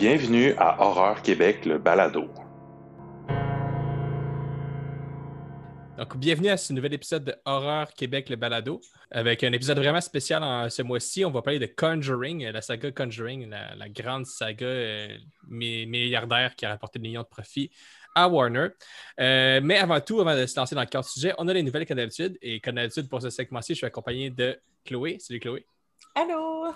[0.00, 2.26] Bienvenue à Horreur Québec, le balado.
[5.98, 8.80] Donc, bienvenue à ce nouvel épisode de Horreur Québec, le balado,
[9.10, 11.22] avec un épisode vraiment spécial en, ce mois-ci.
[11.26, 16.70] On va parler de Conjuring, la saga Conjuring, la, grande saga euh, milliardaire qui a
[16.70, 17.70] rapporté des millions de profits
[18.14, 18.68] à Warner.
[19.20, 21.62] Euh, mais avant tout, avant de se lancer dans le cadre sujet, on a les
[21.62, 22.38] nouvelles comme d'habitude.
[22.40, 25.18] Et comme d'habitude, pour ce segment-ci, je suis accompagné de Chloé.
[25.18, 25.66] Salut Chloé.
[26.14, 26.72] Allô.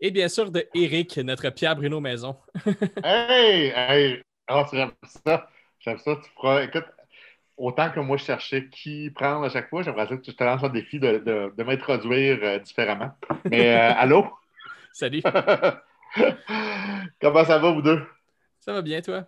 [0.00, 2.36] Et bien sûr de Eric, notre Pierre Bruno Maison.
[3.04, 3.72] hey!
[3.74, 4.22] Hey!
[4.48, 5.50] Oh, j'aime ça?
[5.80, 6.16] J'aime ça.
[6.16, 6.62] Tu feras.
[6.62, 6.84] Écoute,
[7.56, 10.62] autant que moi je cherchais qui prendre à chaque fois, j'aimerais que tu te lances
[10.62, 11.18] un défi de,
[11.56, 13.10] de, m'introduire euh, différemment.
[13.50, 14.26] Mais euh, allô?
[14.92, 15.22] Salut.
[17.20, 18.00] Comment ça va, vous deux?
[18.60, 19.26] Ça va bien, toi?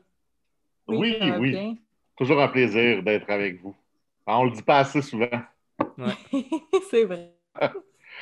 [0.86, 1.80] Oui, oui.
[2.16, 3.74] Toujours un plaisir d'être avec vous.
[4.26, 5.26] On le dit pas assez souvent.
[5.98, 6.14] Ouais.
[6.90, 7.34] C'est vrai.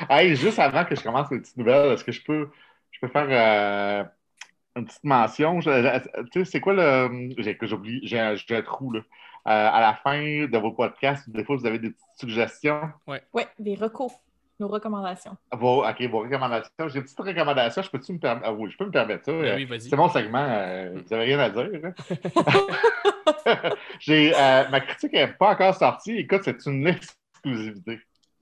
[0.09, 2.49] Hey, juste avant que je commence les petites nouvelles, est-ce que je peux,
[2.91, 4.04] je peux faire euh,
[4.77, 5.60] une petite mention?
[5.60, 5.71] Tu
[6.32, 7.35] sais, c'est quoi le.
[7.38, 7.57] J'ai,
[8.02, 9.01] j'ai, un trou, là.
[9.46, 12.91] Euh, à la fin de vos podcasts, des fois, vous avez des petites suggestions?
[13.07, 14.21] Oui, ouais, des recours,
[14.60, 15.37] nos recommandations.
[15.52, 16.88] Vos, OK, vos recommandations.
[16.88, 17.80] J'ai une petite recommandation.
[17.80, 18.46] Je peux-tu me permettre?
[18.46, 19.32] Ah oui, je peux me permettre ça.
[19.32, 19.88] Ben oui, vas-y.
[19.88, 20.45] C'est mon segment.
[20.46, 21.71] Euh, vous n'avez rien à dire.
[24.01, 26.16] J'ai, euh, ma critique n'est pas encore sortie.
[26.19, 28.01] Écoute, c'est une exclusivité.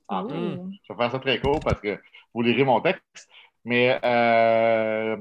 [0.08, 2.00] Ah, je vais faire ça très court parce que
[2.32, 3.28] vous lirez mon texte.
[3.64, 5.16] Mais je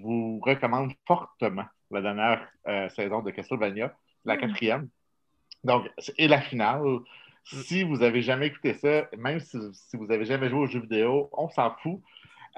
[0.00, 2.48] vous recommande fortement la dernière
[2.90, 4.40] saison de Castlevania la hmm.
[4.40, 4.88] quatrième.
[5.64, 6.82] Donc, et la finale.
[6.82, 7.04] Hmm.
[7.44, 9.56] Si vous n'avez jamais écouté ça, même si,
[9.94, 12.00] vous n'avez jamais joué aux jeux vidéo, on s'en fout.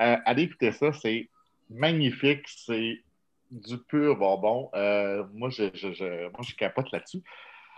[0.01, 1.29] Euh, allez écouter ça, c'est
[1.71, 3.03] magnifique, c'est
[3.51, 4.71] du pur bonbon.
[4.75, 7.23] Euh, moi, je, je, capote là-dessus.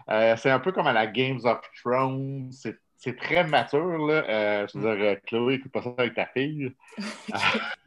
[0.08, 2.78] Euh, c'est un peu comme à la Games of Thrones, c'est
[3.12, 4.06] très mature.
[4.06, 4.66] Là.
[4.66, 6.72] je veux dire, Chloé, écoute pas ça avec ta fille.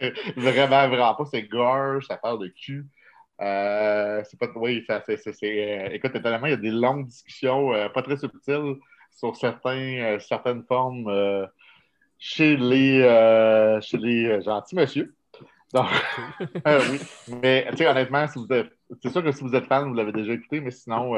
[0.36, 2.86] vraiment, vraiment pas, c'est gore, ça parle de cul.
[3.40, 4.48] Euh, c'est pas.
[4.56, 8.16] Oui, ça, c'est, euh, écoute, étonnamment, il y a des longues discussions euh, pas très
[8.16, 8.76] subtiles
[9.16, 11.48] sur certains, certaines formes
[12.18, 13.00] chez les,
[13.82, 15.14] chez les gentils monsieur.
[15.72, 15.86] Donc,
[16.40, 16.98] oui.
[17.42, 18.70] Mais, tu sais, honnêtement, si vous êtes,
[19.02, 21.14] c'est sûr que si vous êtes fan, vous l'avez déjà écouté, mais sinon,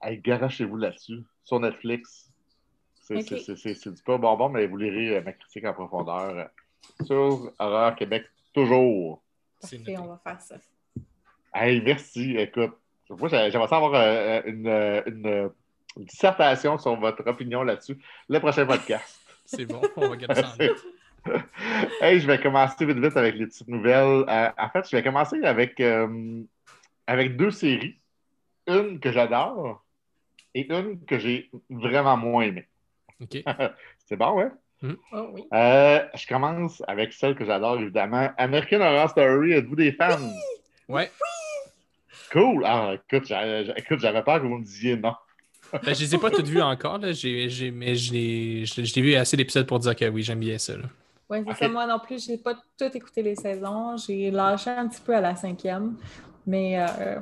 [0.00, 2.25] allez, garachez-vous là-dessus, sur Netflix.
[3.06, 6.50] C'est, c'est, du pas bonbon, mais vous lirez ma critique en profondeur
[7.04, 9.22] sur Horreur Québec, toujours.
[9.60, 10.56] Parfait, on va faire ça.
[11.54, 12.36] Hey, merci.
[12.36, 12.72] Écoute,
[13.10, 14.68] moi, j'aimerais savoir euh, une,
[15.06, 15.50] une,
[15.96, 17.98] dissertation sur votre opinion là-dessus.
[18.28, 19.20] Le prochain podcast.
[19.46, 20.56] C'est bon, on va garder ça
[22.00, 24.24] hey, je vais commencer vite vite avec les petites nouvelles.
[24.28, 26.42] Euh, en fait, je vais commencer avec, euh,
[27.06, 27.98] avec deux séries.
[28.68, 29.84] Une que j'adore
[30.54, 32.68] et une que j'ai vraiment moins aimée.
[33.22, 33.42] OK.
[34.06, 34.50] C'est bon, ouais?
[34.82, 34.94] Hmm.
[35.12, 35.44] Oh, oui.
[35.50, 38.30] je commence avec celle que j'adore, évidemment.
[38.36, 40.18] American Horror Story, êtes-vous des fans?
[40.20, 40.32] Oui.
[40.88, 41.10] Ouais.
[42.32, 42.64] Cool!
[42.64, 45.14] Ah, écoute, j'avais peur que vous me disiez non.
[45.72, 47.12] ben, je ne les ai pas toutes vues encore, là.
[47.12, 50.74] J'ai, mais je l'ai vu assez d'épisodes pour dire que oui, j'aime bien ça.
[51.28, 51.68] Oui, c'est ça.
[51.68, 53.96] Moi non plus, je n'ai pas tout écouté les saisons.
[53.96, 55.96] J'ai lâché un petit peu à la cinquième.
[56.46, 57.18] Mais euh,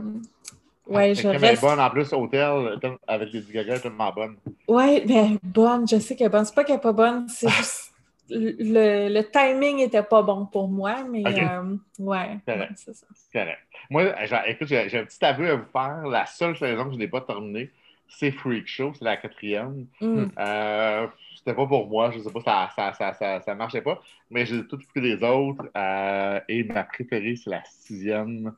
[0.87, 1.63] ouais, ah, je reste...
[1.63, 4.37] bonne en plus, Hôtel avec les Gaga est tellement bonne.
[4.69, 6.45] Oui, mais bonne, je sais qu'elle est bonne.
[6.45, 7.95] C'est pas qu'elle n'est pas bonne, c'est juste
[8.31, 12.39] le, le, timing n'était pas bon pour moi, mais euh, ouais,
[12.77, 13.07] c'est ça.
[13.33, 13.59] Correct.
[13.91, 14.05] Moi,
[14.47, 16.07] écoute, j'ai un petit aveu à vous faire.
[16.07, 17.71] La seule saison que je n'ai pas terminée,
[18.09, 19.87] c'est Freak Show, c'est la quatrième.
[20.01, 20.27] Mm.
[20.39, 21.07] Euh,
[21.37, 24.47] c'était pas pour moi, je sais pas, ça, ça, ça, ça, ça marchait pas, mais
[24.47, 25.69] j'ai tout pris les autres.
[25.77, 28.55] Euh, et ma préférée, c'est la sixième.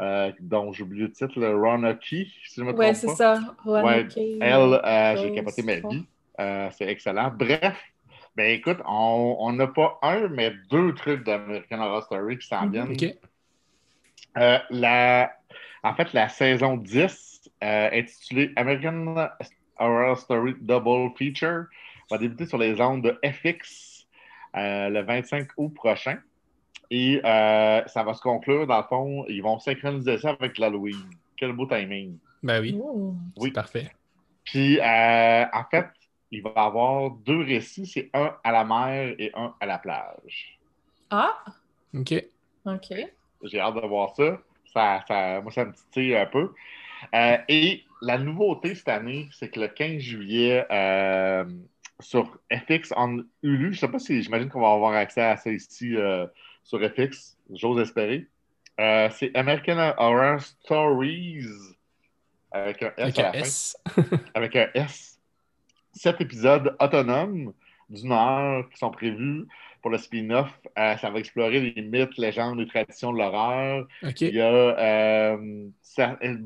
[0.00, 3.40] Euh, dont j'oublie le titre, le Ronoki, si je me trompe ouais, c'est ça.
[3.64, 6.06] Ouais, elle, j'ai capoté ma vie.
[6.72, 7.32] c'est excellent.
[7.36, 7.76] Bref,
[8.36, 12.72] ben écoute, on n'a pas un, mais deux trucs d'American Horror Story qui s'en mhm.
[12.72, 12.92] viennent.
[12.92, 13.28] OK.
[14.36, 15.32] Euh, la,
[15.82, 19.28] en fait, la saison 10, euh, intitulée American
[19.78, 21.64] Horror Story Double Feature,
[22.10, 24.06] va débuter sur les ondes de FX
[24.56, 26.18] euh, le 25 août prochain.
[26.90, 30.96] Et ça va se conclure, dans le fond, ils vont synchroniser ça avec l'Halloween.
[31.36, 32.18] Quel beau timing.
[32.42, 32.78] Ben oui.
[33.36, 33.50] Oui.
[33.50, 33.90] Parfait.
[34.44, 35.86] Puis, en fait,
[36.30, 40.58] il va avoir deux récits, c'est un à la mer et un à la plage.
[41.10, 41.44] Ah!
[41.94, 42.14] OK.
[42.66, 42.94] OK.
[43.44, 44.38] J'ai hâte de voir ça.
[44.72, 46.52] ça, ça moi, ça me titille un peu.
[47.14, 51.44] Euh, et la nouveauté cette année, c'est que le 15 juillet, euh,
[52.00, 55.36] sur FX en Hulu, je ne sais pas si j'imagine qu'on va avoir accès à
[55.36, 56.26] ça ici euh,
[56.68, 58.26] sur FX, j'ose espérer.
[58.78, 61.46] c'est American Horror Stories
[62.52, 63.38] avec un S à la fin.
[64.34, 65.18] avec un S
[65.92, 67.52] sept épisodes autonomes
[67.88, 69.46] d'une heure qui sont prévus.
[69.80, 70.50] pour le spin-off.
[70.76, 73.86] Euh, ça va explorer les mythes, légendes et traditions de l'horreur.
[74.02, 74.20] OK.
[74.22, 76.44] Il, y a, euh, ça- il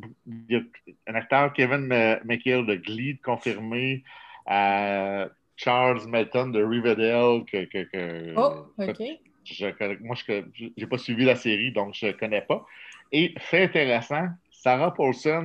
[0.50, 0.60] y a
[1.08, 1.86] un acteur, Kevin
[2.24, 4.04] McHale de Glee, confirmé.
[4.50, 5.26] Euh,
[5.56, 9.02] Charles Melton de Riverdale, que, que- que- Oh, OK.
[9.44, 10.43] Je connais- moi, je
[10.77, 12.65] n'ai pas suivi la série, donc je ne connais pas.
[13.11, 15.44] Et fait intéressant, Sarah Paulson,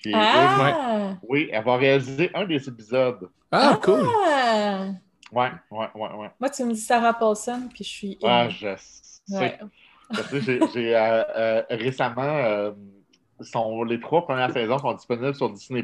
[0.00, 1.16] qui est Ah!
[1.22, 3.30] oui, elle va réaliser un des épisodes.
[3.50, 4.06] Ah, cool.
[4.26, 4.86] Ah!
[5.32, 6.30] Ouais, ouais, ouais, ouais.
[6.38, 8.18] Moi, tu me dis Sarah Paulson, puis je suis.
[8.22, 9.22] Ah, je sais.
[9.30, 9.58] Ouais.
[10.10, 10.60] Parce que j'ai
[10.94, 12.72] euh, euh, récemment, euh,
[13.40, 15.82] sont, les trois premières saisons sont disponibles sur Disney+.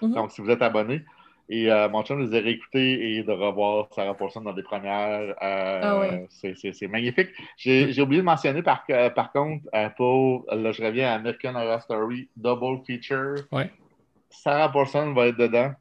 [0.00, 0.14] Mhm.
[0.14, 1.04] Donc, si vous êtes abonné.
[1.52, 5.34] Et euh, mon chum les a réécoutés et de revoir Sarah Paulson dans les premières.
[5.42, 7.30] euh, Ah c'est- magnifique.
[7.56, 11.56] J'ai oublié de mentionner par, euh, par contre, euh, pour, là, je reviens à American
[11.56, 13.34] Horror Story, Double Feature.
[13.50, 13.68] Ouais.
[14.30, 15.72] Sarah Paulson va être dedans.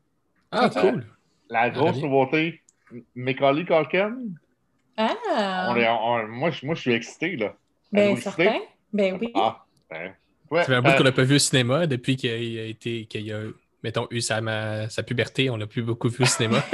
[0.52, 1.06] Ah, cool.
[1.52, 2.62] La grosse nouveauté,
[3.16, 4.16] Macaulay Culkin.
[4.98, 5.68] Ah!
[5.70, 7.54] On est- on- moi, je- moi, je suis excité, là.
[7.92, 8.44] ben, excité?
[8.44, 8.60] certain.
[8.92, 9.32] Ben oui.
[9.36, 10.14] Ah, ben,
[10.52, 12.30] ouais, Ça fait un bout qu'on l'a pas vu au cinéma depuis qu'il
[12.60, 13.42] a été, qu'il a,
[13.84, 15.50] mettons, eu sa, ma- sa puberté.
[15.50, 16.58] On l'a plus beaucoup vu au cinéma.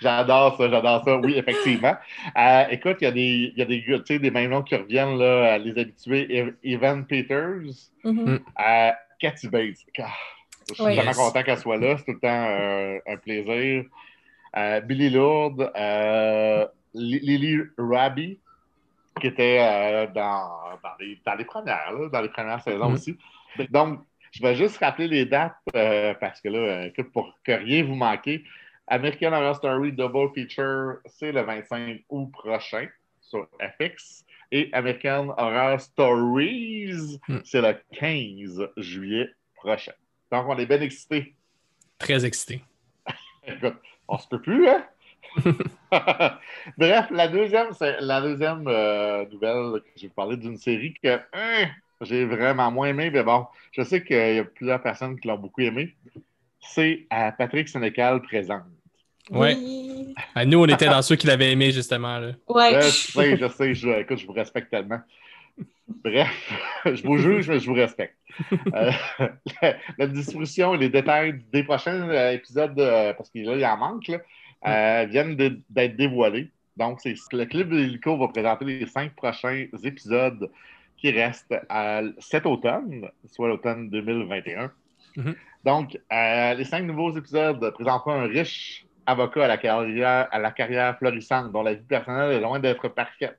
[0.00, 1.16] j'adore ça, j'adore ça.
[1.18, 1.96] Oui, effectivement.
[2.36, 4.50] Euh, écoute, il y a des, il y a des, gars, tu sais, des mêmes
[4.50, 6.26] noms qui reviennent, là, à les habitués.
[6.30, 8.40] Ev- Evan Peters, Mhm.
[8.60, 9.78] euh, Cathy Bates.
[9.98, 10.06] Ah,
[10.68, 10.94] je suis Oui.
[10.94, 11.16] vraiment Yes.
[11.16, 11.96] content qu'elle soit là.
[11.98, 13.84] C'est tout le temps euh, un plaisir.
[14.56, 18.38] Euh, Billy Lourdes, euh, Li- Lily Rabi,
[19.20, 20.48] qui était euh, dans,
[20.82, 22.94] dans, les, dans les premières, là, dans les premières saisons Mhm.
[22.94, 23.16] aussi.
[23.70, 24.00] Donc,
[24.32, 27.84] je vais juste rappeler les dates euh, parce que là, euh, écoute, pour que rien
[27.84, 28.28] vous manque,
[28.88, 32.88] American Horror Story Double Feature, c'est le 25 août prochain
[33.20, 34.24] sur FX.
[34.50, 37.38] Et American Horror Stories, Hmm.
[37.44, 39.92] c'est le 15 juillet prochain.
[40.30, 41.34] Donc, on est bien excités.
[41.98, 42.62] Très excité.
[43.46, 43.76] Écoute,
[44.08, 44.84] on se peut plus, hein?
[46.78, 50.94] Bref, la deuxième, c'est la deuxième euh, nouvelle que je vais vous parler d'une série
[51.02, 51.68] que hein,
[52.02, 55.38] j'ai vraiment moins aimé, mais bon, je sais qu'il y a plusieurs personnes qui l'ont
[55.38, 55.94] beaucoup aimé.
[56.60, 58.62] C'est euh, Patrick Sénécal présente.
[59.30, 59.54] Ouais.
[59.56, 60.14] Oui.
[60.46, 62.18] Nous, on était dans ceux qui l'avaient aimé, justement.
[62.18, 62.32] Là.
[62.48, 62.74] Ouais.
[62.82, 65.00] Je sais, je sais, je, écoute, je vous respecte tellement.
[66.04, 66.52] Bref,
[66.84, 68.16] je vous juge, mais je vous respecte.
[68.74, 68.90] Euh,
[69.62, 73.64] la, la distribution et les détails des prochains euh, épisodes, euh, parce que là, il
[73.64, 74.18] en manque, là,
[74.66, 76.50] euh, viennent d'être dévoilés.
[76.76, 80.50] Donc, c'est le clip de l'hélico va présenter les cinq prochains épisodes
[81.02, 84.70] qui restent à cet automne, soit l'automne 2021.
[85.16, 85.34] Mhm.
[85.64, 90.52] Donc, euh, les cinq nouveaux épisodes présenteront un riche avocat à la carrière, à la
[90.52, 93.36] carrière florissante, dont la vie personnelle est loin d'être parfaite.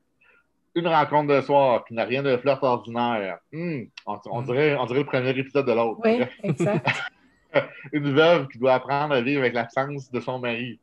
[0.76, 3.38] Une rencontre de soir qui n'a rien de flirt ordinaire.
[3.54, 4.46] Hmm, on, on Mhm.
[4.48, 6.02] dirait, on dirait le premier épisode de l'autre.
[6.04, 6.86] Oui, exact.
[7.94, 10.80] Une veuve qui doit apprendre à vivre avec l'absence de son mari.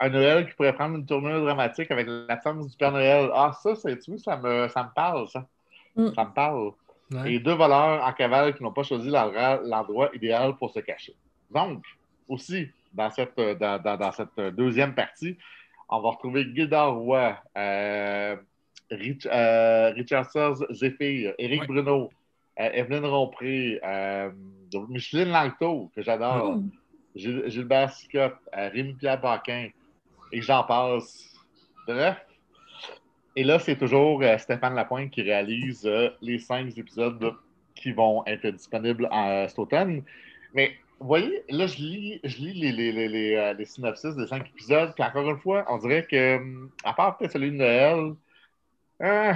[0.00, 3.30] Un Noël qui pourrait prendre une tournure dramatique avec l'absence du Père Noël.
[3.34, 5.46] Ah, ça, c'est tu ça me, ça me parle, ça.
[5.96, 6.08] Mm.
[6.14, 6.70] Ça me parle.
[7.10, 7.32] Ouais.
[7.34, 11.14] Et deux voleurs en cavale qui n'ont pas choisi l'endroit idéal pour se cacher.
[11.50, 11.82] Donc,
[12.28, 15.36] aussi, dans cette, euh, dans, dans- dans cette euh, deuxième partie,
[15.88, 18.36] on va retrouver Gildor Roy, euh,
[18.90, 21.66] Rich, euh, Richard Sears Zephyr, Éric Ouais.
[21.66, 22.10] Bruno,
[22.60, 24.30] euh, Evelyne Rompré, euh,
[24.88, 26.70] Micheline Langto, que j'adore, Mm.
[27.16, 29.68] Gil- Gilbert Scott, euh, Rémi-Pierre Paquin,
[30.30, 31.34] et j'en passe.
[31.86, 32.16] Bref.
[33.38, 37.34] Et là, c'est toujours euh, Stéphane Lapointe qui réalise euh, les cinq épisodes
[37.76, 40.02] qui vont être disponibles en, euh, cet automne.
[40.54, 44.26] Mais vous voyez, là, je lis, je lis les, les, les, les, les synopsis des
[44.26, 46.40] cinq épisodes, puis encore une fois, on dirait que,
[46.82, 48.14] à part peut-être celui de Noël,
[49.02, 49.32] euh,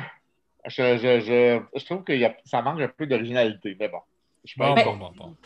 [0.66, 3.76] je, je, je, je trouve que y a- ça manque un peu d'originalité.
[3.78, 4.00] Mais bon.
[4.44, 5.36] Je Bon, Ben, bon, bon, bon.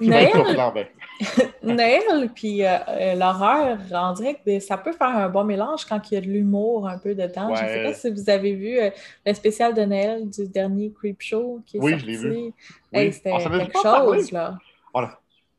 [0.00, 0.30] Noël,
[0.74, 0.86] ben.
[1.62, 6.00] Noël puis euh, euh, l'horreur, on dirait que ça peut faire un bon mélange quand
[6.10, 7.54] il y a de l'humour un peu dedans.
[7.54, 7.84] Je ne sais Ouais.
[7.84, 8.90] pas si vous avez vu euh,
[9.26, 12.06] le spécial de Noël du dernier Creep Show qui est Oui, sorti.
[12.06, 12.52] je l'ai vu.
[12.92, 14.56] Hey, c'était quelque chose, là.
[14.94, 15.18] On a-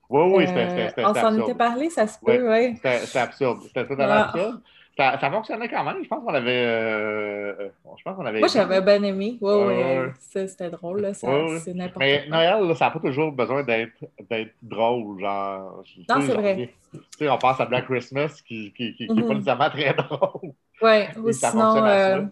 [0.10, 2.38] Oui, oui, c'était Euh, on s'en était parlé, ça se Ouais.
[2.38, 2.74] peut, oui.
[2.76, 3.60] C'était c'était absurde.
[3.68, 4.30] C'était totalement Ah.
[4.30, 4.62] absurde.
[4.98, 6.04] Ça, ça fonctionnait quand même.
[6.04, 6.66] Je pense qu'on avait.
[6.66, 8.40] euh, euh, je pense qu'on avait.
[8.40, 9.38] Moi, j'avais bien aimé.
[9.40, 10.12] Oui, oui, ouais.
[10.20, 11.02] c'était drôle.
[11.02, 11.14] Là.
[11.14, 11.60] Ça, Ouais, ouais.
[11.60, 12.38] C'est n'importe Mais quoi.
[12.38, 13.94] Noël, là, ça n'a pas toujours besoin d'être
[14.30, 15.20] d'être drôle.
[15.22, 16.74] Genre, Non, c'est vrai.
[16.92, 19.30] Tu sais, on pense à Black Christmas qui qui, qui, qui est pas Mhm.
[19.36, 20.52] nécessairement très drôle.
[20.82, 22.24] Oui, ou sinon, euh,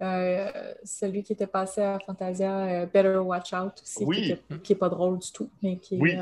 [0.00, 4.16] euh, celui qui était passé à Fantasia, Better Watch Out aussi, Oui.
[4.22, 6.16] qui, était- qui est pas drôle du tout, mais qui, est, Oui.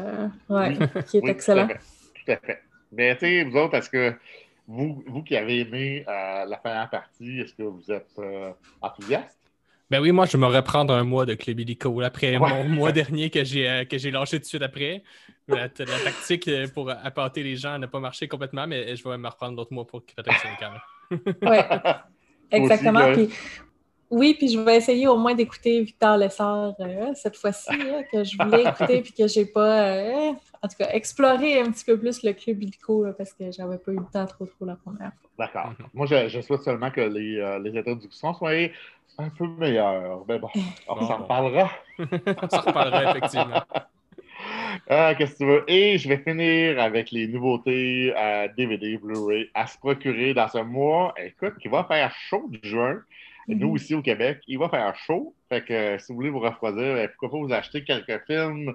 [0.49, 1.03] ouais, Oui.
[1.07, 1.67] qui est excellent.
[1.69, 1.81] Tout à fait.
[2.25, 2.63] Tout à fait.
[2.93, 4.15] Mais tu sais, vous autres, est-ce que
[4.67, 9.39] vous, vous qui avez aimé euh, la première partie, est-ce que vous êtes euh, enthousiaste?
[9.89, 12.91] Ben oui, moi, je vais me reprendre un mois de Club Illico après mon mois
[13.01, 15.05] dernier que j'ai euh, que j'ai lâché tout de suite après.
[15.47, 19.17] La, la tactique euh, pour appâter les gens n'a pas marché complètement, mais je vais
[19.17, 21.19] me reprendre d'autres mois pour peut-être 5 ans.
[21.43, 21.59] Oui,
[22.51, 23.13] exactement.
[23.13, 23.29] Puis,
[24.11, 27.77] oui, puis je vais essayer au moins d'écouter Victor Lessard euh, cette fois-ci,
[28.13, 30.03] que je voulais écouter puis que j'ai pas,
[30.63, 33.93] en tout cas, exploré un petit peu plus le club illico parce que j'avais pas
[33.93, 35.31] eu le temps trop trop la première fois.
[35.39, 35.73] D'accord.
[35.93, 38.53] Moi, je, souhaite seulement que les, les introductions soient
[39.19, 40.25] un peu meilleur.
[40.29, 40.49] Mais bon,
[40.89, 41.71] on s'en reparlera.
[41.99, 43.63] on s'en reparlera, effectivement.
[44.89, 45.65] Ah, qu'est-ce que tu veux?
[45.69, 50.59] Et je vais finir avec les nouveautés à DVD, Blu-ray à se procurer dans ce
[50.59, 51.15] mois.
[51.19, 53.01] Écoute, il va faire chaud du juin.
[53.49, 53.77] Nous, mhm.
[53.77, 55.35] ici au Québec, il va faire chaud.
[55.49, 58.75] Fait que si vous voulez vous refroidir, ben, pourquoi pas vous acheter quelques films?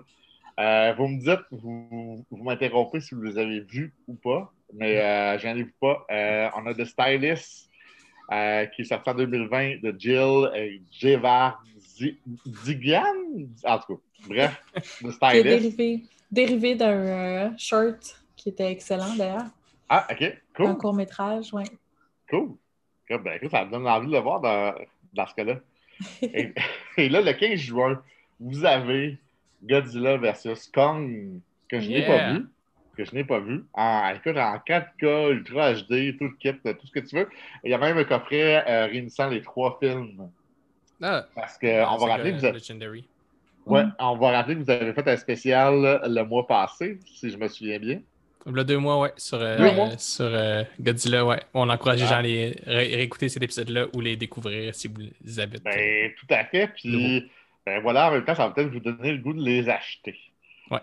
[0.60, 4.98] Euh, vous me dites, vous, vous m'interrompez si vous les avez vus ou pas, mais
[5.00, 6.06] euh, j'en ai vu pas.
[6.12, 7.70] Euh, on a The Stylist
[8.32, 11.64] euh, qui est sorti en 2020 de Jill et Jevar
[12.66, 13.04] Digan.
[13.66, 15.44] En tout cas, bref, Stylist.
[15.44, 19.46] dérivé, dérivé d'un euh, short qui était excellent d'ailleurs.
[19.90, 20.66] Ah, ok, cool.
[20.68, 21.64] Un court métrage, oui.
[22.30, 22.56] Cool.
[23.10, 24.74] Ben, écoute, ça me donne envie de le voir dans,
[25.14, 25.60] dans ce cas-là.
[26.22, 28.02] et, là, le 15 juin,
[28.40, 29.18] vous avez
[29.64, 32.46] Godzilla versus Kong, que je n'ai pas vu
[32.96, 33.64] que je n'ai pas vu.
[33.74, 37.30] En, écoute, en 4K, Ultra HD, tout le kit, tout ce que tu veux.
[37.64, 40.30] Il y a même un coffret euh, réunissant les trois films.
[41.02, 43.06] Ah, Parce qu'on va rappeler que vous avez...
[43.66, 43.96] Ouais, mm.
[44.00, 47.48] on va rappeler que vous avez fait un spécial le mois passé, si je me
[47.48, 48.02] souviens bien.
[48.46, 51.40] Le deux mois, ouais, sur, euh, sur euh, Godzilla, ouais.
[51.54, 55.40] On encourage les gens à les réécouter cet épisode-là ou les découvrir si vous les
[55.40, 55.60] avez.
[55.60, 56.68] Ben, tout à fait.
[56.76, 57.30] Puis,
[57.66, 60.18] ben voilà, en même temps, ça va peut-être vous donner le goût de les acheter.
[60.72, 60.80] Ouais.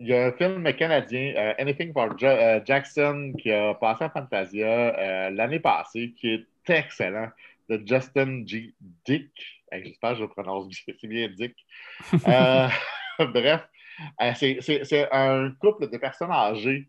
[0.00, 4.10] Il y a un film canadien, euh, Anything for euh, Jackson, qui a passé à
[4.10, 7.28] Fantasia euh, l'année passée, qui est excellent,
[7.68, 8.72] de Justin G.
[9.04, 9.57] Dick.
[9.72, 11.54] J'espère que je le prononce bien, c'est bien Dick.
[13.18, 13.68] bref,
[14.34, 16.88] c'est un couple de personnes âgées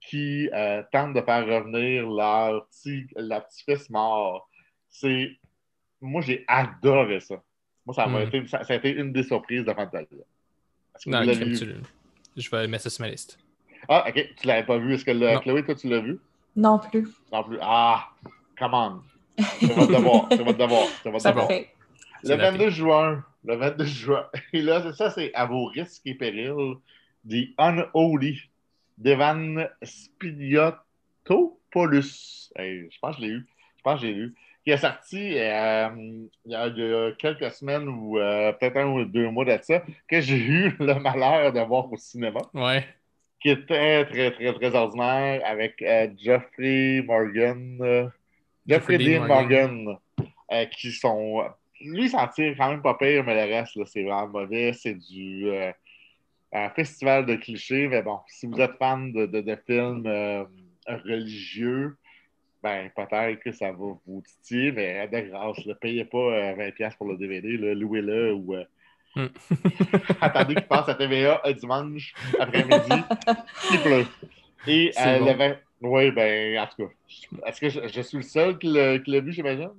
[0.00, 0.48] qui
[0.92, 4.48] tentent de faire revenir leur petit, leur petit-fils mort.
[6.00, 7.42] Moi, j'ai adoré ça.
[7.84, 8.28] Moi, ça, a hmm.
[8.28, 10.18] été, ça, a été une des surprises de Fantasia.
[11.06, 11.22] Non,
[12.36, 13.38] je vais mettre ça sur ma liste.
[13.88, 14.34] Ah, ok.
[14.36, 14.94] Tu l'avais pas vu.
[14.94, 16.18] Est-ce que Chloé, toi, tu l'as vu?
[16.54, 17.08] Non plus.
[17.32, 17.58] Non plus.
[17.60, 18.10] Ah,
[18.58, 19.02] come on.
[19.60, 20.26] C'est votre devoir.
[20.30, 20.86] C'est votre devoir.
[21.02, 21.48] C'est votre devoir.
[22.24, 23.24] Le 22 juin.
[23.44, 24.26] Le 22 juin.
[24.52, 26.76] Et là, ça, c'est à vos risques et périls.
[27.28, 28.40] The Unholy
[28.96, 32.52] d'Evan Spiliotopoulos.
[32.56, 33.44] Hey, je pense que je l'ai eu.
[33.76, 34.34] Je pense que j'ai lu
[34.68, 35.88] qui est sorti euh,
[36.44, 40.20] il, y a, quelques semaines ou euh, peut-être un ou deux mois de ça, que
[40.20, 42.40] j'ai eu le malheur de voir au cinéma.
[42.52, 42.84] Ouais.
[43.40, 48.10] Qui était très, très, très ordinaire avec euh, Jeffrey Morgan.
[48.66, 49.96] Jeffrey Dean Morgan,
[50.72, 51.44] qui sont.
[51.80, 54.72] Lui, s'en tire quand même pas pire, mais le reste, c'est vraiment mauvais.
[54.72, 55.48] C'est du.
[56.52, 60.46] un festival de clichés, mais bon, si vous êtes fan de, de, de films
[60.86, 61.96] religieux,
[62.62, 66.90] ben, peut-être que ça va vous titiller, mais de grâce, ne payez pas 20$ euh,
[66.98, 68.54] pour le DVD, louez-le ou.
[68.54, 68.64] Euh,
[69.14, 69.26] hmm.
[70.20, 73.04] attendez qu'il passe à TVA un dimanche après-midi,
[73.72, 74.06] il pleut.
[74.66, 75.56] Et euh, le 20...
[75.82, 76.92] Oui, ben, en tout cas,
[77.46, 79.70] est-ce que je, suis le seul qui l'a vu, j'imagine?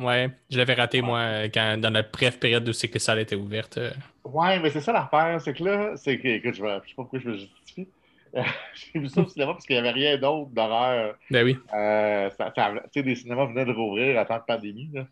[0.00, 3.36] Ouais, je l'avais raté, moi, quand, dans la brève période où c'est que ça était
[3.36, 3.78] ouverte.
[4.24, 7.02] Ouais, mais c'est ça l'affaire, c'est que là, c'est que, écoute, je, ne sais pas
[7.02, 7.88] pourquoi je me justifie,
[8.74, 11.16] j'ai vu ça au cinéma parce qu'il n'y avait rien d'autre d'horreur.
[11.30, 11.58] Ben oui.
[11.74, 12.52] Euh, ça,
[12.94, 14.90] des cinémas venaient de rouvrir à temps de pandémie.
[14.92, 15.06] Là,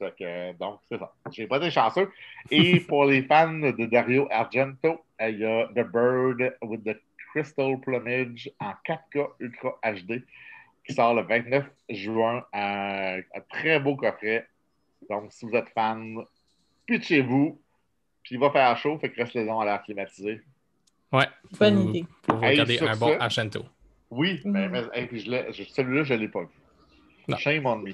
[0.59, 1.13] donc, c'est ça.
[1.33, 2.11] J'ai pas été chanceux.
[2.51, 6.97] Et pour les fans de Dario Argento, il y a The Bird with the
[7.33, 10.23] Crystal Plumage en 4K Ultra HD
[10.87, 12.45] qui sort le 29 juin.
[12.53, 14.47] Un, très beau coffret.
[15.09, 16.19] Donc, si vous êtes fan,
[16.87, 17.61] pitchez-vous.
[18.23, 20.43] Puis il va faire chaud, fait que restez en à l'air climatisé.
[21.13, 21.27] Ouais.
[21.59, 22.05] Bonne idée.
[22.23, 23.65] Pour regarder un bon Argento.
[24.11, 24.51] Oui, mm.
[24.51, 26.49] mais, celui-là, je ne l'ai pas vu.
[27.29, 27.37] Non.
[27.37, 27.93] Shame on me.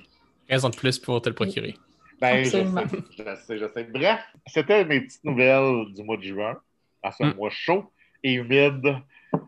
[0.48, 1.74] Raison de plus pour te le procurer.
[2.20, 3.84] Ben, je sais, je sais, je sais.
[3.84, 6.56] Bref, c'était mes petites nouvelles du mois de juin,
[7.02, 7.34] à ce mm.
[7.34, 7.90] mois chaud
[8.22, 8.96] et humide.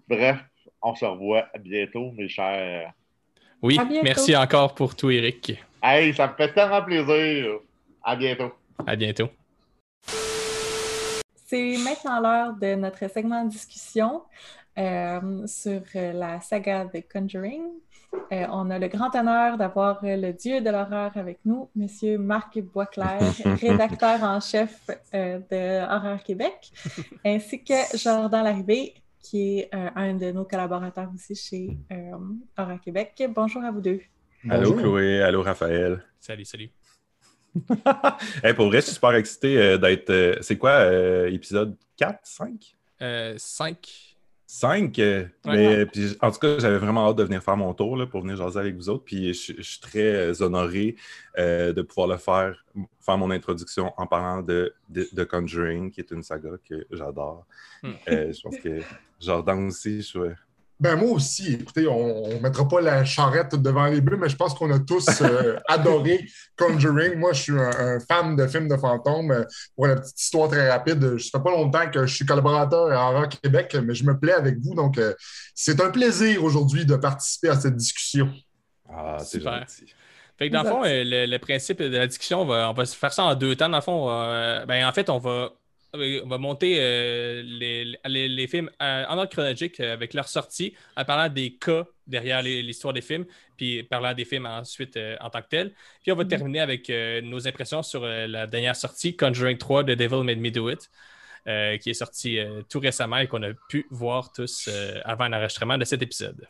[0.09, 0.39] Bref,
[0.83, 2.93] on se revoit bientôt, mes chers.
[3.63, 5.53] Oui, merci encore pour tout, Eric.
[5.83, 7.61] Hey, ça me fait tellement plaisir.
[8.03, 8.53] À bientôt.
[8.87, 9.29] À bientôt.
[11.47, 14.23] C'est maintenant l'heure de notre segment de discussion
[14.79, 17.63] euh, sur euh, la saga de Conjuring.
[18.33, 22.59] Euh, on a le grand honneur d'avoir le dieu de l'horreur avec nous, Monsieur Marc
[22.59, 23.21] Boisclair,
[23.61, 26.73] rédacteur en chef de Horreur Québec,
[27.25, 31.77] ainsi que Jordan Larrivée, qui est un de nos collaborateurs aussi chez
[32.57, 33.23] Horreur Québec.
[33.35, 34.01] Bonjour à vous deux.
[34.49, 34.75] Allô?
[34.77, 36.05] Chloé, allô Raphaël.
[36.21, 36.71] Salut, salut.
[38.45, 40.11] Hey, pour vrai, je suis super excité euh, d'être.
[40.11, 42.77] euh, c'est quoi, euh, épisode 4, 5?
[43.03, 44.17] Euh, 5.
[44.47, 44.97] 5.
[44.99, 45.29] Ouais.
[45.47, 48.21] mais, puis, en tout cas, j'avais vraiment hâte de venir faire mon tour là, pour
[48.21, 49.05] venir jaser avec vous autres.
[49.05, 50.97] Puis je, je suis très honoré
[51.39, 52.65] euh, de pouvoir le faire,
[53.01, 57.47] faire mon introduction en parlant de, de, de Conjuring, qui est une saga que j'adore.
[57.83, 57.93] Hmm.
[58.09, 58.81] Euh, je pense que
[59.21, 60.19] Jordan aussi, je suis.
[60.79, 64.37] Ben moi aussi, écoutez, on ne mettra pas la charrette devant les bœufs, mais je
[64.37, 66.27] pense qu'on a tous euh, adoré
[66.59, 67.15] Conjuring.
[67.15, 69.31] Moi, je suis un, un fan de films de fantômes.
[69.31, 72.27] Euh, Pour la petite histoire très rapide, je ne fait pas longtemps que je suis
[72.27, 74.75] collaborateur à Horror Québec, mais je me plais avec vous.
[74.75, 75.15] Donc, euh,
[75.55, 78.31] c'est un plaisir aujourd'hui de participer à cette discussion.
[78.89, 79.61] Ah, c'est Super.
[79.61, 79.87] gentil.
[80.39, 82.75] Fait que dans le fond, euh, le, le principe de la discussion, on va, on
[82.75, 83.69] va faire ça en deux temps.
[83.71, 85.49] Dans le fond, va, euh, ben, en fait, on va, euh,
[86.25, 90.29] on va monter euh, les, les- les films euh, en ordre chronologique euh, avec leur
[90.29, 93.27] sortie, en parlant des cas derrière l'histoire des films,
[93.57, 95.75] puis parlant des films ensuite en tant que tel.
[96.03, 96.29] Puis on va Mhm.
[96.31, 96.89] terminer avec
[97.25, 100.89] nos impressions sur la dernière sortie, Conjuring 3 The Devil Made Me Do It.
[101.81, 102.39] qui est sorti
[102.69, 104.69] tout récemment et qu'on a pu voir tous
[105.05, 106.47] avant l'enregistrement de cet épisode.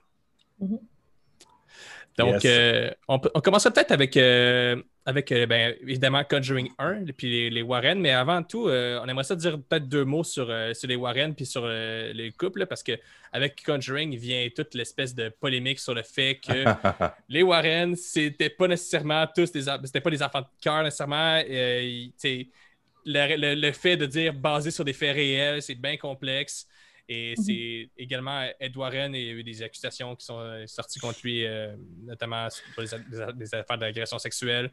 [0.60, 0.78] Mhm.
[2.18, 2.46] Donc, Yes.
[2.46, 7.50] euh, on, on commencerait peut-être avec, euh, avec euh, ben, évidemment Conjuring 1 puis les,
[7.50, 10.96] les Warren, mais avant tout, on aimerait ça dire peut-être deux mots sur, sur les
[10.96, 16.02] Warren puis sur les couples, parce qu'avec Conjuring vient toute l'espèce de polémique sur le
[16.02, 16.64] fait que
[17.28, 21.40] les Warren, c'était pas nécessairement tous des c'était pas des enfants de cœur nécessairement.
[23.08, 26.66] Le- le fait de dire basé sur des faits réels, c'est bien complexe.
[27.08, 27.44] Et Mhm.
[27.44, 31.20] c'est également Ed Warren, il y a eu des accusations qui sont euh, sorties contre
[31.22, 34.72] lui, euh, notamment pour des affaires d'agression sexuelle.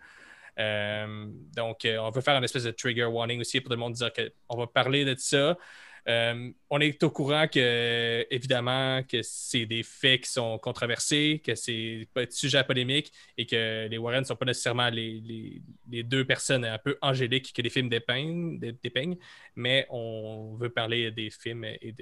[0.60, 3.94] Euh, donc, on veut faire une espèce de trigger warning aussi pour tout le monde
[3.94, 5.58] dire qu'on va parler de ça.
[6.08, 11.56] Euh, on est au courant que, évidemment, que c'est des faits qui sont controversés, que
[11.56, 15.62] c'est pas sujet à polémique et que les Warren ne sont pas nécessairement les,
[16.04, 19.18] deux personnes un peu angéliques que les films dépeignent, dé- dépeignent,
[19.56, 21.94] mais on veut parler des films et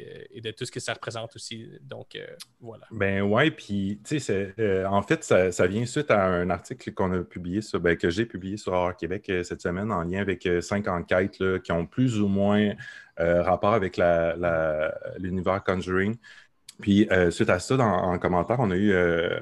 [0.41, 1.67] de, tout ce que ça représente aussi.
[1.81, 2.25] Donc, euh,
[2.59, 2.85] voilà.
[2.91, 7.11] Ben ouais, puis tu sais, euh, en fait, ça, vient suite à un article qu'on
[7.11, 10.87] a publié ben, que j'ai publié sur Horror Québec cette semaine en lien avec cinq
[10.87, 12.73] enquêtes qui ont plus ou moins
[13.19, 13.99] euh, rapport avec
[15.17, 16.15] l'univers Conjuring.
[16.81, 19.39] Puis euh, suite à ça, dans- en commentaire, on a eu, euh,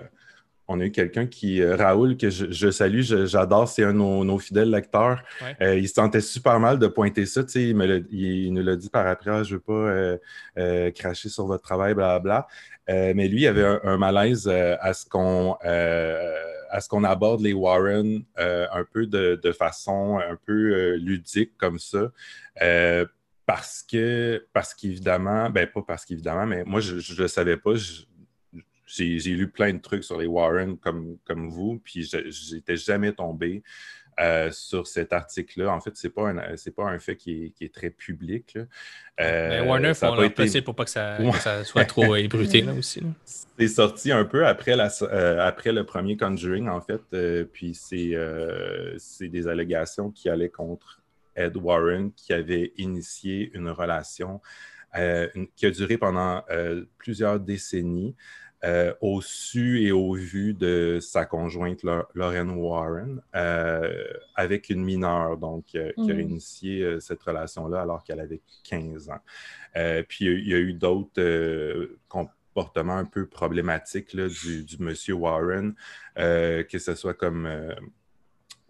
[0.67, 4.23] on a eu quelqu'un qui, Raoul, que je, je salue, j'adore, c'est un de nos,
[4.25, 5.23] nos fidèles lecteurs.
[5.41, 5.79] Ouais.
[5.79, 7.41] Il se sentait super mal de pointer ça.
[7.55, 10.19] Il, me l'a- il- il nous l'a dit par après, Ah, je ne veux
[10.55, 12.47] pas cracher sur votre travail, blablabla.
[12.89, 16.35] Euh, mais lui, il avait un, un malaise euh, à ce qu'on euh,
[16.71, 21.79] à ce qu'on aborde les Warren un peu de, de façon un peu ludique comme
[21.79, 22.11] ça.
[23.51, 27.71] Parce que, parce qu'évidemment, ben pas parce qu'évidemment, mais moi, je ne le savais pas.
[28.85, 33.11] J'ai lu plein de trucs sur les Warren comme, comme vous, puis je n'étais jamais
[33.11, 33.63] tombé
[34.19, 35.71] euh, sur cet article-là.
[35.73, 36.31] En fait, ce n'est pas,
[36.75, 38.53] pas un fait qui est, qui est très public.
[38.53, 38.65] là.
[39.21, 41.31] Euh, Mais Warner font leur été- possible pour pas que ça, que Ouais.
[41.39, 43.01] ça soit trop ébruté là aussi.
[43.25, 47.01] c'est sorti un peu après, la, euh, après le premier Conjuring, en fait.
[47.15, 48.11] euh, puis c'est
[48.99, 50.98] c'est des allégations qui allaient contre
[51.39, 54.41] Ed Warren, qui avait initié une relation
[54.97, 58.15] euh, une- qui a duré pendant euh, plusieurs décennies.
[58.65, 64.03] euh, au su et au vu de sa conjointe Lau- Lauren Warren euh,
[64.35, 66.19] avec une mineure, donc euh, qui a Mhm.
[66.19, 69.21] initié cette relation-là alors qu'elle avait 15 ans.
[70.09, 74.65] Puis il y a- il y a eu d'autres comportements un peu problématiques là, du,
[74.65, 75.73] du monsieur Warren,
[76.17, 77.47] que ce soit comme.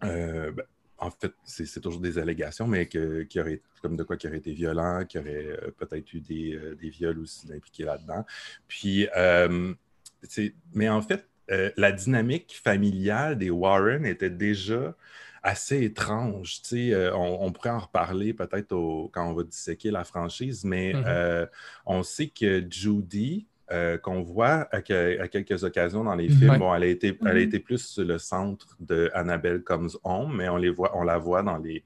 [0.00, 0.52] ben,
[1.00, 4.36] en fait, c'est toujours des allégations, mais que, qui aurait, comme de quoi qui aurait
[4.36, 8.24] été violent, qui aurait euh, peut-être eu des, euh, des viols aussi impliqués là-dedans.
[8.68, 9.72] Puis, euh,
[10.74, 11.26] mais en fait,
[11.76, 14.94] la dynamique familiale des Warren était déjà
[15.42, 16.60] assez étrange.
[16.72, 21.04] On, on pourrait en reparler peut-être quand on va disséquer la franchise, mais Mhm.
[21.06, 21.46] euh,
[21.86, 26.34] on sait que Judy, euh, qu'on voit à, que- à quelques occasions dans les Mhm.
[26.36, 26.58] films, Ouais.
[26.58, 27.38] bon, elle a été, elle a Mhm.
[27.40, 31.42] été plus le centre de Annabelle Comes Home, mais on, les voit, on la voit
[31.42, 31.84] dans les,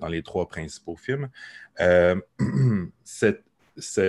[0.00, 1.28] dans les trois principaux films.
[1.80, 2.16] Euh,
[3.04, 3.44] cette-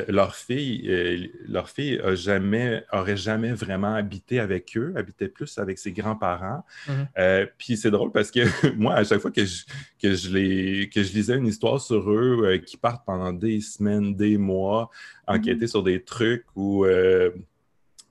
[0.07, 5.57] leur fille, euh, leur fille a jamais, aurait jamais vraiment habité avec eux, habitait plus
[5.57, 6.63] avec ses grands-parents.
[6.87, 7.07] Mhm.
[7.17, 8.41] Euh, puis c'est drôle parce que
[8.77, 9.63] moi, à chaque fois que je,
[10.01, 13.61] que je, les, que je lisais une histoire sur eux euh, qui partent pendant des
[13.61, 14.89] semaines, des mois,
[15.27, 17.31] enquêter sur des trucs où euh,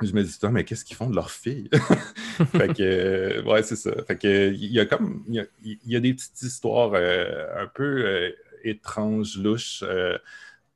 [0.03, 1.71] je me dis, Putain, mais qu'est-ce qu'ils font de leur fille?
[2.53, 3.91] fait que, euh, ouais, c'est ça.
[4.07, 6.93] Fait que, il y a comme, il y a, il y a des petites histoires
[6.95, 8.31] euh, un peu euh,
[8.65, 9.85] étranges, louches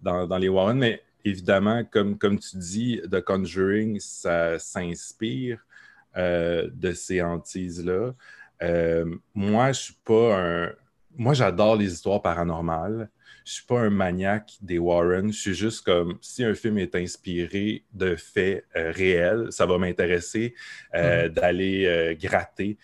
[0.03, 5.65] dans, dans les Warren, mais évidemment, comme, comme tu dis, The Conjuring, ça s'inspire
[6.17, 8.15] euh, de ces hantises-là.
[8.63, 10.73] euh, moi, je suis pas un.
[11.17, 13.09] Moi, j'adore les histoires paranormales.
[13.45, 15.33] Je suis pas un maniaque des Warren.
[15.33, 19.79] Je suis juste comme si un film est inspiré de faits euh, réels, ça va
[19.79, 20.55] m'intéresser
[20.95, 22.79] euh, d'aller gratter.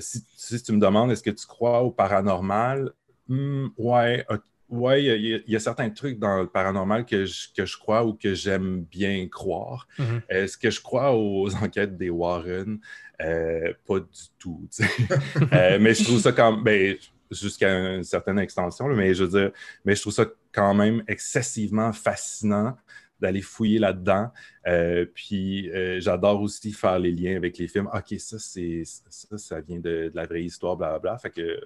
[0.00, 2.92] Si, si tu me demandes est-ce que tu crois au paranormal,
[3.28, 7.48] hmm, ouais, ok, ouais, il y, a- y certains trucs dans le paranormal que je,
[7.56, 9.86] que je crois ou que j'aime bien croire.
[9.98, 10.22] Mhm.
[10.28, 12.78] Est-ce que je crois aux enquêtes des Warren?
[13.20, 14.06] Euh, pas du
[14.38, 14.66] tout.
[15.52, 16.96] Euh, mais je trouve ça quand ben,
[17.30, 19.50] jusqu'à une certaine extension, là, mais je veux dire,
[19.84, 22.76] mais je trouve ça quand même excessivement fascinant
[23.20, 24.30] d'aller fouiller là-dedans.
[24.66, 27.88] Euh, puis euh, j'adore aussi faire les liens avec les films.
[27.92, 31.18] OK, ça, c'est ça, ça vient de, de la vraie histoire, blablabla.
[31.18, 31.60] Fait que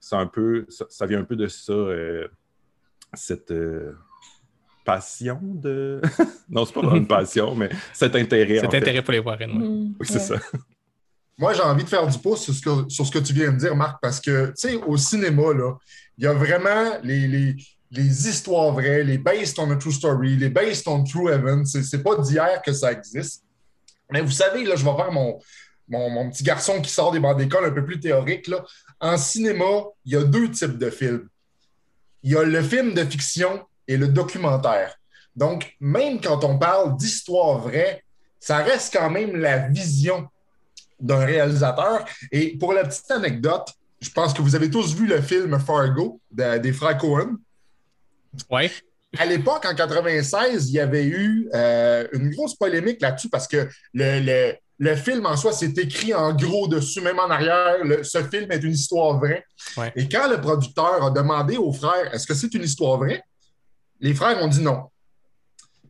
[0.00, 2.28] c'est un peu, ça, ça vient un peu de ça, euh,
[3.14, 3.96] cette euh,
[4.84, 6.00] passion de.
[6.48, 8.60] non, c'est pas vraiment une passion, mais cet intérêt.
[8.60, 8.76] Cet fait.
[8.78, 9.50] intérêt pour les Warren.
[9.50, 9.68] ouais.
[9.68, 10.20] Mm, Oui, c'est ouais.
[10.20, 10.34] ça.
[11.38, 13.52] Moi, j'ai envie de faire du pouce sur ce que, sur ce que tu viens
[13.52, 15.74] de dire, Marc, parce que, tu sais, au cinéma, là,
[16.18, 17.56] il y a vraiment les, les,
[17.90, 21.64] les histoires vraies, les based on a true story, les based on true events.
[21.64, 23.44] C'est, c'est pas d'hier que ça existe.
[24.10, 25.38] Mais vous savez, là, je vais faire mon,
[25.88, 28.46] mon, mon petit garçon qui sort des bancs d'école un peu plus théorique.
[28.46, 28.62] Là.
[29.00, 31.28] En cinéma, il y a deux types de films.
[32.22, 34.94] Il y a le film de fiction et le documentaire.
[35.34, 38.02] Donc, même quand on parle d'histoire vraie,
[38.38, 40.28] ça reste quand même la vision
[41.00, 42.04] d'un réalisateur.
[42.30, 43.68] Et pour la petite anecdote,
[44.00, 47.36] je pense que vous avez tous vu le film Fargo de- des frères Cohen.
[48.50, 48.70] Ouais.
[49.18, 53.68] À l'époque, en 96, il y avait eu euh, une grosse polémique là-dessus parce que
[53.92, 57.84] le, le- le film en soi, c'est écrit en gros dessus, même en arrière.
[57.84, 59.44] le- ce film est une histoire vraie.
[59.76, 59.92] Ouais.
[59.94, 63.22] Et quand le producteur a demandé aux frères est-ce que c'est une histoire vraie,
[64.00, 64.88] les frères ont dit non.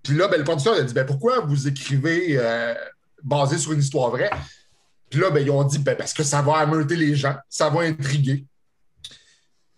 [0.02, 2.74] Puis là, ben, le producteur a dit ben, pourquoi vous écrivez euh,
[3.22, 4.30] basé sur une histoire vraie?
[5.08, 7.70] Puis là, ben, ils ont dit ben, parce que ça va ameuter les gens, ça
[7.70, 8.44] va intriguer.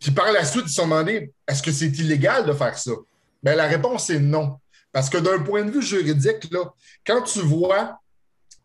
[0.00, 2.90] Puis par la suite, ils se sont demandé est-ce que c'est illégal de faire ça?
[3.44, 4.58] Ben, La réponse est non.
[4.90, 6.64] Parce que d'un point de vue juridique, là,
[7.06, 8.00] quand tu vois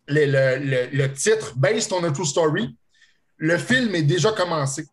[0.10, 2.76] le, titre Based on a True Story,
[3.38, 4.86] le film est déjà commencé.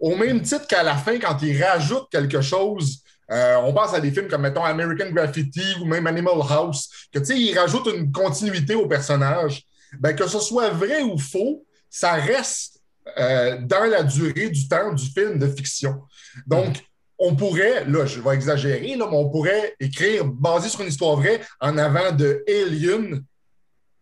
[0.00, 4.00] Au même titre qu'à la fin, quand ils rajoutent quelque chose, euh, on pense à
[4.00, 7.88] des films comme, mettons, American Graffiti ou même Animal House, que, tu sais, ils rajoutent
[7.94, 9.64] une continuité au personnage.
[9.98, 12.80] Ben, que ce soit vrai ou faux, ça reste
[13.18, 16.02] euh, dans la durée du temps du film de fiction.
[16.46, 16.84] Donc,
[17.18, 21.16] on pourrait, là, je vais exagérer, là, mais on pourrait écrire, basé sur une histoire
[21.16, 23.22] vraie, en avant de Alien,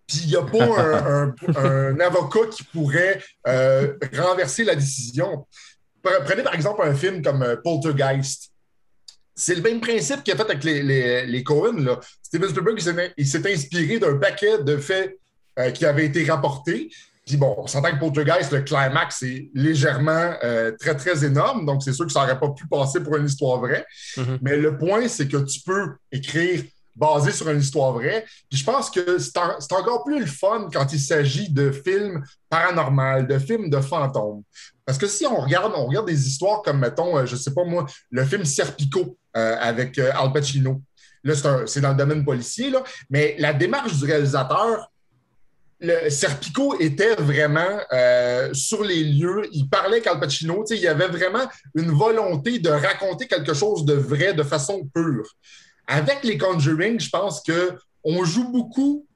[0.06, 5.46] puis il n'y a pas un, un- un avocat qui pourrait euh, renverser la décision.
[6.02, 8.50] Pre- Prenez par exemple un film comme euh, Poltergeist.
[9.36, 11.84] C'est le même principe qu'il a fait avec les, les, les Coen.
[11.84, 11.98] Là.
[12.22, 12.78] Steven Spielberg,
[13.16, 15.18] il s'est- inspiré d'un paquet de faits
[15.58, 16.90] euh, qui avaient été rapportés.
[17.26, 21.64] Puis bon, on s'entend que Poltergeist, le climax est légèrement euh, très, très énorme.
[21.64, 23.86] Donc, c'est sûr que ça n'aurait pas pu passer pour une histoire vraie.
[24.18, 24.38] Mhm.
[24.42, 26.62] Mais le point, c'est que tu peux écrire
[26.96, 28.24] basé sur une histoire vraie.
[28.50, 32.24] Je pense que c'est en- c'est encore plus le fun quand il s'agit de films
[32.48, 34.42] paranormaux, de films de fantômes.
[34.86, 37.64] Parce que si on regarde, on regarde des histoires comme, mettons, euh, je sais pas
[37.64, 40.82] moi, le film Serpico euh, avec euh, Al Pacino.
[41.24, 41.34] Là,
[41.66, 44.90] c'est dans le domaine policier, là, mais la démarche du réalisateur,
[46.08, 47.78] Serpico était vraiment
[48.52, 49.48] sur les lieux.
[49.52, 53.94] Il parlait qu'Al Pacino, il y avait vraiment une volonté de raconter quelque chose de
[53.94, 55.28] vrai de façon pure.
[55.86, 59.06] Avec les Conjuring, je pense qu'on joue beaucoup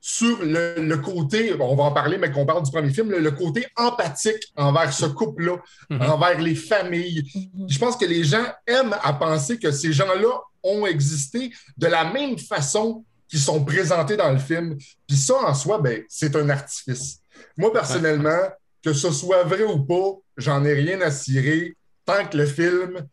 [0.00, 3.10] sur le, le côté, bon, on va en parler, mais qu'on parle du premier film,
[3.10, 5.56] le, le côté empathique envers ce couple-là,
[5.90, 6.02] Mhm.
[6.02, 7.24] envers les familles.
[7.34, 7.68] Mhm.
[7.68, 12.04] Je pense que les gens aiment à penser que ces gens-là ont existé de la
[12.12, 14.76] même façon qu'ils sont présentés dans le film.
[15.06, 17.18] Puis ça, en soi, ben, c'est un artifice.
[17.56, 18.38] Moi, personnellement,
[18.82, 21.74] que ce soit vrai ou pas, j'en ai rien à cirer
[22.06, 23.06] tant que le film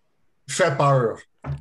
[0.48, 1.17] fait peur.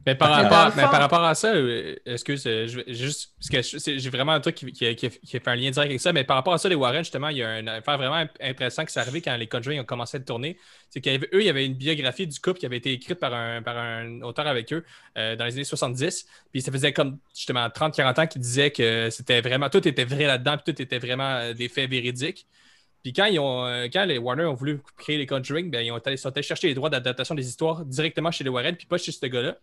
[0.07, 3.99] Mais par, rapport, mais par rapport à ça, euh, excuse, euh, je juste parce que
[3.99, 6.37] j'ai vraiment un truc qui, qui- qui- fait un lien direct avec ça, mais par
[6.37, 9.01] rapport à ça, les Warren, justement, il y a une affaire vraiment intéressante qui s'est
[9.01, 10.59] arrivée quand les Conjuring ont commencé à tourner.
[10.91, 13.63] C'est qu'eux, il y avait une biographie du couple qui avait été écrite par un,
[13.63, 14.85] par un auteur avec eux
[15.19, 16.27] euh, dans les années 70.
[16.53, 20.25] Puis ça faisait comme justement 30-40 ans qu'ils disaient que c'était vraiment, tout était vrai
[20.27, 22.47] là-dedans, puis tout était vraiment des faits véridiques.
[23.03, 25.99] Puis quand, ils ont, quand les Warner ont voulu créer les Conjuring, ben, ils, ont
[25.99, 28.97] allé, sont allés chercher les droits d'adaptation des histoires directement chez les Warren, puis pas
[28.97, 29.59] chez ce gars-là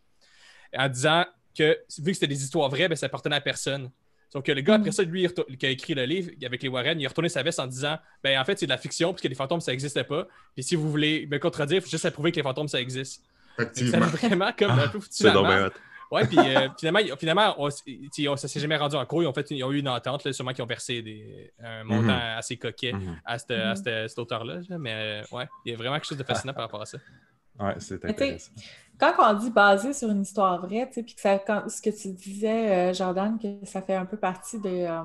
[0.77, 1.25] en disant
[1.57, 3.91] que vu que c'était des histoires vraies, ben, ça appartenait à personne.
[4.31, 5.27] Sauf que le gars, après ça, lui,
[5.59, 7.97] qui a écrit le livre avec les Warren, il a retourné sa veste en disant
[8.23, 10.25] ben en fait, c'est de la fiction, puisque les fantômes, ça n'existait pas.
[10.55, 13.23] Puis si vous voulez me contredire, il faut juste prouver que les fantômes, ça existe.
[13.57, 15.29] Ça a vraiment comme Ah, un peu foutu C'est.
[16.11, 19.23] Ouais, puis euh, finalement, finalement on, on- ça s'est jamais rendu en cours.
[19.23, 21.53] Ils ont, fait une- ils ont eu une entente, là, sûrement qu'ils ont versé des,
[21.63, 22.37] un montant Mhm.
[22.37, 23.19] assez coquet Mhm.
[23.25, 24.59] à, cette- à cette- cet auteur-là.
[24.67, 24.77] là.
[24.77, 26.97] Mais euh, ouais, il y a vraiment quelque chose de fascinant par rapport à ça.
[27.59, 28.51] Ouais, c'est intéressant.
[29.01, 31.81] Quand on dit basé sur une histoire vraie, tu sais, puis que ça, quand- ce
[31.81, 35.03] que tu disais, euh, Jordan, que ça fait un peu partie de, euh,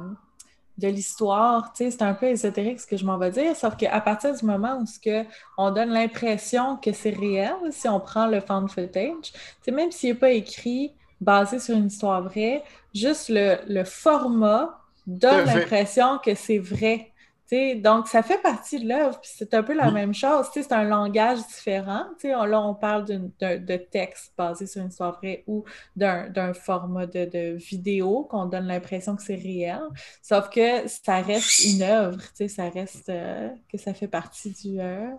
[0.79, 3.77] de l'histoire, tu sais, c'est un peu ésotérique ce que je m'en vais dire, sauf
[3.77, 5.27] qu'à partir du moment où ce que
[5.59, 9.91] on donne l'impression que c'est réel, si on prend le found footage, tu sais, même
[9.93, 12.63] s'il n'est pas écrit basé sur une histoire vraie,
[12.95, 17.13] juste le, le format donne l'impression que c'est vrai.
[17.51, 20.47] Donc, ça fait partie de l'œuvre, puis c'est un peu la même chose.
[20.53, 22.05] C'est un langage différent.
[22.25, 26.53] On- là, on parle d'une- d'un- de texte basé sur une histoire vraie ou d'un
[26.55, 29.81] format de, de vidéo qu'on donne l'impression que c'est réel.
[30.23, 32.19] Sauf que ça reste une œuvre.
[32.49, 34.81] Ça reste euh, que ça fait partie du.
[34.81, 35.11] euh,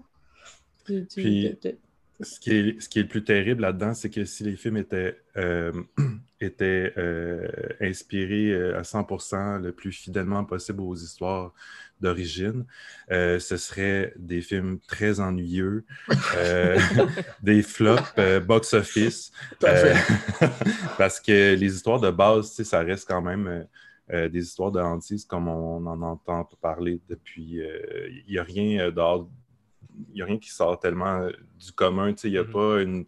[0.85, 1.77] du- du- Puis- de- de-
[2.21, 4.77] Ce qui, est, ce qui est le plus terrible là-dedans, c'est que si les films
[4.77, 5.71] étaient, euh,
[6.41, 7.47] étaient euh,
[7.79, 11.53] inspirés euh, à 100% le plus fidèlement possible aux histoires
[12.01, 12.65] d'origine,
[13.11, 15.85] euh, ce serait des films très ennuyeux,
[16.35, 16.79] euh,
[17.43, 19.31] des flops euh, box-office,
[19.63, 19.93] euh,
[20.97, 23.63] parce que les histoires de base, ça reste quand même euh,
[24.13, 27.61] euh, des histoires de hantise comme on en entend parler depuis.
[27.61, 29.29] euh, Il n'y a rien euh, dehors
[30.13, 32.13] n'y a rien qui sort tellement euh, du commun.
[32.23, 32.51] Il n'y a Mhm.
[32.51, 33.05] pas une,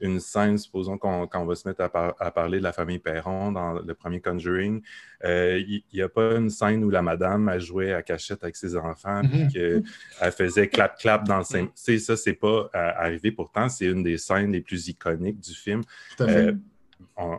[0.00, 3.50] une scène, supposons qu'on va se mettre à, par- à parler de la famille Perron
[3.52, 4.82] dans le premier Conjuring.
[5.24, 8.56] euh, Il n'y a pas une scène où la madame a joué à cachette avec
[8.56, 9.30] ses enfants Mhm.
[9.30, 11.44] puis qu'elle faisait clap-clap dans le.
[11.44, 13.32] Tu sais, Ça, c'est pas euh, arrivé.
[13.32, 15.80] Pourtant, c'est une des scènes les plus iconiques du film.
[16.18, 16.46] Tout à fait.
[16.48, 16.52] Euh,
[17.16, 17.38] on-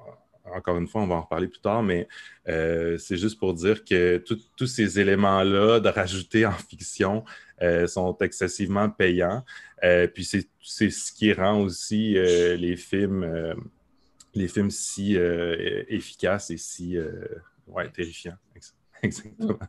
[0.56, 2.08] encore une fois, on va en reparler plus tard, mais
[2.48, 7.24] euh, c'est juste pour dire que tout- tous ces éléments-là de rajouter en fiction
[7.62, 9.44] euh, sont excessivement payants.
[9.84, 13.54] Euh, puis c'est c'est ce qui rend aussi euh, les films euh,
[14.36, 17.12] les films si euh, efficaces et si euh,
[17.68, 18.38] ouais, terrifiants.
[18.56, 19.60] Ex- Exactement.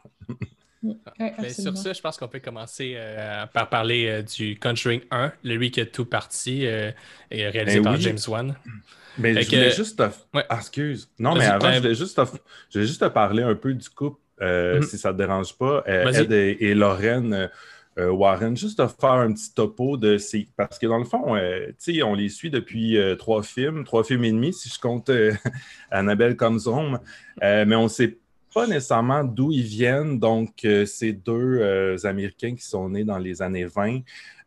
[0.82, 1.74] Ouais, Mais sur absolument.
[1.74, 5.80] ça, je pense qu'on peut commencer euh, par parler euh, du Conjuring 1, lui qui
[5.80, 6.92] a tout parti, euh,
[7.30, 8.00] et réalisé Ben par oui.
[8.02, 8.56] James Wan.
[9.18, 10.36] Mais Fait je voulais que- juste te...
[10.36, 10.44] Ouais.
[10.48, 11.10] Ah, excuse.
[11.18, 12.22] Non, mais avant, je voulais juste te,
[12.70, 14.82] je voulais juste te parler un peu du couple, euh, Mhm.
[14.82, 15.82] si ça ne te dérange pas.
[15.88, 16.12] Euh.
[16.12, 17.50] Ed et, et Lorraine
[17.98, 20.46] euh, Warren, juste te faire un petit topo de ces...
[20.56, 24.22] Parce que dans le fond, tu sais, on les suit depuis trois films, trois films
[24.24, 25.10] et demi, si je compte
[25.90, 27.00] Annabelle Comes Home.
[27.42, 28.16] Mais on ne sait
[28.54, 30.18] pas nécessairement d'où ils viennent.
[30.20, 34.00] Donc, c'est deux Américains qui sont nés dans les années 20,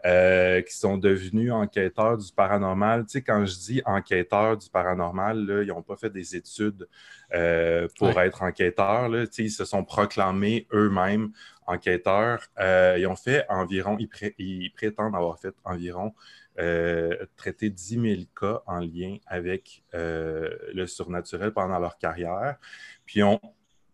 [0.05, 3.05] euh, qui sont devenus enquêteurs du paranormal.
[3.05, 6.87] Tu sais, quand je dis enquêteurs du paranormal, là, ils n'ont pas fait des études
[7.33, 9.09] euh, pour être enquêteurs.
[9.09, 9.27] Là.
[9.27, 11.31] Tu sais, ils se sont proclamés eux-mêmes
[11.67, 12.41] enquêteurs.
[12.59, 16.13] Euh, ils ont fait environ, ils, pré- ils prétendent avoir fait environ
[16.59, 22.57] euh, traité 10 000 cas en lien avec euh, le surnaturel pendant leur carrière.
[23.05, 23.39] Puis ils ont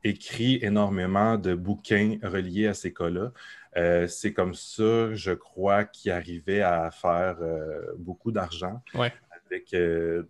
[0.04, 3.32] écrit énormément de bouquins reliés à ces cas-là.
[3.76, 9.12] Euh, c'est comme ça, je crois, qu'ils arrivaient à faire euh, beaucoup d'argent Ouais.
[9.46, 9.74] avec.
[9.74, 10.24] euh,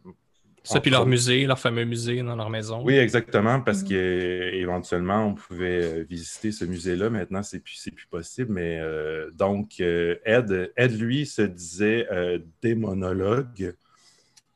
[0.63, 2.83] Ça, puis leur musée, leur fameux musée dans leur maison.
[2.83, 3.87] Oui, exactement, parce Mhm.
[3.87, 7.09] qu'éventuellement, on pouvait visiter ce musée-là.
[7.09, 8.51] Maintenant, c'est plus, c'est plus possible.
[8.51, 13.75] Mais euh, donc, Ed, Ed, lui, se disait euh, démonologue.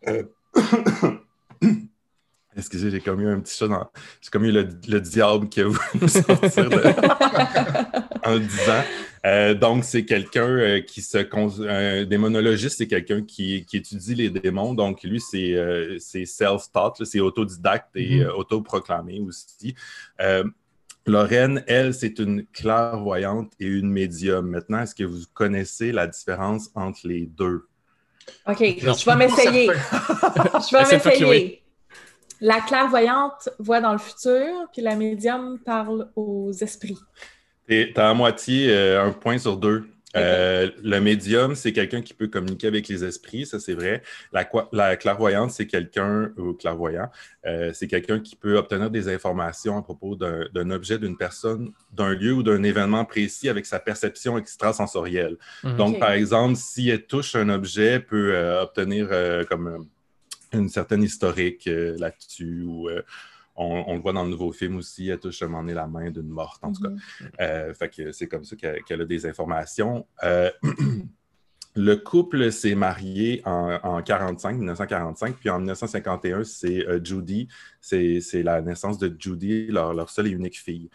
[2.58, 3.90] Excusez, j'ai comme eu un petit chat dans.
[4.22, 8.84] J'ai comme eu le, le diable qui a voulu sortir de- en le disant.
[9.26, 11.18] Euh, donc, c'est quelqu'un euh, qui se.
[11.66, 14.74] Un démonologiste, c'est quelqu'un qui, qui étudie les démons.
[14.74, 18.22] Donc, lui, c'est euh, c'est self-taught, c'est autodidacte et Mhm.
[18.24, 19.74] euh, autoproclamé aussi.
[20.20, 20.44] Euh,
[21.08, 24.48] Lorraine, elle, c'est une clairvoyante et une médium.
[24.50, 27.64] Maintenant, est-ce que vous connaissez la différence entre les deux?
[28.48, 28.94] OK, Non.
[28.94, 29.68] je vais m'essayer.
[30.70, 31.61] Je vais m'essayer.
[32.42, 36.98] La clairvoyante voit dans le futur, puis la médium parle aux esprits.
[37.70, 39.86] Tu as à moitié euh, un point sur deux.
[40.18, 44.02] Euh, le médium, c'est quelqu'un qui peut communiquer avec les esprits, ça c'est vrai.
[44.34, 47.10] La, clairvoyante, c'est quelqu'un, ou clairvoyant,
[47.46, 52.14] euh, c'est quelqu'un qui peut obtenir des informations à propos d'un objet, d'une personne, d'un
[52.14, 55.38] lieu ou d'un événement précis avec sa perception extrasensorielle.
[55.64, 55.78] Mhm.
[55.78, 59.78] Donc, par exemple, si elle touche un objet, elle peut euh, obtenir euh, comme euh,
[60.54, 62.64] une certaine historique euh, là-dessus.
[62.64, 63.02] Ou euh,
[63.56, 66.10] on, on le voit dans le nouveau film aussi, elle touche à un la main
[66.10, 66.90] d'une morte, en tout cas.
[66.90, 67.32] Mhm.
[67.40, 70.06] Euh, fait que c'est comme ça qu'elle a des informations.
[71.74, 77.48] Le couple s'est marié en, en 45, 1945, puis en 1951, c'est Judy,
[77.80, 80.90] c'est la naissance de Judy, leur, leur seule et unique fille.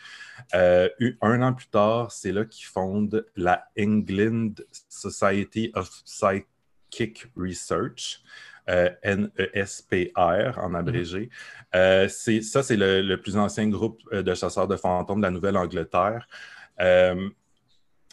[0.52, 4.52] Un an plus tard, c'est là qu'ils fondent la England
[4.90, 8.22] Society of Psychic Research.
[9.02, 11.30] N-E-S-P-R en abrégé.
[11.74, 15.26] Euh, c'est, ça, c'est le, le plus ancien groupe euh, de chasseurs de fantômes de
[15.26, 16.26] la Nouvelle-Angleterre.
[16.80, 17.28] Euh,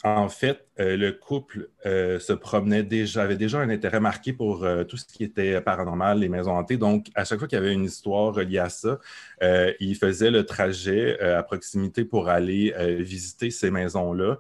[0.06, 4.66] en fait, euh, le couple euh, se promenait déjà, avait déjà un intérêt marqué pour
[4.66, 6.76] euh, tout ce qui était paranormal, les maisons hantées.
[6.76, 9.00] Donc, à chaque fois qu'il y avait une histoire reliée à ça,
[9.42, 14.40] euh, il faisait le trajet euh, à proximité pour aller euh, visiter ces maisons-là.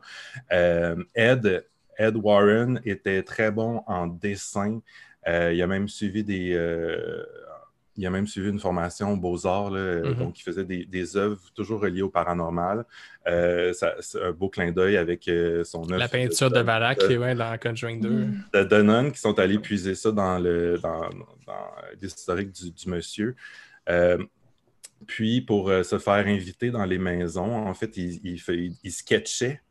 [0.51, 1.65] Euh, Ed,
[1.97, 4.81] Ed Warren était très bon en dessin.
[5.27, 6.51] Euh, il a même suivi des.
[6.53, 7.23] euh,
[7.95, 10.15] il a même suivi une formation aux Beaux-Arts, là, Mhm.
[10.15, 12.85] donc il faisait des, des œuvres toujours reliées au paranormal.
[13.27, 17.03] Euh, ça- c'est un beau clin d'œil avec euh, son œuvre La peinture de Valak
[17.03, 18.09] euh, ouais, dans Conjuring 2.
[18.09, 18.43] Mm.
[18.51, 21.01] de Denon qui sont allés puiser ça dans le dans,
[21.45, 21.69] dans
[22.01, 23.35] l'historique du, du monsieur.
[23.89, 24.17] Euh,
[25.05, 29.61] puis, pour euh, se faire inviter dans les maisons, en fait, il, il- il sketchait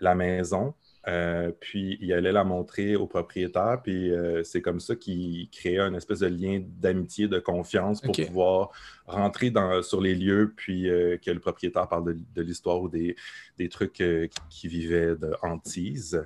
[0.00, 0.74] la maison,
[1.08, 5.78] euh, puis il allait la montrer au propriétaire, puis euh, c'est comme ça qu'il créait
[5.78, 8.70] un espèce de lien d'amitié, de confiance pour pouvoir
[9.06, 12.88] rentrer dans, sur les lieux, puis euh, que le propriétaire parle de, de l'histoire ou
[12.88, 13.16] des,
[13.56, 14.02] des trucs
[14.50, 16.22] qui, vivaient de hantise.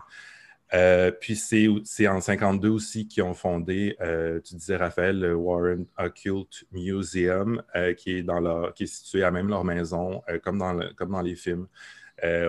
[1.21, 3.97] Puis c'est en 52 aussi qu'ils ont fondé,
[4.45, 7.63] tu disais Raphaël, le Warren Occult Museum,
[7.99, 11.11] qui, est dans leur, qui est situé à même leur maison, comme, dans le- comme
[11.11, 11.69] dans les films,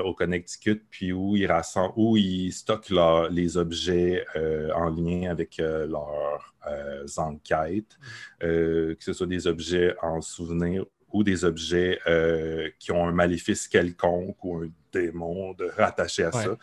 [0.03, 5.29] au Connecticut, puis où ils, rassemblent, où ils stockent leur- les objets euh, en lien
[5.31, 7.97] avec euh, leurs euh, enquêtes,
[8.43, 13.11] euh, que ce soit des objets en souvenir ou des objets euh, qui ont un
[13.11, 16.43] maléfice quelconque ou un démon de, rattaché à Ouais.
[16.43, 16.57] ça,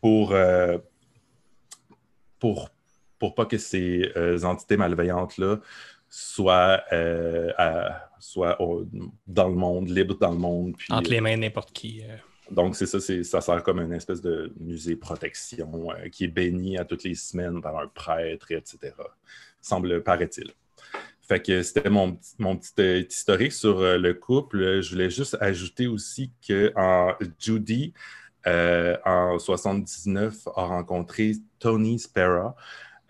[0.00, 0.78] pour, euh,
[2.38, 2.70] pour,
[3.18, 5.58] pour pas que ces euh, entités malveillantes-là
[6.08, 8.86] soient, euh, à- soient au-
[9.26, 10.74] dans le monde, libres dans le monde.
[10.76, 12.02] Puis, Entre les mains de n'importe qui.
[12.50, 16.78] Donc, c'est ça, ça sert comme une espèce de musée protection euh, qui est béni
[16.78, 18.92] à toutes les semaines par un prêtre, etc.
[19.60, 20.52] Semble, paraît-il.
[21.22, 24.80] Fait que c'était mon, petit- euh, historique sur euh, le couple.
[24.80, 27.92] Je voulais juste ajouter aussi que en, Judy,
[28.44, 32.54] en 79, a rencontré Tony Spera.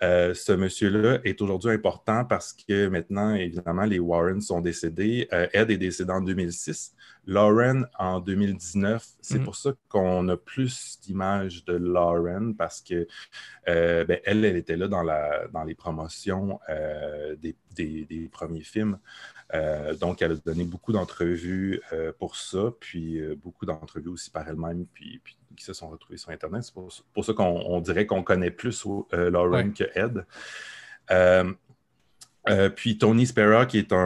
[0.03, 5.27] Euh, ce monsieur-là est aujourd'hui important parce que maintenant, évidemment, les Warren sont décédés.
[5.33, 6.95] Euh, Ed est décédé en 2006.
[7.27, 9.05] Lauren en 2019.
[9.21, 9.45] C'est Mhm.
[9.45, 13.07] pour ça qu'on a plus d'images de Lauren parce que
[13.69, 16.61] euh, ben, elle, elle était là dans, la, dans les promotions
[17.39, 18.99] des, des- des premiers films.
[20.01, 21.81] Donc, elle a donné beaucoup d'entrevues
[22.19, 26.31] pour ça, puis beaucoup d'entrevues aussi par elle-même, puis, puis qui se sont retrouvées sur
[26.31, 26.63] Internet.
[26.63, 29.73] C'est pour, pour ça qu'on on dirait qu'on connaît plus euh, Lauren Ouais.
[29.73, 30.25] que Ed.
[31.11, 31.53] Euh,
[32.49, 33.99] euh, puis Tony Spera, qui est un,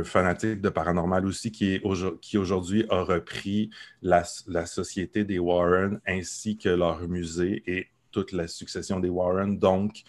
[0.00, 3.70] un fanatique de paranormal aussi, qui, est aujo- qui aujourd'hui a repris
[4.02, 9.56] la, la société des Warren ainsi que leur musée et toute la succession des Warren.
[9.58, 10.02] Donc,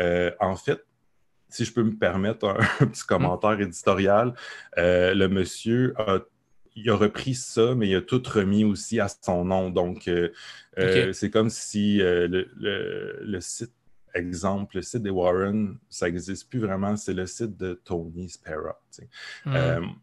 [0.00, 0.82] euh, en fait,
[1.50, 4.32] si je peux me permettre un, un petit commentaire éditorial,
[4.76, 6.20] le monsieur a,
[6.80, 9.70] il a repris ça, mais il a tout remis aussi à son nom.
[9.70, 10.30] Donc, euh,
[10.78, 13.72] euh, c'est comme si euh, le, le- le site
[14.14, 18.28] exemple, le site des Warren, ça n'existe plus vraiment, c'est le site de Tony
[18.90, 19.08] sais.
[19.44, 19.54] Hmm.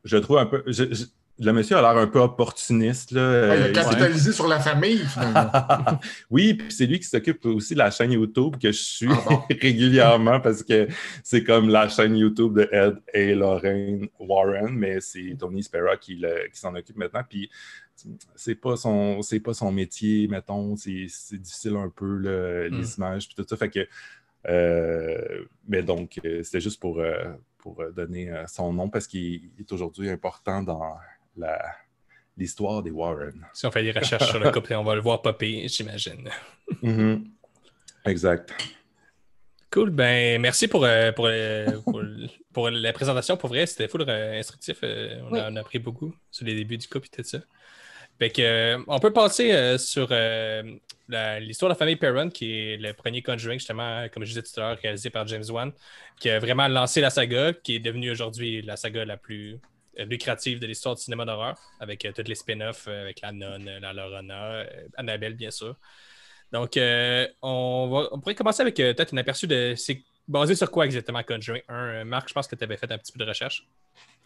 [0.03, 0.63] Je trouve un peu.
[0.67, 1.05] je- je-
[1.37, 3.11] le monsieur a l'air un peu opportuniste.
[3.11, 3.55] Là.
[3.55, 5.51] Il a Euh, capitalisé sur la famille, finalement.
[6.29, 9.21] oui, puis c'est lui qui s'occupe aussi de la chaîne YouTube que je suis Ah
[9.29, 9.41] bon?
[9.61, 10.87] régulièrement parce que
[11.23, 16.21] c'est comme la chaîne YouTube de Ed et Lorraine Warren, mais c'est Tony Spera qui,
[16.53, 17.23] s'en occupe maintenant.
[17.29, 17.49] Puis
[18.35, 20.75] c'est pas son c'est pas son métier, mettons.
[20.77, 22.85] C'est difficile un peu là, les Mm.
[22.97, 23.57] images puis tout ça.
[23.57, 23.87] Fait que
[24.47, 29.71] euh, mais donc euh, c'était juste pour, euh, pour donner son nom parce qu'il est
[29.71, 30.95] aujourd'hui important dans
[32.37, 33.45] l'histoire des Warren.
[33.53, 36.29] Si on fait des recherches sur le couple, on va le voir popper, j'imagine.
[36.81, 37.25] Mhm.
[38.05, 38.53] Exact.
[39.71, 42.01] Cool, ben merci pour, euh, pour, euh, pour,
[42.53, 43.35] pour la présentation.
[43.35, 44.77] Pour vrai, c'était full euh, instructif.
[44.83, 45.39] euh, on, Oui.
[45.39, 47.39] a, on a appris beaucoup sur les débuts du couple et tout ça.
[48.17, 50.63] Fait que, euh, on peut passer euh, sur euh,
[51.09, 54.43] la- l'histoire de la famille Perron, qui est le premier Conjuring, justement, comme je disais
[54.43, 55.73] tout à l'heure, réalisé par James Wan,
[56.21, 59.57] qui a vraiment lancé la saga, qui est devenue aujourd'hui la saga la plus
[59.97, 63.69] lucrative de l'histoire du cinéma d'horreur, avec euh, tous les spin-offs, euh, avec la nonne,
[63.81, 64.65] la Lorena, euh,
[64.97, 65.75] Annabelle, bien sûr.
[66.51, 70.85] Donc, euh, on, pourrait commencer avec euh, peut-être un aperçu de c'est basé sur quoi
[70.85, 71.73] exactement Conjuring 1.
[71.73, 73.67] Euh, Marc, je pense que tu avais fait un petit peu de recherche.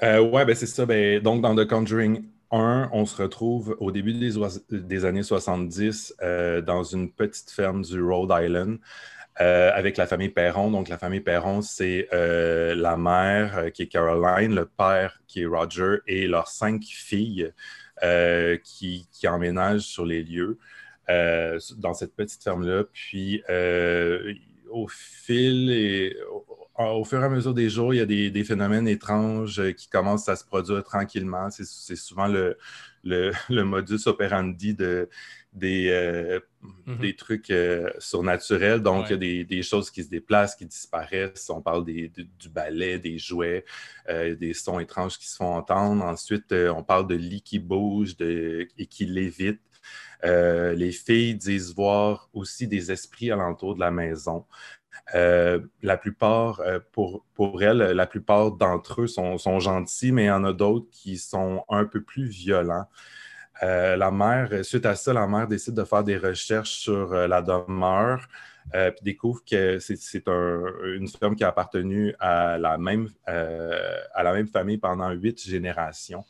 [0.04, 0.86] Euh, ouais, ben c'est ça.
[0.86, 6.62] Ben, donc, dans The Conjuring 1, on se retrouve au début des, années 70 euh,
[6.62, 8.80] dans une petite ferme du Rhode Island
[9.42, 10.72] euh, avec la famille Perron.
[10.72, 15.42] Donc, la famille Perron, c'est euh, la mère euh, qui est Caroline, le père qui
[15.42, 17.52] est Roger et leurs cinq filles
[18.04, 20.58] euh, qui, qui emménagent sur les lieux
[21.10, 22.84] euh, dans cette petite ferme-là.
[22.94, 23.44] Puis,
[24.70, 26.16] au fil et
[26.78, 29.90] au- fur et à mesure des jours, il y a des, des phénomènes étranges qui
[29.90, 31.50] commencent à se produire tranquillement.
[31.50, 32.58] C'est c'est souvent le,
[33.04, 35.10] le, le modus operandi de,
[35.54, 36.40] des, euh,
[36.86, 36.98] Mhm.
[37.02, 38.82] des trucs euh, surnaturels.
[38.82, 39.20] Donc, il y a Ouais.
[39.20, 41.50] des, des choses qui se déplacent, qui disparaissent.
[41.50, 43.66] On parle des, du, du balai, des jouets,
[44.10, 46.04] euh, des sons étranges qui se font entendre.
[46.04, 49.62] Ensuite, on parle de lits qui bougent de, et qui lévitent.
[50.24, 54.46] Les filles disent voir aussi des esprits alentour de la maison.
[55.16, 60.26] Euh, la plupart, euh, pour, pour elles, la plupart d'entre eux sont, sont gentils, mais
[60.26, 62.86] il y en a d'autres qui sont un peu plus violents.
[63.64, 67.28] Euh, la mère, suite à ça, la mère décide de faire des recherches sur euh,
[67.28, 68.28] la demeure,
[68.76, 70.64] euh, puis découvre que c'est c'est un-
[70.96, 75.42] une ferme qui a appartenu à la même, euh, à la même famille pendant huit
[75.44, 76.24] générations.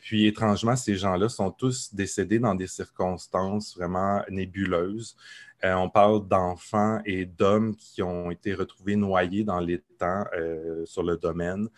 [0.00, 5.16] Puis étrangement, ces gens-là sont tous décédés dans des circonstances vraiment nébuleuses.
[5.64, 11.02] Euh, on parle d'enfants et d'hommes qui ont été retrouvés noyés dans l'étang euh, sur
[11.02, 11.68] le domaine,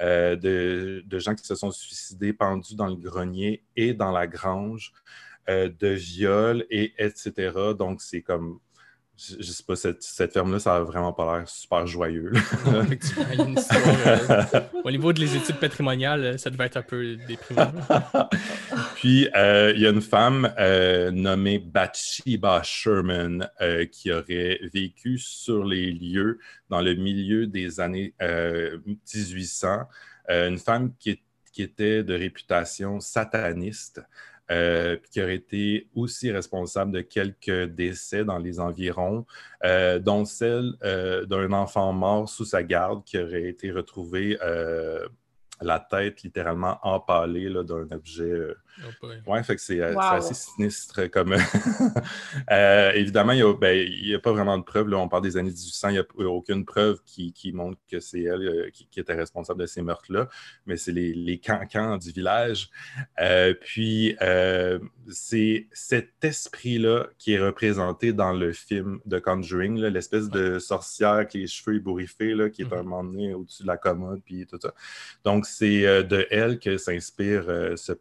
[0.00, 4.26] euh, de, de gens qui se sont suicidés pendus dans le grenier et dans la
[4.26, 4.92] grange,
[5.48, 7.52] euh, de viols et etc.
[7.78, 8.58] Donc c'est comme,
[9.18, 12.32] je, je sais pas, cette, cette ferme-là, ça a vraiment pas l'air super joyeux.
[12.66, 13.82] une histoire.
[14.06, 17.72] euh, au niveau des études patrimoniales, euh, ça devait être un peu déprimant.
[18.96, 23.48] Puis, euh, il y a une femme euh, nommée Bathsheba Sherman
[23.90, 26.38] qui aurait vécu sur les lieux
[26.68, 29.80] dans le milieu des années euh, 1800.
[30.30, 34.02] Euh, une femme qui, est- qui était de réputation sataniste,
[34.48, 39.26] euh, qui aurait été aussi responsable de quelques décès dans les environs,
[39.64, 44.38] euh, dont celle euh, d'un enfant mort sous sa garde qui aurait été retrouvé
[45.60, 48.54] la tête littéralement empalée d'un objet.
[49.00, 49.16] Boy.
[49.26, 50.00] Ouais, fait que c'est euh, Wow.
[50.00, 51.34] assez sinistre comme.
[52.50, 54.88] Euh, évidemment, il n'y a, ben, a pas vraiment de preuves.
[54.88, 57.98] Là, on parle des années 1800, il n'y a aucune preuve qui, qui montre que
[57.98, 60.28] c'est elle euh, qui, qui était responsable de ces meurtres-là,
[60.66, 62.68] mais c'est les, les cancans du village.
[63.20, 64.78] Euh, puis, euh,
[65.10, 71.34] c'est cet esprit-là qui est représenté dans le film de Conjuring, l'espèce de sorcière avec
[71.34, 72.72] les cheveux ébouriffés là, qui est Mhm.
[72.74, 74.72] un moment donné au-dessus de la commode, puis tout ça.
[75.24, 77.92] Donc, c'est euh, de elle que s'inspire euh, ce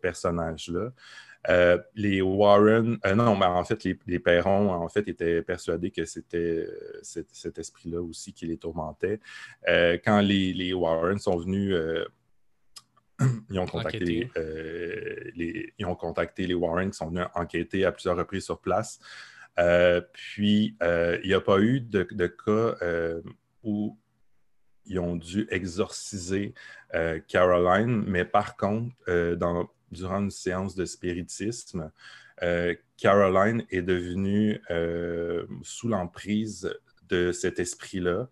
[1.50, 5.92] Euh, les Warren, euh, non, mais en fait, les, les Perrons, en fait, étaient persuadés
[5.92, 6.38] que c'était
[6.68, 9.20] euh, cet, cet esprit-là aussi qui les tourmentait.
[9.68, 11.76] Euh, quand les, les Warren sont venus,
[13.50, 14.30] ils, ont contacté,
[15.36, 19.00] les, ils ont contacté les Warren qui sont venus enquêter à plusieurs reprises sur place.
[20.14, 22.76] Puis, il n'y a pas eu de, de cas
[23.64, 23.98] où
[24.88, 26.54] ils ont dû exorciser
[27.28, 28.94] Caroline, mais par contre,
[29.36, 31.92] dans, durant une séance de spiritisme,
[32.44, 36.74] euh, Caroline est devenue euh, sous l'emprise
[37.10, 38.30] de cet esprit-là,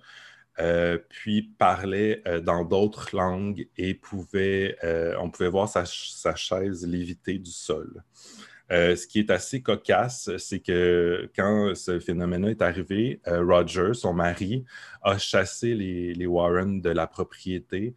[0.60, 4.78] euh, puis parlait dans d'autres langues et pouvait,
[5.20, 8.04] on pouvait voir sa, ch- sa chaise léviter du sol.
[8.70, 14.66] Ce qui est assez cocasse, c'est que quand ce phénomène est arrivé, Roger, son mari,
[15.04, 17.94] a chassé les, les Warren de la propriété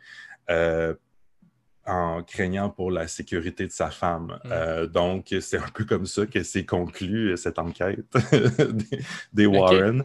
[1.86, 4.38] en craignant pour la sécurité de sa femme.
[4.44, 4.48] Mm.
[4.52, 9.00] Euh, donc, c'est un peu comme ça que s'est conclue euh, cette enquête des,
[9.32, 10.04] des Warren.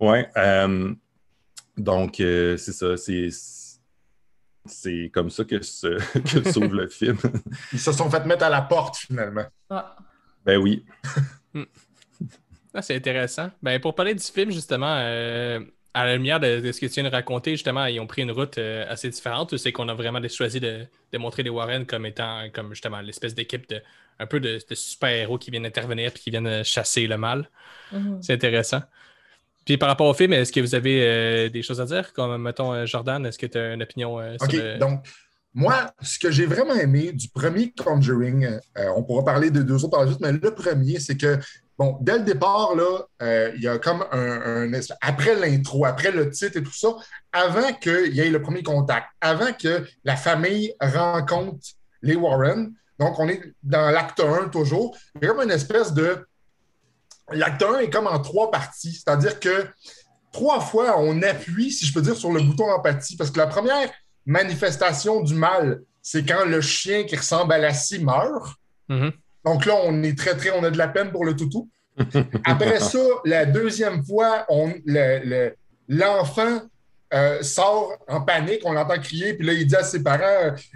[0.00, 0.28] Ouais.
[0.36, 0.94] euh,
[1.76, 2.96] donc, euh, c'est ça.
[2.96, 3.28] C'est,
[4.64, 5.98] c'est comme ça que, se-
[6.42, 7.18] que s'ouvre le film.
[7.72, 9.46] Ils se sont fait mettre à la porte, finalement.
[9.70, 9.96] Ah,
[10.44, 10.84] ben oui.
[12.74, 13.50] Ah, c'est intéressant.
[13.62, 15.60] Ben, pour parler du film, justement, euh,
[15.94, 18.22] à la lumière de, de ce que tu viens de raconter, justement, ils ont pris
[18.22, 19.56] une route euh, assez différente.
[19.56, 23.34] C'est qu'on a vraiment choisi de, de montrer les Warren comme étant, comme justement, l'espèce
[23.34, 23.82] d'équipe de
[24.18, 27.48] un peu de, de super-héros qui viennent intervenir et qui viennent euh, chasser le mal.
[27.92, 28.22] mhm.
[28.22, 28.82] C'est intéressant.
[29.64, 32.12] Puis par rapport au film, est-ce que vous avez euh, des choses à dire?
[32.12, 34.78] Comme, mettons, Jordan, est-ce que tu as une opinion euh, sur OK, le...
[34.78, 35.04] donc,
[35.54, 39.84] moi, ce que j'ai vraiment aimé du premier Conjuring, euh, on pourra parler de deux
[39.84, 41.38] autres par la suite, mais le premier, c'est que,
[41.78, 42.74] bon, dès le départ,
[43.22, 44.70] euh, il y a comme un,
[45.00, 46.88] Après l'intro, après le titre et tout ça,
[47.32, 51.66] avant qu'il y ait le premier contact, avant que la famille rencontre
[52.02, 55.92] les Warren, donc on est dans l'acte 1 toujours, il y a comme une espèce
[55.92, 56.26] de.
[57.30, 59.66] L'acte 1 est comme en trois parties, c'est-à-dire que
[60.32, 63.46] trois fois, on appuie, si je peux dire, sur le bouton empathie, parce que la
[63.46, 63.90] première
[64.26, 68.54] manifestation du mal, c'est quand le chien qui ressemble à la scie meurt.
[68.88, 69.12] Mhm.
[69.44, 71.68] Donc là, on est très, très, on a de la peine pour le toutou.
[72.44, 75.54] Après ça, la deuxième fois, on, le- le-
[75.88, 76.60] l'enfant
[77.12, 80.22] euh, sort en panique, on l'entend crier, puis là, il dit à ses parents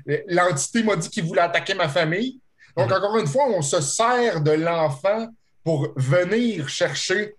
[0.08, 2.40] euh, L'entité m'a dit qu'il voulait attaquer ma famille.
[2.76, 5.28] Donc, encore une fois, on se sert de l'enfant
[5.64, 7.34] pour venir chercher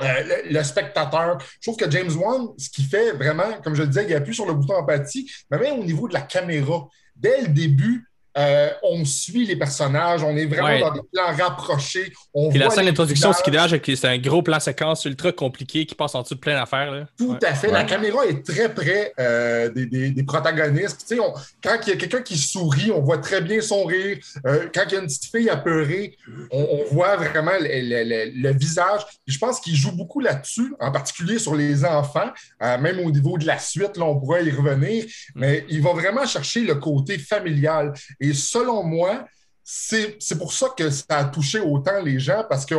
[0.00, 1.38] euh, le, le spectateur.
[1.60, 4.34] Je trouve que James Wan, ce qu'il fait vraiment, comme je le disais, il appuie
[4.34, 6.86] sur le bouton empathie, mais même au niveau de la caméra.
[7.16, 10.80] Dès le début, euh, on suit les personnages, on est vraiment Ouais.
[10.80, 12.12] dans des plans rapprochés.
[12.32, 15.04] On Puis la voit scène les d'introduction, ce qui dérange, c'est un gros plan séquence
[15.04, 17.06] ultra compliqué qui passe en dessous de plein d'affaires.
[17.18, 17.44] Tout Ouais.
[17.44, 17.70] à fait.
[17.70, 21.00] La caméra est très près euh, des, des- des protagonistes.
[21.08, 23.84] Tu sais, on- quand il y a quelqu'un qui sourit, on voit très bien son
[23.84, 24.18] rire.
[24.46, 26.16] Euh, quand il y a une petite fille apeurée,
[26.50, 29.02] on, on voit vraiment le, le- le- le visage.
[29.28, 32.30] Et je pense qu'il joue beaucoup là-dessus, en particulier sur les enfants,
[32.62, 35.04] Euh, même au niveau de la suite, là, on pourrait y revenir.
[35.34, 37.92] Mais il va vraiment chercher le côté familial.
[38.22, 39.26] Et selon moi,
[39.64, 42.76] c'est pour ça que ça a touché autant les gens, parce que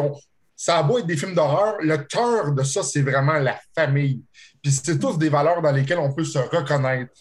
[0.55, 4.23] ça a beau être des films d'horreur, le cœur de ça, c'est vraiment la famille.
[4.61, 7.11] Puis c'est tous des valeurs dans lesquelles on peut se reconnaître.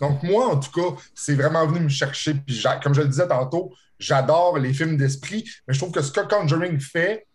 [0.00, 2.34] Donc moi, en tout cas, c'est vraiment venu me chercher.
[2.34, 6.12] Puis comme je le disais tantôt, j'adore les films d'esprit, mais je trouve que ce
[6.12, 7.26] que Conjuring fait,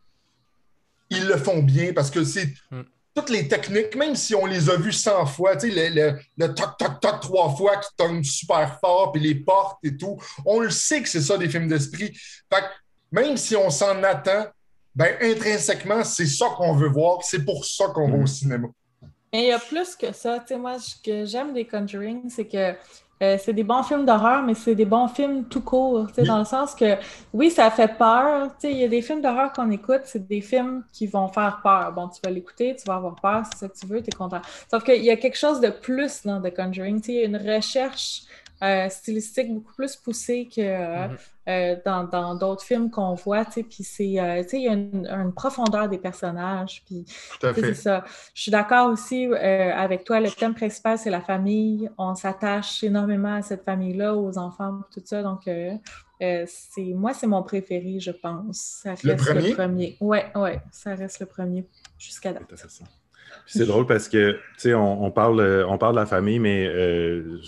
[1.10, 2.84] ils le font bien parce que c'est Hmm.
[3.18, 6.20] Toutes les techniques, même si on les a vues 100 fois, tu sais, le, le,
[6.38, 10.22] le toc, toc, toc trois fois qui tombe super fort, puis les portes et tout,
[10.46, 12.14] on le sait que c'est ça des films d'esprit.
[12.14, 12.68] Fait que
[13.12, 14.46] même si on s'en attend,
[14.94, 18.68] ben intrinsèquement, c'est ça qu'on veut voir, c'est pour ça qu'on va au cinéma.
[19.34, 20.40] Mais il y a plus que ça.
[20.40, 22.76] Tu sais, moi, ce que j'aime des Conjuring, c'est que
[23.22, 26.08] euh, c'est des bons films d'horreur, mais c'est des bons films tout court.
[26.08, 26.28] tu sais, Oui.
[26.28, 26.96] Dans le sens que,
[27.34, 28.48] oui, ça fait peur.
[28.60, 31.28] Tu sais, Il y a des films d'horreur qu'on écoute, c'est des films qui vont
[31.28, 31.92] faire peur.
[31.94, 34.16] Bon, tu vas l'écouter, tu vas avoir peur, c'est ça que tu veux, tu es
[34.16, 34.42] content.
[34.70, 37.02] Sauf qu'il y a quelque chose de plus dans The Conjuring.
[37.02, 38.22] Tu sais, Il y a une recherche
[38.64, 40.62] euh, stylistique beaucoup plus poussée que.
[40.62, 41.18] euh, Mhm.
[41.50, 45.98] euh, dans d'autres films qu'on voit, puis c'est, il y a une, une profondeur des
[45.98, 47.06] personnages, puis.
[47.56, 48.04] C'est ça.
[48.34, 50.20] Je suis d'accord aussi avec toi.
[50.20, 51.90] Le thème principal, c'est la famille.
[51.98, 55.24] On s'attache énormément à cette famille-là, aux enfants, tout ça.
[55.24, 55.44] Donc,
[56.20, 58.82] c'est moi, c'est mon préféré, je pense.
[58.84, 59.54] Ça reste Le le premier?
[59.54, 59.98] premier.
[60.02, 61.66] Ouais, ouais, ça reste le premier
[61.98, 62.44] jusqu'à date.
[62.48, 65.40] Puis c'est drôle parce que, tu sais, on, on parle,
[65.70, 67.40] on parle de la famille, mais euh,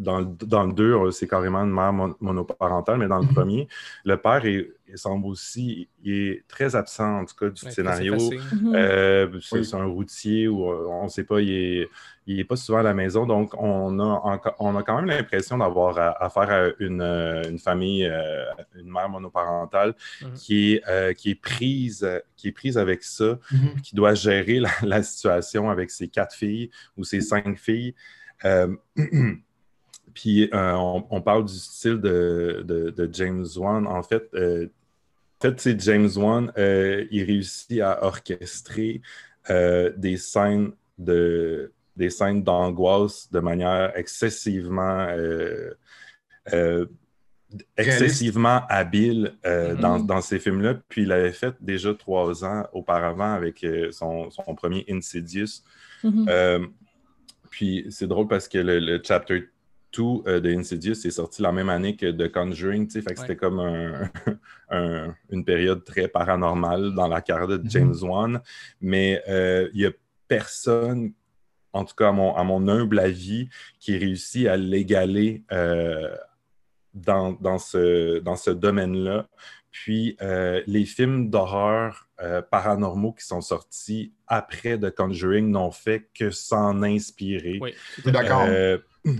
[0.00, 3.34] dans, le- dans le 2, c'est carrément une mère mon- monoparentale, mais dans le Mhm.
[3.34, 3.68] premier,
[4.04, 7.70] le père est- il semble aussi, il est très absent, en tout cas, du Ouais,
[7.70, 8.16] scénario.
[8.16, 8.72] Mhm.
[8.74, 9.70] Euh, c'est Oui.
[9.74, 11.88] un routier ou euh, on ne sait pas, il est,
[12.26, 15.58] il est pas souvent à la maison, donc on a, on a quand même l'impression
[15.58, 18.44] d'avoir à- affaire à une, euh, une famille, euh,
[18.76, 20.34] une mère monoparentale Mhm.
[20.34, 23.38] qui, est, euh, qui, est prise, qui est prise avec ça,
[23.84, 27.94] qui doit gérer la, la situation avec ses quatre filles ou ses cinq filles.
[28.44, 28.74] Euh,
[30.14, 33.86] puis euh, on, on parle du style de, de- de James Wan.
[33.86, 34.66] En fait, euh,
[35.42, 39.00] fait c'est James Wan, euh, il réussit à orchestrer
[39.50, 45.06] euh, des scènes de des scènes d'angoisse de manière excessivement
[47.76, 49.80] excessivement habile euh, Mhm.
[49.80, 50.74] dans, dans ces films-là.
[50.88, 55.62] Puis il avait fait déjà trois ans auparavant avec euh, son, son premier Insidious.
[56.04, 56.26] Mhm.
[56.28, 56.66] Euh,
[57.50, 59.48] puis c'est drôle parce que le, le chapter
[59.96, 63.14] 2 euh, de Insidious est sorti la même année que The Conjuring, tu sais, fait
[63.14, 63.26] que Ouais.
[63.26, 64.10] c'était comme un-
[64.70, 68.40] un- une période très paranormale dans la carrière de James Wan.
[68.80, 69.92] Mais euh, il n'y a
[70.28, 71.12] personne,
[71.72, 76.14] en tout cas à mon, à mon humble avis, qui réussit à l'égaler euh,
[76.94, 79.28] dans, dans ce, dans ce domaine-là.
[79.72, 86.08] Puis euh, les films d'horreur euh, paranormaux qui sont sortis après The Conjuring n'ont fait
[86.12, 87.58] que s'en inspirer.
[87.60, 87.74] Oui.
[88.04, 88.46] D'accord.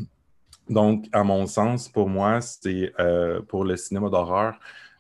[0.71, 4.55] Donc, à mon sens, pour moi, c'est euh, pour le cinéma d'horreur,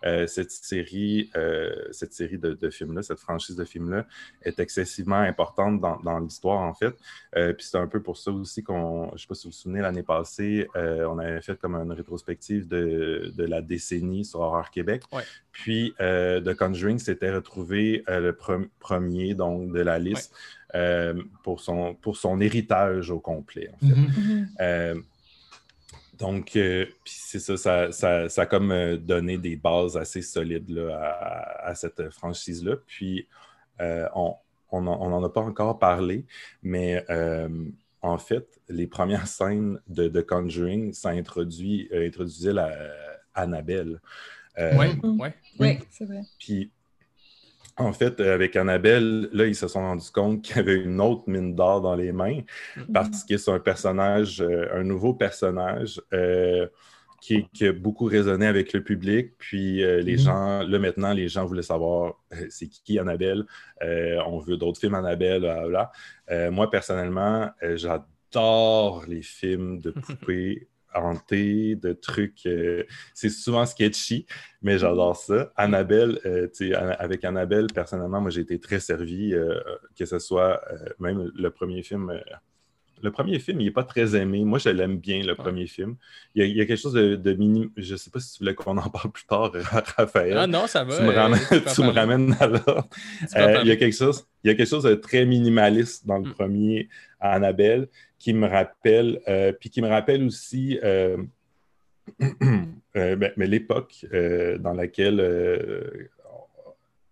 [0.04, 4.06] euh, cette série, euh, cette série de, de films-là, cette franchise de films-là
[4.42, 6.94] est excessivement importante dans, dans l'histoire, en fait.
[7.36, 9.50] Euh, puis c'est un peu pour ça aussi qu'on, je ne sais pas si vous
[9.50, 14.24] vous souvenez, l'année passée, euh, on avait fait comme une rétrospective de, de la décennie
[14.24, 15.02] sur Horreur Québec.
[15.12, 15.22] Ouais.
[15.52, 20.34] Puis euh, The Conjuring s'était retrouvé euh, le pre- premier donc, de la liste
[20.74, 23.68] euh, pour, son, pour son héritage au complet.
[23.74, 23.94] En fait.
[23.94, 24.48] Mhm.
[24.58, 25.04] Mhm.
[26.20, 30.22] Donc, euh, puis c'est ça, ça, ça, ça a comme euh, donné des bases assez
[30.22, 32.76] solides là, à, à cette franchise-là.
[32.86, 33.26] Puis,
[33.80, 34.34] euh, on
[34.72, 36.26] on n'en a pas encore parlé,
[36.62, 37.48] mais euh,
[38.02, 42.70] en fait, les premières scènes de, de Conjuring, ça introduit, euh, introduisait la
[43.34, 44.00] Annabelle.
[44.58, 45.20] Euh, Ouais, Mhm.
[45.20, 45.34] ouais.
[45.58, 46.20] Oui, c'est vrai.
[46.38, 46.70] puis,
[47.76, 51.24] en fait, avec Annabelle, là, ils se sont rendus compte qu'il y avait une autre
[51.28, 52.40] mine d'or dans les mains
[52.92, 56.66] parce que c'est un personnage, euh, un nouveau personnage euh,
[57.20, 59.32] qui, qui a beaucoup résonné avec le public.
[59.38, 60.18] Puis euh, les Mhm.
[60.18, 63.44] gens, là maintenant, les gens voulaient savoir euh, c'est qui Annabelle?
[63.82, 65.44] Euh, on veut d'autres films Annabelle.
[66.30, 70.68] Euh, moi, personnellement, euh, j'adore les films de poupées.
[70.94, 72.46] Hanté, de trucs.
[72.46, 72.84] euh,
[73.14, 74.26] c'est souvent sketchy,
[74.62, 75.52] mais j'adore ça.
[75.56, 76.48] Annabelle, euh,
[76.98, 79.60] avec Annabelle, personnellement, moi, j'ai été très servi, euh,
[79.98, 80.60] que ce soit
[80.98, 82.20] même le premier film.
[83.00, 84.44] Euh, le premier film, il n'est pas très aimé.
[84.44, 85.96] Moi, je l'aime bien, le premier film.
[86.34, 87.70] Il y, a, il y a quelque chose de, de mini.
[87.76, 89.52] Je ne sais pas si tu voulais qu'on en parle plus tard,
[89.96, 90.36] Raphaël.
[90.36, 90.96] Ah non, ça va.
[90.96, 91.40] tu me euh, ramènes,
[91.74, 92.88] tu me ramènes à l'ordre.
[93.36, 96.18] Euh, il, y a quelque chose, il y a quelque chose de très minimaliste dans
[96.18, 96.34] le Mm.
[96.34, 96.88] premier
[97.20, 97.88] Annabelle
[98.18, 101.16] qui me rappelle, euh, puis qui me rappelle aussi euh,
[102.96, 106.08] euh, ben, mais l'époque euh, dans laquelle euh,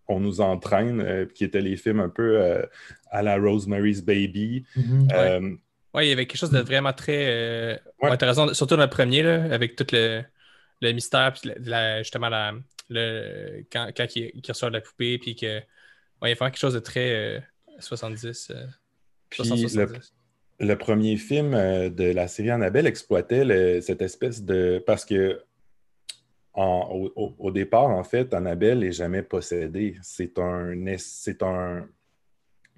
[0.09, 2.63] on nous entraîne, euh, qui étaient les films un peu euh,
[3.11, 4.65] à la Rosemary's Baby.
[4.77, 5.09] Mhm.
[5.13, 5.55] Euh,
[5.99, 8.11] Ouais, il y avait quelque chose de vraiment très euh, Ouais.
[8.11, 10.23] intéressant, surtout dans le premier, là, avec tout le,
[10.81, 12.55] le mystère, puis la- la- justement, la,
[12.89, 15.59] le, quand, quand il, qu'il reçoit la poupée, puis que.
[16.21, 17.41] Ouais, il y a vraiment quelque chose de très euh,
[17.81, 18.51] 70.
[18.51, 18.67] euh,
[19.31, 19.77] puis 60-70.
[20.61, 24.83] le, le premier film euh, de la série Annabelle exploitait le- cette espèce de.
[24.87, 25.43] Parce que
[26.55, 26.89] en-
[27.39, 29.97] au, départ, en fait, Annabelle n'est jamais possédée.
[30.03, 31.89] C'est un, es- c'est un-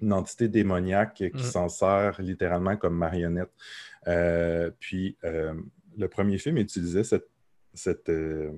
[0.01, 1.39] une entité démoniaque qui Mhm.
[1.39, 3.51] s'en sert littéralement comme marionnette.
[4.07, 5.53] Euh, puis euh,
[5.97, 7.27] le premier film utilisait cette,
[7.73, 8.51] cette, euh,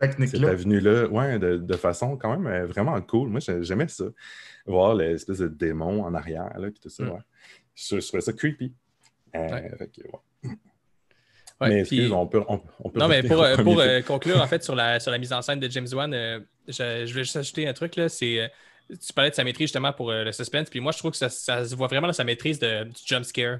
[0.00, 3.28] cette avenue-là ouais, de, de façon quand même vraiment cool.
[3.28, 4.04] Moi, j'ai- j'aimais ça.
[4.66, 7.02] Voir l'espèce de démon en arrière, là, puis tout ça.
[7.04, 7.10] Mm.
[7.10, 7.20] ouais.
[7.74, 8.72] Je, je trouvais ça creepy.
[9.34, 9.70] Ouais.
[9.76, 10.50] fait que, ouais.
[11.60, 14.62] Ouais, mais puis- on peut, on, on peut Non, mais pour, euh, conclure, en fait,
[14.62, 17.36] sur la, sur la mise en scène de James Wan, euh, je, je voulais juste
[17.36, 18.48] ajouter un truc, là, c'est...
[18.88, 21.16] tu parlais de sa maîtrise, justement, pour euh, le suspense, puis moi, je trouve que
[21.16, 23.58] ça, ça se voit vraiment dans sa maîtrise de, du jump scare.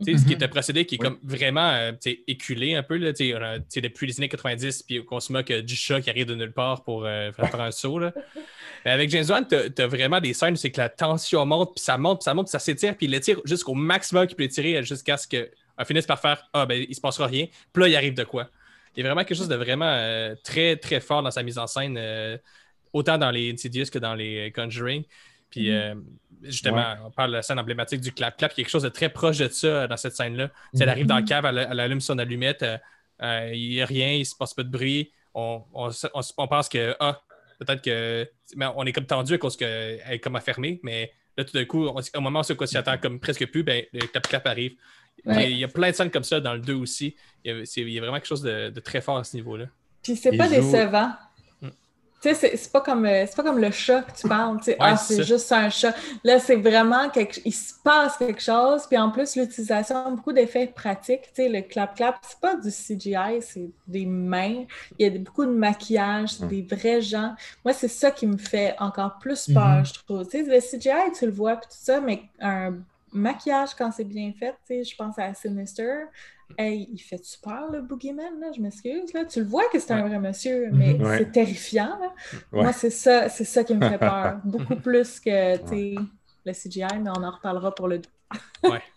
[0.00, 1.08] Ce qui est un procédé qui est Oui.
[1.08, 1.90] comme vraiment euh,
[2.28, 5.04] éculé un peu, là, tu sais, on a- tu sais, depuis les années 90, puis
[5.04, 7.98] qu'on se moque du chat qui arrive de nulle part pour euh, faire un saut.
[7.98, 8.12] Là.
[8.84, 11.74] Mais avec James Wan, tu as, vraiment des scènes où c'est que la tension monte,
[11.74, 14.36] puis ça monte, puis ça monte, puis ça s'étire, puis il l'étire jusqu'au maximum qu'il
[14.36, 15.48] peut étirer jusqu'à ce qu'il
[15.84, 17.46] finisse par faire Ah, ben, il se passera rien.
[17.72, 18.48] Puis là, il arrive de quoi.
[18.96, 21.66] Il y a vraiment quelque chose de vraiment très, très fort dans sa mise en
[21.66, 21.98] scène,
[22.92, 25.04] autant dans les Insidious que dans les Conjuring.
[25.50, 25.94] Puis euh,
[26.42, 28.88] justement, on parle de la scène emblématique du clap-clap, il y a quelque chose de
[28.90, 30.50] très proche de ça euh, dans cette scène-là.
[30.74, 32.76] Sais, Elle arrive dans le cave, elle, elle allume son allumette, euh,
[33.22, 35.10] euh, il n'y a rien, il ne se passe pas de bruit.
[35.34, 37.20] On, on, on on pense que, ah,
[37.58, 38.28] peut-être que.
[38.56, 41.64] mais on est comme tendu à cause qu'elle est comme affermée, mais là, tout d'un
[41.64, 44.72] coup, on- au moment où on s'y attend comme presque plus, ben, le clap-clap arrive.
[45.24, 45.50] Il y a- Ouais.
[45.52, 47.16] Il y a plein de scènes comme ça dans le 2 aussi.
[47.44, 49.24] Il y a, c'est- il y a vraiment quelque chose de, de très fort à
[49.24, 49.64] ce niveau-là.
[50.02, 51.10] Puis c'est pas joue- décevant.
[52.20, 54.58] Tu sais, c'est- pas comme euh, c'est pas comme le chat que tu parles.
[54.58, 55.94] tu sais, ah, c'est juste un chat.
[56.24, 58.86] Là, c'est vraiment quelque il se passe quelque chose.
[58.88, 61.22] Puis en plus, l'utilisation, beaucoup d'effets pratiques.
[61.34, 64.64] Tu sais, le clap-clap, c'est pas du CGI, c'est des mains.
[64.98, 66.48] Il y a beaucoup de maquillage, c'est Mm.
[66.48, 67.34] des vrais gens.
[67.64, 69.86] Moi, c'est ça qui me fait encore plus peur, Mhm.
[69.86, 70.24] je trouve.
[70.28, 72.74] Tu sais, le CGI, tu le vois, puis tout ça, mais un
[73.12, 76.02] maquillage, quand c'est bien fait, tu sais, je pense à Sinister.
[76.56, 79.12] Hey, il fait super le boogeyman, là, je m'excuse.
[79.12, 79.24] Là.
[79.26, 80.08] Tu le vois que c'est un Ouais.
[80.08, 81.02] vrai monsieur, mais Mhm.
[81.02, 81.18] Ouais.
[81.18, 81.98] c'est terrifiant.
[82.00, 82.12] là.
[82.52, 82.62] Ouais.
[82.62, 84.40] Moi, c'est ça, c'est ça qui me fait peur.
[84.44, 85.94] Beaucoup plus que tu sais,
[86.44, 88.00] le CGI, mais on en reparlera pour le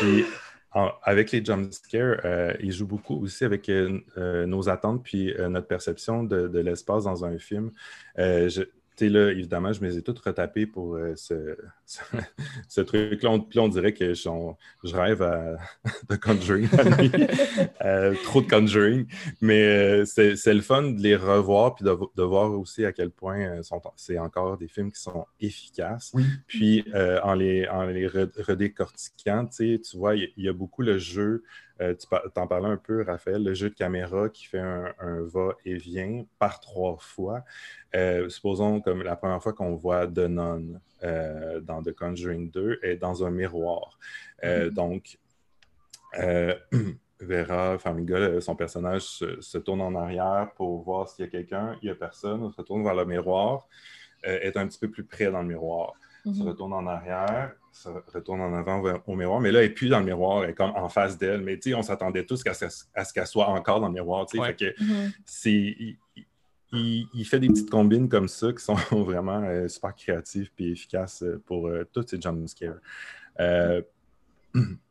[0.00, 0.24] Puis,
[0.72, 5.02] en- avec les jump scares, euh, il joue beaucoup aussi avec euh, euh, nos attentes
[5.02, 7.70] puis euh, notre perception de, de l'espace dans un film.
[8.16, 8.68] Je-
[9.08, 12.00] là, évidemment, je me les ai toutes retapées pour euh, ce, ce,
[12.68, 13.30] ce truc-là.
[13.30, 15.56] On- on dirait que je, on- je rêve à,
[16.10, 16.68] de Conjuring.
[17.84, 19.06] Euh, trop de Conjuring.
[19.40, 23.10] Mais euh, c'est le fun de les revoir puis de, de voir aussi à quel
[23.10, 23.60] point
[23.96, 26.10] c'est encore des films qui sont efficaces.
[26.14, 26.24] Oui.
[26.46, 26.84] Puis
[27.22, 30.98] en les, en les re- redécortiquant, tu vois, il y, il y a beaucoup le
[30.98, 31.42] jeu,
[31.80, 35.22] euh, tu t'en parlais un peu, Raphaël, le jeu de caméra qui fait un, un
[35.22, 37.42] va-et-vient par trois fois.
[37.94, 42.80] Euh, supposons comme la première fois qu'on voit The Nun euh, dans The Conjuring 2
[42.82, 43.98] est dans un miroir.
[44.44, 45.18] Euh, Donc,
[46.18, 46.54] euh,
[47.20, 51.76] Vera Farmiga, son personnage, se, se tourne en arrière pour voir s'il y a quelqu'un.
[51.82, 52.42] Il n'y a personne.
[52.42, 53.68] On se retourne vers le miroir,
[54.22, 55.94] est un petit peu plus près dans le miroir.
[56.24, 56.48] Se Mhm.
[56.48, 59.40] retourne en arrière, se retourne en avant vers- au miroir.
[59.40, 61.40] Mais là, elle n'est plus dans le miroir, elle est comme en face d'elle.
[61.42, 63.94] Mais tu sais, on s'attendait tous à, ce- à ce qu'elle soit encore dans le
[63.94, 64.26] miroir.
[64.26, 64.42] tu sais.
[64.42, 64.54] Ouais.
[64.56, 65.12] Fait que Mhm.
[65.24, 65.76] c'est.
[66.72, 71.22] Il, fait des petites combines comme ça qui sont vraiment euh, super créatives et efficaces
[71.24, 72.76] euh, pour euh, tous ces jump scares.
[73.40, 73.82] Euh,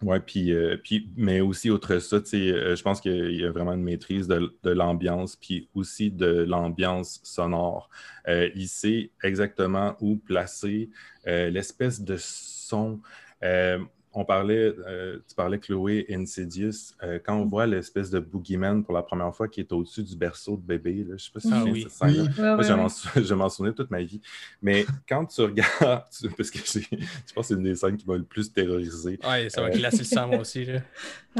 [0.00, 3.72] Ouais, puis, euh, puis, mais aussi, outre ça, euh, je pense qu'il y a vraiment
[3.72, 7.90] une maîtrise de, de l'ambiance, puis aussi de l'ambiance sonore.
[8.28, 10.88] Euh, il sait exactement où placer
[11.26, 13.00] euh, l'espèce de son.
[14.14, 17.48] On parlait, euh, tu parlais, Chloé, Insidious, euh, quand on Mm.
[17.48, 21.04] voit l'espèce de boogeyman pour la première fois qui est au-dessus du berceau de bébé,
[21.08, 21.82] là, je sais pas si Ah oui.
[21.82, 22.22] cette scène-là.
[22.22, 22.38] Oui.
[22.38, 22.62] Moi,
[23.22, 24.20] je m'en souvenais toute ma vie.
[24.62, 28.06] Mais quand tu regardes, tu- parce que je pense que c'est une des scènes qui
[28.06, 29.18] m'a le plus terrorisé.
[29.28, 29.74] Ouais, ça va Euh.
[29.74, 30.64] le sang, moi aussi.
[30.64, 30.80] Là.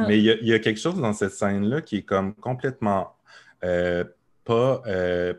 [0.07, 2.35] Mais il y, a- il y a quelque chose dans cette scène-là qui est comme
[2.35, 3.17] complètement
[3.65, 4.05] euh,
[4.45, 4.83] pas,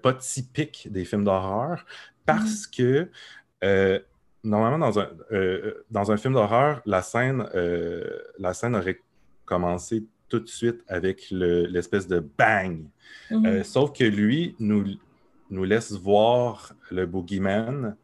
[0.02, 1.86] pas typique des films d'horreur
[2.26, 3.10] parce que
[3.64, 4.00] euh,
[4.44, 8.04] normalement, dans un, euh, dans un film d'horreur, la scène, euh,
[8.38, 9.00] la scène aurait
[9.46, 12.84] commencé tout de suite avec le- l'espèce de bang.
[13.32, 13.46] Mhm.
[13.46, 14.86] Euh, sauf que lui nous,
[15.50, 17.96] nous laisse voir le boogeyman,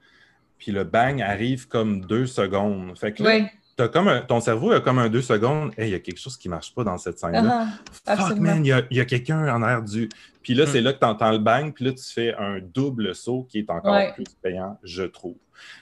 [0.57, 2.97] puis le bang arrive comme deux secondes.
[2.97, 3.29] Fait que là,
[3.77, 3.89] Oui.
[3.91, 5.71] comme un- ton cerveau a comme un deux secondes.
[5.77, 7.67] Hey, il y a quelque chose qui marche pas dans cette scène-là.
[8.07, 10.09] Ah, Fuck, man, il y a, il y a quelqu'un en arrière du.
[10.41, 10.67] Puis là, Hmm.
[10.71, 13.59] c'est là que tu entends le bang, puis là, tu fais un double saut qui
[13.59, 14.13] est encore Ouais.
[14.13, 15.35] plus payant, je trouve.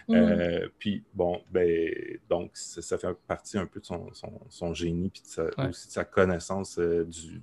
[0.07, 0.15] Mhm.
[0.15, 1.89] Euh, puis bon, ben,
[2.29, 5.43] donc, ça, ça fait partie un peu de son, son- son génie, puis de sa-
[5.43, 5.69] Ouais.
[5.69, 7.41] aussi de sa connaissance euh, du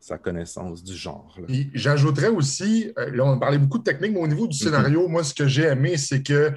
[0.00, 1.34] sa connaissance du genre.
[1.38, 1.46] là.
[1.48, 5.08] Puis j'ajouterais aussi, euh, là, on parlait beaucoup de technique, mais au niveau du scénario,
[5.08, 6.52] moi, ce que j'ai aimé, c'est que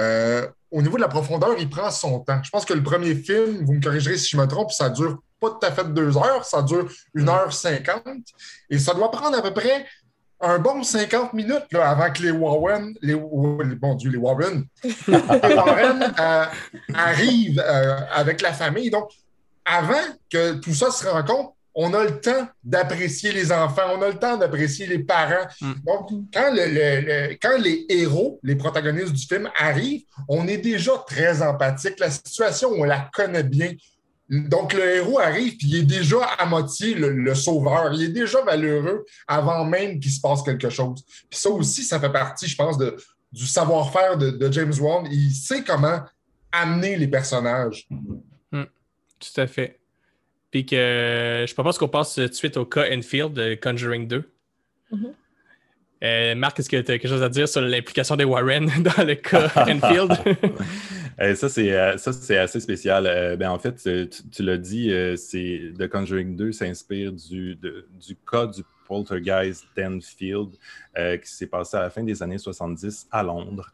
[0.00, 2.42] euh, au niveau de la profondeur, il prend son temps.
[2.42, 5.22] Je pense que le premier film, vous me corrigerez si je me trompe, ça dure
[5.38, 8.26] pas tout à fait deux heures, ça dure une heure cinquante.
[8.70, 9.86] Et ça doit prendre à peu près
[10.42, 15.54] un bon 50 minutes là, avant que les Warren, les, bon Dieu, les Warren, les
[15.54, 16.44] Warren euh,
[16.94, 18.90] arrivent euh, avec la famille.
[18.90, 19.08] Donc,
[19.64, 19.94] avant
[20.30, 24.18] que tout ça se rencontre, on a le temps d'apprécier les enfants, on a le
[24.18, 25.46] temps d'apprécier les parents.
[25.60, 25.72] Mm.
[25.86, 30.58] Donc, quand, le- le- le- quand les héros, les protagonistes du film arrivent, on est
[30.58, 31.98] déjà très empathique.
[31.98, 33.72] La situation, on la connaît bien.
[34.28, 37.92] Donc, le héros arrive, puis il est déjà à moitié le, le sauveur.
[37.92, 41.04] Il est déjà valeureux avant même qu'il se passe quelque chose.
[41.28, 42.96] Puis ça aussi, ça fait partie, je pense, de,
[43.32, 45.06] du savoir-faire de, de James Wan.
[45.10, 46.00] Il sait comment
[46.50, 47.88] amener les personnages.
[49.22, 49.78] Tout à fait.
[50.50, 54.28] Puis que je propose qu'on passe tout de suite au cas Enfield de Conjuring 2.
[54.90, 55.14] Mhm.
[56.02, 59.04] Euh, Marc, est-ce que tu as quelque chose à dire sur l'implication des Warren dans
[59.04, 60.12] le cas Enfield?
[61.20, 63.06] Euh, ça, c'est euh, ça, c'est assez spécial.
[63.06, 67.86] Euh, ben, en fait, tu, tu l'as dit, c'est The Conjuring 2 s'inspire du, de-
[68.04, 70.50] du cas du poltergeist d'Enfield
[70.96, 73.72] qui s'est passé à la fin des années 70 à Londres.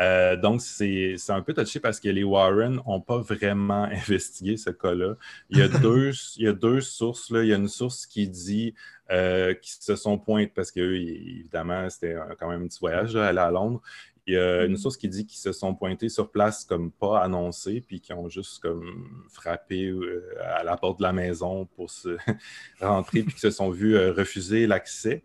[0.00, 4.56] Euh, donc, c'est c'est un peu touché parce que les Warren n'ont pas vraiment investigué
[4.56, 5.14] ce cas-là.
[5.50, 7.30] Il y a deux, il y a deux sources.
[7.30, 7.42] Là.
[7.42, 8.74] Il y a une source qui dit
[9.10, 13.26] euh, qu'ils se sont pointés parce que, évidemment, c'était quand même un petit voyage, là,
[13.28, 13.80] aller à Londres.
[14.26, 14.76] Il y a une Mhm.
[14.76, 18.28] source qui dit qu'ils se sont pointés sur place comme pas annoncé, puis qui ont
[18.28, 22.16] juste comme frappé euh, à la porte de la maison pour se
[22.80, 25.22] rentrer, puis qui se sont vus euh, refuser l'accès.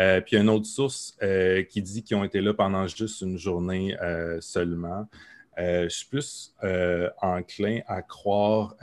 [0.00, 2.54] Euh, puis il y a une autre source euh, qui dit qu'ils ont été là
[2.54, 5.06] pendant juste une journée euh, seulement.
[5.56, 6.54] Je suis plus
[7.20, 8.76] enclin à croire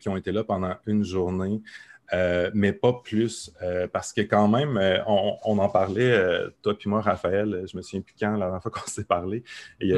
[0.00, 1.60] qu'ils ont été là pendant une journée.
[2.12, 6.12] Euh, mais pas plus, euh, parce que quand même, euh, on, on en parlait,
[6.60, 9.44] toi puis moi, Raphaël, je me souviens plus quand, la dernière fois qu'on s'est parlé,
[9.80, 9.92] et,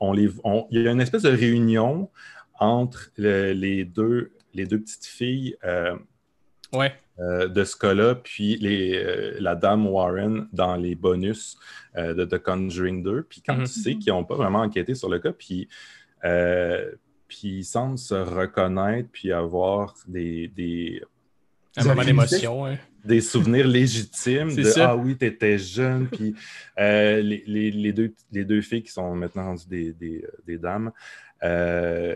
[0.00, 2.10] on les, on- il y a une espèce de réunion
[2.58, 5.56] entre le- les, deux, les deux petites filles
[6.72, 6.92] ouais.
[7.18, 11.56] de ce cas-là, puis les, la dame Warren dans les bonus
[11.96, 13.22] de The Conjuring 2.
[13.22, 13.64] Puis quand Mhm.
[13.66, 15.68] tu sais qu'ils n'ont pas vraiment enquêté sur le cas, puis,
[17.28, 21.02] puis ils semblent se reconnaître, puis avoir des, des,
[21.78, 22.66] Un Vous moment avez d'émotion.
[22.66, 22.76] hein.
[23.04, 24.90] des souvenirs légitimes de ça.
[24.90, 26.08] Ah oui, tu étais jeune.
[26.08, 26.34] Puis
[26.78, 30.58] euh, les, les- les deux, les deux filles qui sont maintenant rendues des, des- des
[30.58, 30.90] dames
[31.44, 32.14] euh,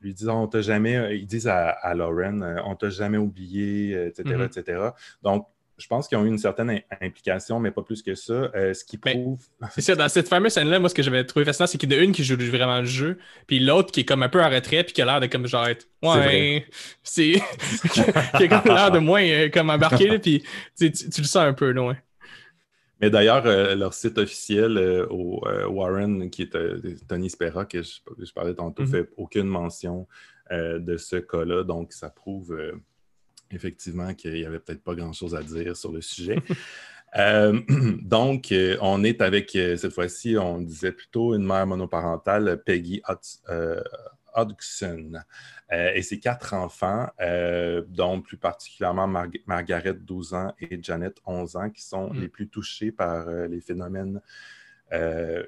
[0.00, 3.92] lui disent On t'a jamais, ils disent à, à Lauren euh, On t'a jamais oublié,
[4.06, 4.88] etc., etc.
[5.22, 5.46] Donc,
[5.82, 8.32] je pense qu'ils ont eu une certaine im- implication, mais pas plus que ça.
[8.54, 9.40] Euh, ce qui Mais- prouve.
[9.70, 11.96] C'est ça, dans cette fameuse scène-là, moi, ce que j'avais trouvé fascinant, c'est qu'il y
[11.96, 14.42] en a une qui joue vraiment le jeu, puis l'autre qui est comme un peu
[14.42, 15.88] en retrait, puis qui a l'air de comme genre être.
[16.02, 16.66] Ouais,
[17.02, 17.32] c'est.
[17.92, 20.42] qui a l'air de moins euh, comme embarqué, là, puis
[20.78, 21.96] tu, le sens un peu, loin.
[23.00, 24.78] Mais d'ailleurs, euh, leur site officiel
[25.10, 28.88] au Warren, qui est Tony Spera, que je, je parlais tantôt, Mhm.
[28.90, 30.06] fait aucune mention
[30.50, 31.64] de ce cas-là.
[31.64, 32.54] Donc, ça prouve
[33.52, 36.36] effectivement qu'il n'y avait peut-être pas grand-chose à dire sur le sujet.
[37.18, 37.60] Euh,
[38.00, 43.02] donc, euh, on est avec, euh, cette fois-ci, on disait plutôt une mère monoparentale, Peggy
[43.06, 43.38] Hudson.
[43.50, 43.82] euh,
[44.34, 45.20] Hodgson
[45.74, 47.06] euh, et ses quatre enfants,
[47.88, 52.18] dont plus particulièrement Mar- Margaret, 12 ans, et Janet, 11 ans, qui sont Mm.
[52.22, 54.22] les plus touchés par les phénomènes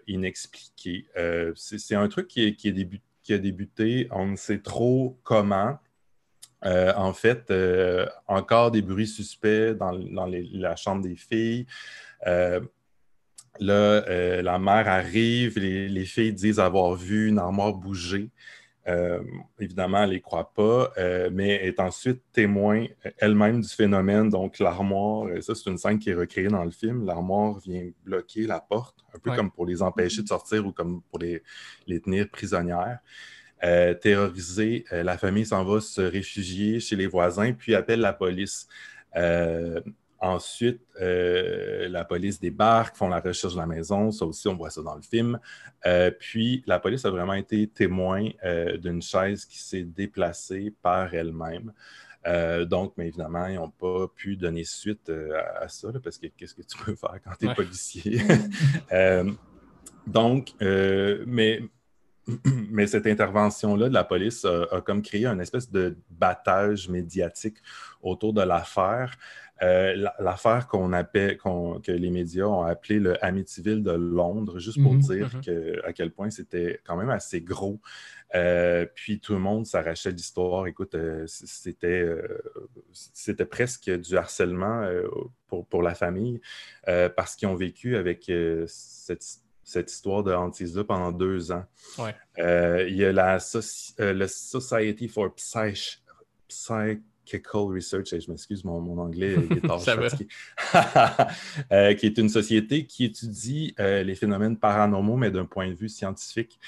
[0.07, 1.07] inexpliqués.
[1.55, 5.19] C'est un truc qui, est- qui est débu- qui a débuté, on ne sait trop
[5.23, 5.79] comment.
[6.65, 11.67] Euh, en fait, euh, encore des bruits suspects dans, dans les- la chambre des filles.
[12.27, 12.61] Euh,
[13.61, 14.03] Là,
[14.43, 18.29] la mère arrive, les, les filles disent avoir vu une armoire bouger.
[19.61, 20.93] Évidemment, elle ne les croit pas,
[21.31, 22.85] mais est ensuite témoin
[23.19, 24.29] elle-même du phénomène.
[24.29, 27.07] Donc, l'armoire, ça, c'est une scène qui est recréée dans le film.
[27.07, 29.37] L'armoire vient bloquer la porte, un peu Ouais.
[29.37, 31.41] comme pour les empêcher de sortir ou comme pour les,
[31.87, 32.99] les tenir prisonnières.
[33.65, 38.13] Euh, terrorisée, euh, la famille s'en va se réfugier chez les voisins, puis appelle la
[38.13, 38.69] police.
[39.17, 39.81] Euh,
[40.21, 44.11] ensuite, euh, la police débarque, font la recherche de la maison.
[44.11, 45.39] Ça aussi, on voit ça dans le film.
[46.19, 48.29] Puis, la police a vraiment été témoin
[48.79, 51.73] d'une chaise qui s'est déplacée par elle-même.
[52.27, 56.01] Euh, donc, mais évidemment, ils n'ont pas pu donner suite euh, à, à ça, là,
[56.03, 57.55] parce que qu'est-ce que tu peux faire quand tu es Ouais.
[57.55, 58.21] policier?
[58.93, 59.31] Euh,
[60.07, 61.63] donc, mais,
[62.71, 67.59] mais cette intervention-là de la police a, a comme créé une espèce de battage médiatique
[68.03, 69.17] autour de l'affaire.
[69.63, 74.83] Euh, la- l'affaire qu'on appelle, que les médias ont appelé le Amityville de Londres, juste
[74.83, 75.01] pour Mhm.
[75.01, 75.41] dire Mhm.
[75.43, 77.81] que, à quel point c'était quand même assez gros.
[78.35, 80.67] Euh, puis tout le monde s'arrachait l'histoire.
[80.67, 82.05] Écoute, euh, c'était,
[82.93, 84.89] c'était presque du harcèlement
[85.47, 86.41] pour, pour la famille
[87.17, 88.31] parce qu'ils ont vécu avec
[88.67, 89.23] cette,
[89.65, 91.65] cette histoire de hantise-là pendant deux ans.
[91.99, 92.15] Ouais.
[92.39, 96.03] Euh, il y a la soci- euh, le Society for Psych-
[96.49, 99.81] Psychical Research, et je m'excuse, mon, mon anglais est tard.
[101.73, 105.75] Euh, qui est une société qui étudie euh, les phénomènes paranormaux, mais d'un point de
[105.75, 106.59] vue scientifique,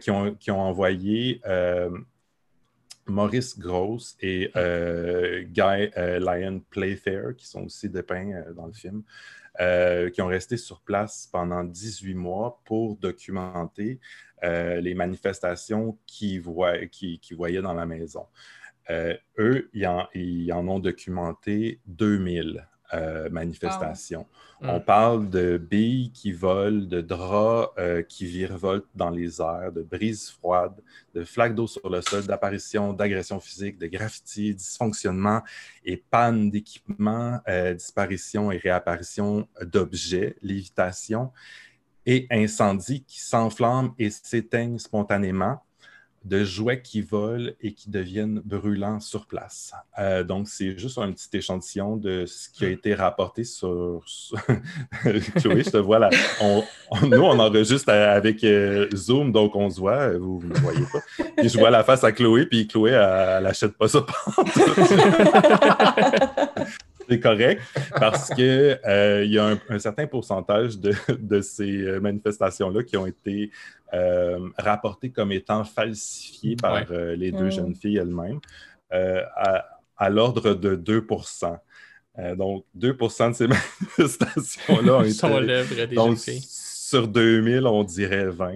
[0.00, 1.40] qui, ont, qui ont envoyé
[3.06, 9.02] Maurice Gross et Guy Lyon Playfair, qui sont aussi dépeints dans le film,
[9.60, 14.00] euh, qui ont resté sur place pendant 18 mois pour documenter
[14.44, 18.26] euh, les manifestations qu'ils voyaient dans la maison.
[18.90, 24.26] Euh, eux, ils en, ils en ont documenté 2000 euh, manifestations.
[24.60, 24.68] Wow.
[24.70, 29.82] On parle de billes qui volent, de draps euh, qui virevoltent dans les airs, de
[29.82, 30.80] brises froides,
[31.14, 35.42] de flaques d'eau sur le sol, d'apparitions, d'agressions physiques, de graffitis, dysfonctionnements
[35.84, 41.32] et pannes d'équipement, euh, disparitions et réapparitions d'objets, lévitation
[42.06, 45.60] et incendies qui s'enflamment et s'éteignent spontanément,
[46.26, 49.72] de jouets qui volent et qui deviennent brûlants sur place.
[49.98, 54.04] Euh, donc, c'est juste un petit échantillon de ce qui a été rapporté sur...
[55.02, 55.20] Chloé,
[55.64, 56.10] je te vois là.
[57.02, 60.84] Nous, on enregistre avec euh, Zoom, donc on se voit, euh, vous ne me voyez
[60.92, 60.98] pas.
[61.36, 64.04] Puis je vois la face à Chloé, puis Chloé, elle n'achète pas ça
[67.08, 67.62] c'est correct
[67.98, 72.82] parce que euh, il y a un, un certain pourcentage de, de ces euh, manifestations-là
[72.82, 73.50] qui ont été
[73.94, 76.86] euh, rapportées comme étant falsifiées par Ouais.
[76.90, 77.50] euh, les deux Mm.
[77.52, 78.40] jeunes filles elles-mêmes
[78.92, 79.64] euh, à,
[79.96, 81.58] à l'ordre de 2%
[82.18, 83.46] Euh, Donc, 2% de ces
[83.98, 85.86] manifestations-là ont été...
[85.86, 86.40] Des donc, jeunes filles.
[86.42, 88.54] sur 2000, on dirait 20.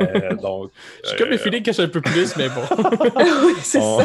[0.00, 0.70] Euh, donc,
[1.08, 2.60] J'ai comme le feeling que un peu plus, mais bon.
[3.46, 4.04] oui, c'est ça.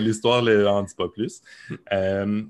[0.00, 1.40] L'histoire ne en dit pas plus.
[1.92, 2.42] Euh,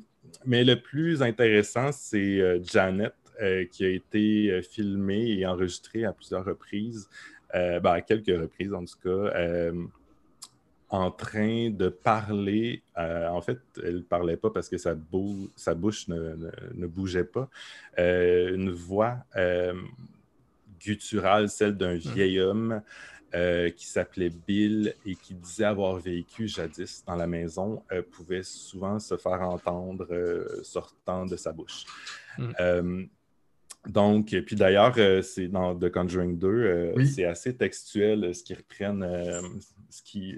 [0.46, 6.04] mais le plus intéressant, c'est euh, Janet, euh, qui a été euh, filmée et enregistrée
[6.04, 7.08] à plusieurs reprises,
[7.52, 9.32] ben, à quelques reprises en tout cas,
[10.88, 12.82] en train de parler.
[12.98, 16.50] euh, en fait, elle ne parlait pas parce que sa, bou- sa bouche ne, ne-
[16.74, 17.48] ne bougeait pas.
[17.98, 19.74] Euh, une voix euh,
[20.80, 22.82] gutturale, celle d'un vieil homme
[23.34, 28.42] euh, qui s'appelait Bill et qui disait avoir vécu jadis dans la maison, euh, pouvait
[28.42, 31.84] souvent se faire entendre euh, sortant de sa bouche.
[32.38, 32.52] Mm.
[32.60, 33.04] Euh,
[33.88, 37.06] donc, et puis d'ailleurs, euh, c'est dans The Conjuring 2, euh, Oui.
[37.06, 39.40] c'est assez textuel ce qu'ils reprennent, euh,
[39.90, 40.36] ce qui.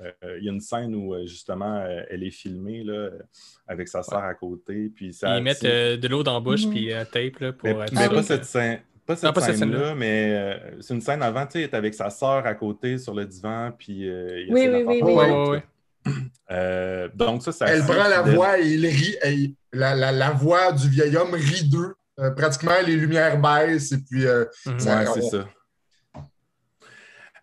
[0.00, 3.10] euh, Il y a une scène où justement euh, elle est filmée là,
[3.68, 4.90] avec sa sœur à côté.
[4.94, 6.70] Puis ça, Ils mettent euh, de l'eau dans la bouche Mhm.
[6.72, 8.80] puis un tape là, pour mais, être mais sûr pas que- cette scène.
[9.06, 11.64] Pas cette Ah, pas cette scène-là, mais euh, c'est une scène avant, tu sais, elle
[11.64, 14.84] est avec sa sœur à côté sur le divan, puis euh, il Oui, essaie oui,
[14.86, 15.12] oui, oui.
[15.12, 15.64] Ouais, ouais.
[16.50, 19.16] Euh, donc ça, ça Elle prend la voix et il rit.
[19.24, 21.94] et la, la- la voix du vieil homme rit d'eux.
[22.20, 24.78] Euh, pratiquement, les lumières baissent et puis euh, Mhm.
[24.78, 25.48] Ça- Ouais, on- ça.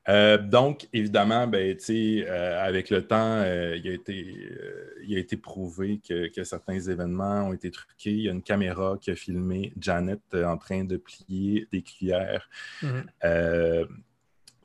[0.10, 5.20] Euh, donc, évidemment, ben, euh, avec le temps, euh, il, a été, euh, il a
[5.20, 8.12] été prouvé que, que certains événements ont été truqués.
[8.12, 12.50] Il y a une caméra qui a filmé Janet en train de plier des cuillères.
[12.82, 13.06] Mhm.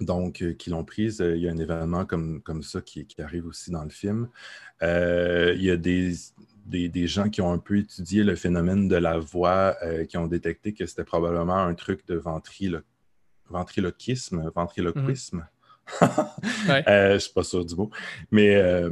[0.00, 1.22] Donc, qui l'ont prise.
[1.24, 4.28] Il y a un événement comme, comme ça qui, qui arrive aussi dans le film.
[4.82, 6.14] Il y a des,
[6.66, 9.76] des, des gens qui ont un peu étudié le phénomène de la voix,
[10.08, 12.82] qui ont détecté que c'était probablement un truc de ventrilo-
[13.48, 15.46] ventriloquisme, ventriloquisme.
[16.68, 16.82] Ouais.
[16.88, 17.90] Euh, je ne suis pas sûr du mot.
[18.30, 18.90] Mais, euh,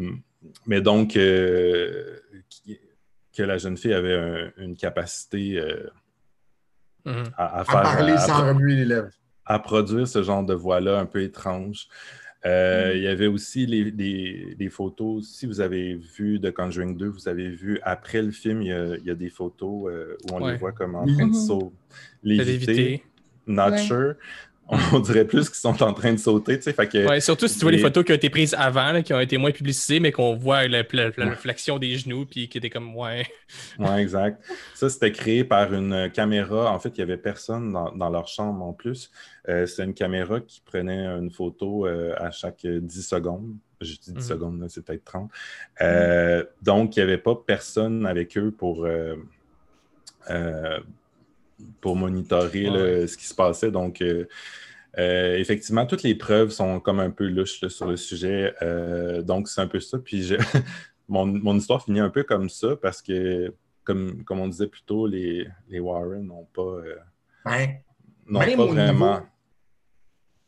[0.67, 2.19] mais donc, euh,
[2.51, 2.79] qui-
[3.35, 5.87] que la jeune fille avait un- une capacité euh,
[7.07, 7.25] Mhm.
[7.39, 7.83] à, à à faire.
[7.83, 9.09] parler à- sans remuer les lèvres.
[9.47, 11.89] à produire ce genre de voix-là un peu étrange.
[12.45, 12.97] Euh, Mm.
[12.97, 15.27] Il y avait aussi les, les- les photos.
[15.29, 18.73] Si vous avez vu The Conjuring 2, vous avez vu après le film, il y
[18.73, 20.53] a, il y a des photos euh, où on Ouais.
[20.53, 21.35] les voit comme en train de Mhm.
[21.35, 21.75] sauter.
[21.91, 23.05] T'as Léviter.
[23.47, 23.79] Not Ouais.
[23.79, 24.15] sure.
[24.93, 26.57] On dirait plus qu'ils sont en train de sauter.
[26.57, 28.31] tu sais, Fait que, Ouais, surtout si tu vois les les- photos qui ont été
[28.31, 31.79] prises avant, là, qui ont été moins publicisées, mais qu'on voit la, la- la réflexion
[31.79, 33.27] des genoux, puis qui était comme, ouais.
[33.79, 34.43] Ouais, exact.
[34.75, 36.73] Ça, c'était créé par une caméra.
[36.73, 39.11] En fait, il n'y avait personne dans, dans leur chambre en plus.
[39.49, 43.57] Euh, c'est une caméra qui prenait une photo euh, à chaque 10 secondes.
[43.83, 44.21] Je dis 10 Mhm.
[44.23, 45.29] secondes, là, c'est peut-être 30.
[45.83, 49.17] Euh, donc, il n'y avait pas personne avec eux pour, euh,
[50.31, 50.79] euh,
[51.81, 53.01] pour monitorer Ouais.
[53.01, 53.71] là, ce qui se passait.
[53.71, 54.27] Donc, euh,
[54.99, 58.53] euh, effectivement, toutes les preuves sont comme un peu louches là, sur le sujet.
[58.63, 59.99] Euh, donc, c'est un peu ça.
[59.99, 60.35] Puis, je-
[61.09, 64.83] mon, mon histoire finit un peu comme ça parce que, comme, comme on disait plus
[64.83, 66.97] tôt, les, les Warren n'ont pas, euh,
[68.75, 69.15] vraiment.
[69.17, 69.27] niveau-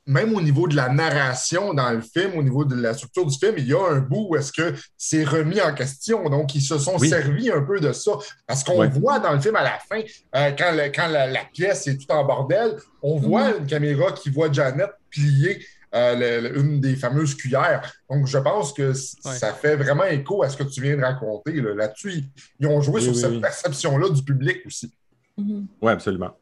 [0.06, 3.36] même au niveau de la narration dans le film, au niveau de la structure du
[3.38, 6.28] film, il y a un bout où est-ce que c'est remis en question.
[6.28, 7.08] Donc, ils se sont Oui.
[7.08, 8.12] servis un peu de ça.
[8.46, 8.88] Parce qu'on Ouais.
[8.88, 10.00] voit dans le film à la fin,
[10.36, 14.12] euh, quand, le- quand la, la pièce est tout en bordel, on voit une caméra
[14.12, 17.88] qui voit Janet plier euh, le- le- une des fameuses cuillères.
[18.10, 19.34] Donc, je pense que Ouais.
[19.36, 21.52] ça fait vraiment écho à ce que tu viens de raconter.
[21.60, 21.72] là.
[21.72, 22.28] Là-dessus, ils,
[22.58, 23.40] ils ont joué Oui, sur oui, cette oui.
[23.40, 24.92] perception-là du public aussi.
[25.38, 25.66] Mhm.
[25.80, 26.36] Oui, absolument.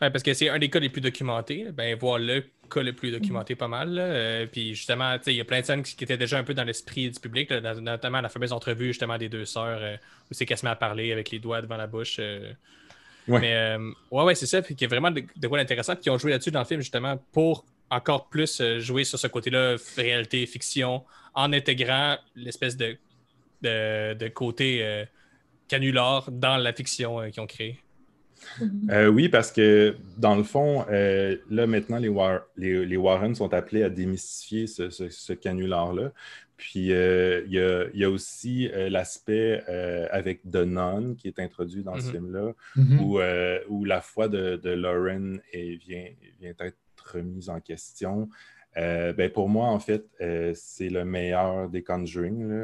[0.00, 1.66] Ouais, parce que c'est un des cas les plus documentés.
[1.72, 3.96] Ben, voir le cas le plus documenté pas mal.
[3.98, 6.54] Euh, puis justement, il y a plein de scènes qui, qui étaient déjà un peu
[6.54, 9.96] dans l'esprit du public, là, dans- notamment la fameuse entrevue justement des deux sœurs euh,
[10.30, 12.16] où c'est qu'elles se met à parler avec les doigts devant la bouche.
[12.18, 12.52] euh.
[13.26, 13.40] Ouais.
[13.40, 13.76] Mais
[14.10, 14.60] ouais, ouais, c'est ça.
[14.60, 15.94] Puis qu'il y a vraiment de, de quoi d'intéressant.
[15.94, 19.26] Puis ils ont joué là-dessus dans le film justement pour encore plus jouer sur ce
[19.28, 21.04] côté-là, réalité, fiction,
[21.34, 22.96] en intégrant l'espèce de,
[23.62, 25.04] de, de côté
[25.68, 27.78] canular dans la fiction qu'ils ont créée.
[28.60, 28.88] Mhm.
[28.90, 33.34] Euh, oui, parce que dans le fond, euh, là maintenant, les, War- les, les Warren
[33.34, 36.12] sont appelés à démystifier ce, ce- ce canular-là.
[36.56, 41.14] Puis euh, il y, a, il y a aussi euh, l'aspect euh, avec The Nun
[41.18, 42.12] qui est introduit dans ce Mhm.
[42.12, 43.00] film-là, Mhm.
[43.00, 46.06] où, euh, où la foi de, de Lauren est- vient,
[46.40, 46.76] vient être
[47.12, 48.28] remise en question.
[48.76, 52.48] Euh, ben pour moi, en fait, euh, c'est le meilleur des Conjuring.
[52.48, 52.54] là.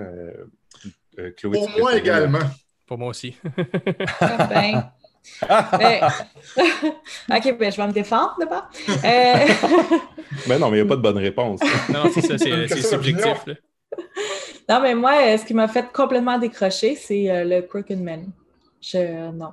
[1.18, 2.38] Euh, Chloé, Pour moi également.
[2.86, 3.36] Pour moi aussi.
[4.20, 4.90] Ah ben.
[5.42, 6.00] Ben,
[7.30, 8.68] ok, ben, je vais me défendre d'abord.
[9.04, 9.46] Euh,
[10.46, 11.60] Ben non, mais il n'y a pas de bonne réponse.
[11.92, 13.46] non, c'est ça, subjectif.
[13.46, 13.54] là.
[14.68, 18.26] non, mais moi, euh, ce qui m'a fait complètement décrocher, c'est euh, le Crooked Man.
[18.80, 19.30] Je.
[19.32, 19.52] Non.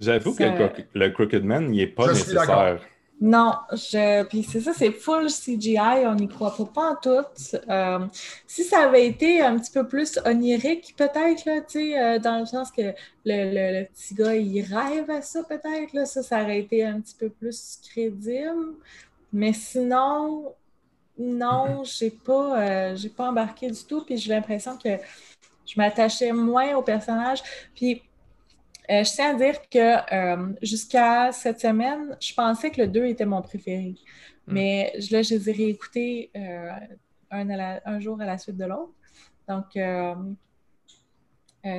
[0.00, 2.62] J'avoue que le, Crook- le Crooked Man, il n'est pas Je suis d'accord.
[2.64, 2.80] nécessaire.
[3.20, 4.22] Non, je.
[4.24, 7.26] Puis c'est ça, c'est full CGI, on n'y croit pas, pas en tout.
[7.68, 8.06] Euh,
[8.46, 12.38] si ça avait été un petit peu plus onirique, peut-être, là, tu sais, euh, dans
[12.38, 12.92] le sens que le,
[13.24, 17.00] le- le petit gars, il rêve à ça, peut-être, là, ça, ça aurait été un
[17.00, 18.74] petit peu plus crédible.
[19.32, 20.54] Mais sinon,
[21.18, 22.62] non, j'ai pas,
[22.92, 24.90] euh, j'ai pas embarqué du tout, puis j'ai l'impression que
[25.66, 27.42] je m'attachais moins au personnage.
[27.74, 28.02] Puis
[28.90, 33.06] euh, je tiens à dire que euh, jusqu'à cette semaine, je pensais que le 2
[33.06, 33.94] était mon préféré.
[34.46, 34.52] Mm.
[34.54, 36.70] Mais je- là, je les ai réécoutés euh,
[37.30, 38.92] un, à la- un jour à la suite de l'autre.
[39.48, 39.76] Donc,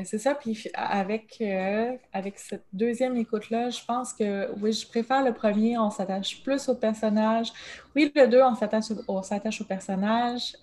[0.06, 0.36] c'est ça.
[0.36, 1.42] Puis avec,
[2.14, 5.78] avec cette deuxième écoute-là, je pense que oui, je préfère le premier.
[5.78, 7.52] On s'attache plus au personnage.
[7.96, 10.56] Oui, le 2, on s'attache au, on s'attache au personnage.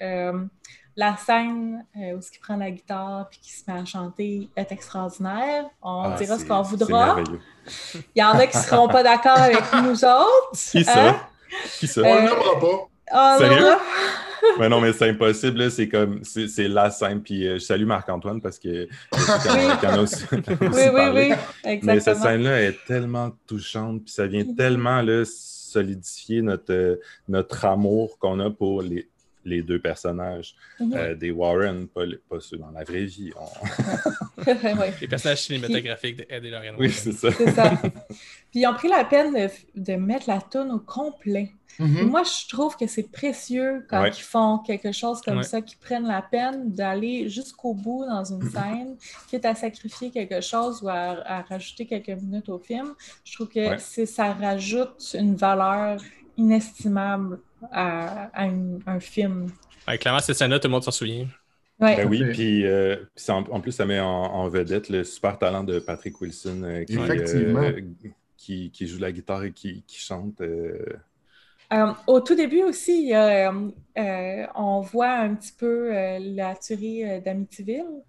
[0.99, 4.72] La scène euh, où il prend la guitare puis qui se met à chanter est
[4.72, 5.66] extraordinaire.
[5.82, 7.16] On Ah, dira ce qu'on voudra.
[7.94, 10.51] Il y en a qui ne seront pas d'accord avec nous autres.
[10.70, 11.09] Qui ça?
[11.11, 11.20] Hein?
[11.78, 12.01] Qui ça?
[12.03, 13.38] On Euh, ne l'aimera pas.
[13.38, 13.66] Sérieux?
[14.61, 15.59] Mais non, mais c'est impossible.
[15.59, 15.70] là.
[15.70, 17.20] C'est comme, c'est c'est la scène.
[17.20, 19.92] Puis euh, je salue Marc-Antoine parce que je sais qu'il y en a- qu'il y
[19.92, 21.34] en a aussi, Oui, oui, parlé.
[21.64, 24.05] oui, Mais cette scène-là est tellement touchante.
[24.05, 26.97] Puis ça vient tellement là, solidifier notre, euh,
[27.28, 29.09] notre amour qu'on a pour les,
[29.47, 30.92] les deux personnages Mhm.
[30.94, 33.30] euh, des Warren, pas, les- pas ceux dans la vraie vie.
[33.40, 34.92] On- Ouais.
[35.01, 36.74] Les personnages cinématographiques de Ed et Lorraine.
[36.78, 37.30] Oui, c'est ça.
[37.30, 39.49] Puis ils ont pris la peine de,
[39.80, 41.53] de mettre la toune au complet.
[41.78, 42.09] Mhm.
[42.09, 44.11] Moi, je trouve que c'est précieux quand Ouais.
[44.11, 45.42] ils font quelque chose comme Ouais.
[45.42, 48.97] ça, qu'ils prennent la peine d'aller jusqu'au bout dans une scène,
[49.28, 52.94] quitte à sacrifier quelque chose ou à, à rajouter quelques minutes au film.
[53.24, 56.01] Je trouve que ça rajoute une valeur
[56.37, 57.39] inestimable
[57.72, 59.49] à, à une- un film.
[59.89, 61.26] Ouais, clairement, cette scène-là, tout le monde s'en souvient.
[61.78, 61.97] Ouais.
[61.97, 62.97] Ben oui, puis, euh,
[63.28, 66.84] en, en plus, ça met en, en vedette le super talent de Patrick Wilson euh,
[66.84, 67.80] qui, euh,
[68.37, 70.41] qui, qui joue la guitare et qui, qui chante.
[71.72, 73.50] Euh, au tout début aussi, euh,
[73.98, 78.02] euh, on voit un petit peu la tuerie d'Amityville.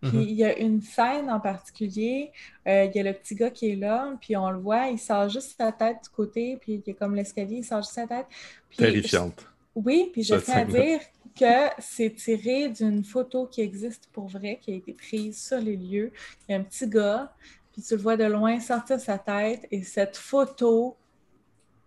[0.00, 0.22] Puis Mhm.
[0.22, 2.30] il y a une scène en particulier,
[2.66, 5.30] il y a le petit gars qui est là, puis on le voit, il sort
[5.30, 8.06] juste sa tête du côté, puis il y a comme l'escalier, il sort juste sa
[8.06, 8.26] tête.
[8.68, 9.46] Puis terrifiante.
[9.74, 11.00] Oui, puis je tiens à dire
[11.38, 15.76] que c'est tiré d'une photo qui existe pour vrai, qui a été prise sur les
[15.76, 16.12] lieux.
[16.48, 17.32] Il y a un petit gars,
[17.72, 20.96] puis tu le vois de loin sortir sa tête, et cette photo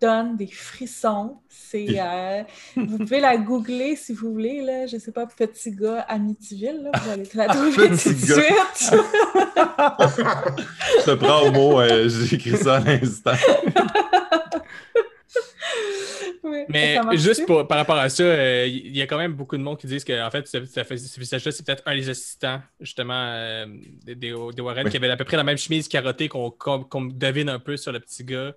[0.00, 1.38] donne des frissons.
[1.48, 2.42] C'est, euh,
[2.76, 6.90] vous pouvez la googler si vous voulez, là, je sais pas, petit gars Amityville, là,
[7.02, 8.42] vous allez la trouver tout de Petit gars.
[8.74, 9.00] suite.
[11.00, 13.32] Je te prends au mot, euh, j'ai écrit ça à l'instant.
[16.44, 19.56] Oui, Mais juste pour- par rapport à ça, euh, il y a quand même beaucoup
[19.56, 22.08] de monde qui disent que en fait, ce, ce- ce visage-là, c'est peut-être un des
[22.08, 23.66] assistants, justement, euh,
[24.04, 24.90] des, des- des Warren, Oui.
[24.90, 27.76] qui avait à peu près la même chemise carottée qu'on qu'on- qu'on devine un peu
[27.76, 28.54] sur le petit gars.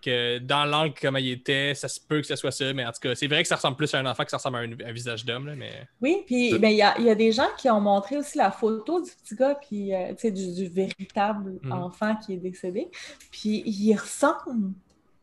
[0.00, 2.92] Que dans l'angle, comment il était, ça se peut que ce soit ça, mais en
[2.92, 4.60] tout cas, c'est vrai que ça ressemble plus à un enfant que ça ressemble à
[4.60, 5.88] un, un visage d'homme, là, mais.
[6.00, 8.38] Oui, puis ben, il y, a, il y a des gens qui ont montré aussi
[8.38, 11.72] la photo du petit gars, puis euh, tu sais, du, du véritable Mhm.
[11.72, 12.88] enfant qui est décédé.
[13.32, 14.72] Puis il ressemble.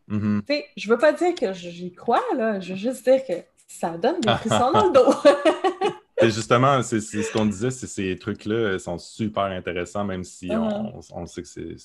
[0.10, 2.60] Tu sais, je veux pas dire que j'y crois, là.
[2.60, 3.34] Je veux juste dire que
[3.68, 5.92] ça donne des frissons dans le dos.
[6.22, 10.50] Et justement, c'est c'est ce qu'on disait, c'est ces trucs-là sont super intéressants, même si
[10.50, 10.92] Mhm.
[10.94, 11.76] on, on sait que c'est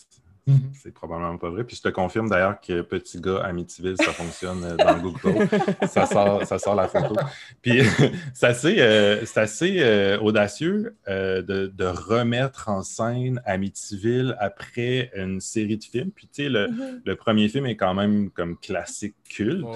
[0.51, 0.73] c'est- Mhm.
[0.83, 1.65] c'est probablement pas vrai.
[1.65, 5.19] Puis je te confirme d'ailleurs que Petit gars Amityville, ça fonctionne euh, dans Google.
[5.89, 7.15] ça, sort, ça sort la photo.
[7.63, 7.81] Puis
[8.35, 15.41] c'est assez, euh, assez euh, audacieux euh, de, de remettre en scène Amityville après une
[15.41, 16.11] série de films.
[16.11, 17.01] Puis tu sais, le, Mhm.
[17.05, 19.67] le premier film est quand même comme classique culte.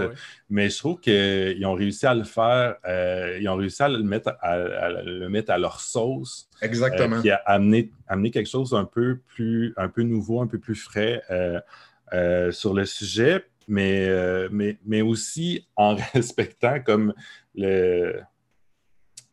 [0.51, 2.77] Mais je trouve qu'ils ont réussi à le faire,
[3.41, 7.21] ils ont réussi à le mettre à, à le mettre à leur sauce, Exactement.
[7.21, 10.75] puis à amener, amener quelque chose un peu plus, un peu nouveau, un peu plus
[10.77, 11.61] frais euh,
[12.13, 17.13] euh, sur le sujet, mais, euh, mais, mais aussi en respectant comme
[17.55, 18.21] le.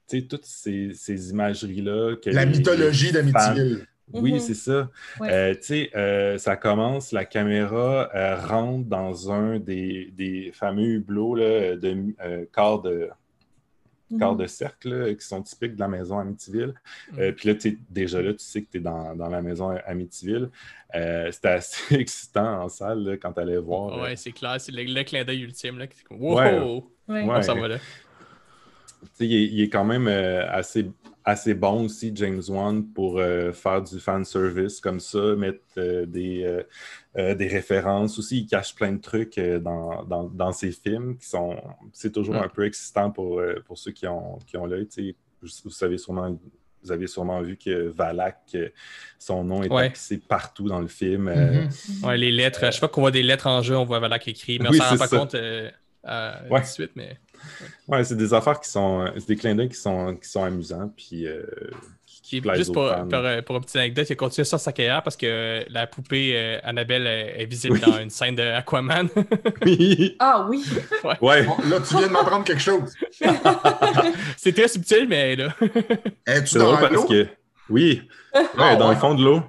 [0.08, 2.16] Tu sais, toutes ces, ces imageries-là.
[2.18, 3.86] que La les- mythologie d'Amityville.
[4.14, 4.40] oui, Mhm.
[4.40, 4.90] c'est ça.
[5.22, 5.32] Ouais.
[5.32, 10.96] Euh, tu sais, euh, ça commence, la caméra euh, rentre dans un des, des fameux
[10.96, 13.08] hublots là, de euh, quart de,
[14.12, 14.20] Mhm.
[14.20, 16.74] quart de cercle là, qui sont typiques de la maison Amityville.
[17.18, 19.42] Euh, Puis là, tu sais, déjà là, tu sais que tu es dans, dans la
[19.42, 20.50] maison Amityville.
[20.96, 23.98] Euh, C'était assez excitant en salle là, quand tu allais voir.
[23.98, 25.86] euh, Ouais, c'est clair, c'est le, le clin d'œil ultime, là.
[26.10, 26.92] Wow!
[27.08, 27.24] Ouais.
[27.24, 27.24] Ouais.
[27.30, 27.78] On s'en va là.
[27.78, 30.86] Tu sais, il, est, il est quand même euh, assez,
[31.26, 36.06] assez bon aussi, James Wan, pour euh, faire du fan service comme ça, mettre euh,
[36.06, 36.64] des, euh,
[37.18, 38.18] euh, des références.
[38.20, 41.56] Aussi, il cache plein de trucs euh, dans, dans, dans ses films qui sont.
[41.94, 42.44] C'est toujours Mm.
[42.44, 44.88] un peu excitant pour, euh, pour ceux qui ont, qui ont l'œil.
[44.88, 45.16] tu sais.
[45.42, 46.38] Vous, vous savez sûrement.
[46.84, 48.58] Vous avez sûrement vu que Valak,
[49.20, 49.94] son nom est Ouais.
[50.28, 51.26] partout dans le film.
[51.30, 51.70] Mhm.
[52.04, 52.64] Ouais, les lettres.
[52.64, 54.72] À chaque fois qu'on voit des lettres en jeu, on voit Valak écrit, mais on
[54.72, 55.18] Oui, s'en rend pas ça.
[55.20, 55.70] compte euh,
[56.50, 57.18] tout de suite, mais.
[57.88, 59.06] Ouais, c'est des affaires qui sont.
[59.18, 60.92] C'est des clins d'œil qui sont, qui sont amusants.
[60.96, 61.26] Puis.
[61.28, 61.44] euh,
[62.24, 65.04] qui, qui juste pour, euh, pour une petite anecdote, il a continué ça sa carrière
[65.04, 67.82] parce que euh, la poupée euh, Annabelle est visible Oui.
[67.92, 69.10] dans une scène de Aquaman.
[69.66, 70.16] Oui.
[70.20, 70.64] Ah oui!
[71.22, 71.44] Ouais.
[71.44, 72.94] Bon, là, tu viens de m'apprendre quelque chose.
[74.38, 75.54] c'est très subtil, mais là.
[76.26, 77.06] Es-tu dans l'eau?
[77.06, 77.28] que,
[77.70, 78.02] oui,
[78.34, 78.94] ouais, Ah, dans ouais.
[78.96, 79.42] le fond de l'eau.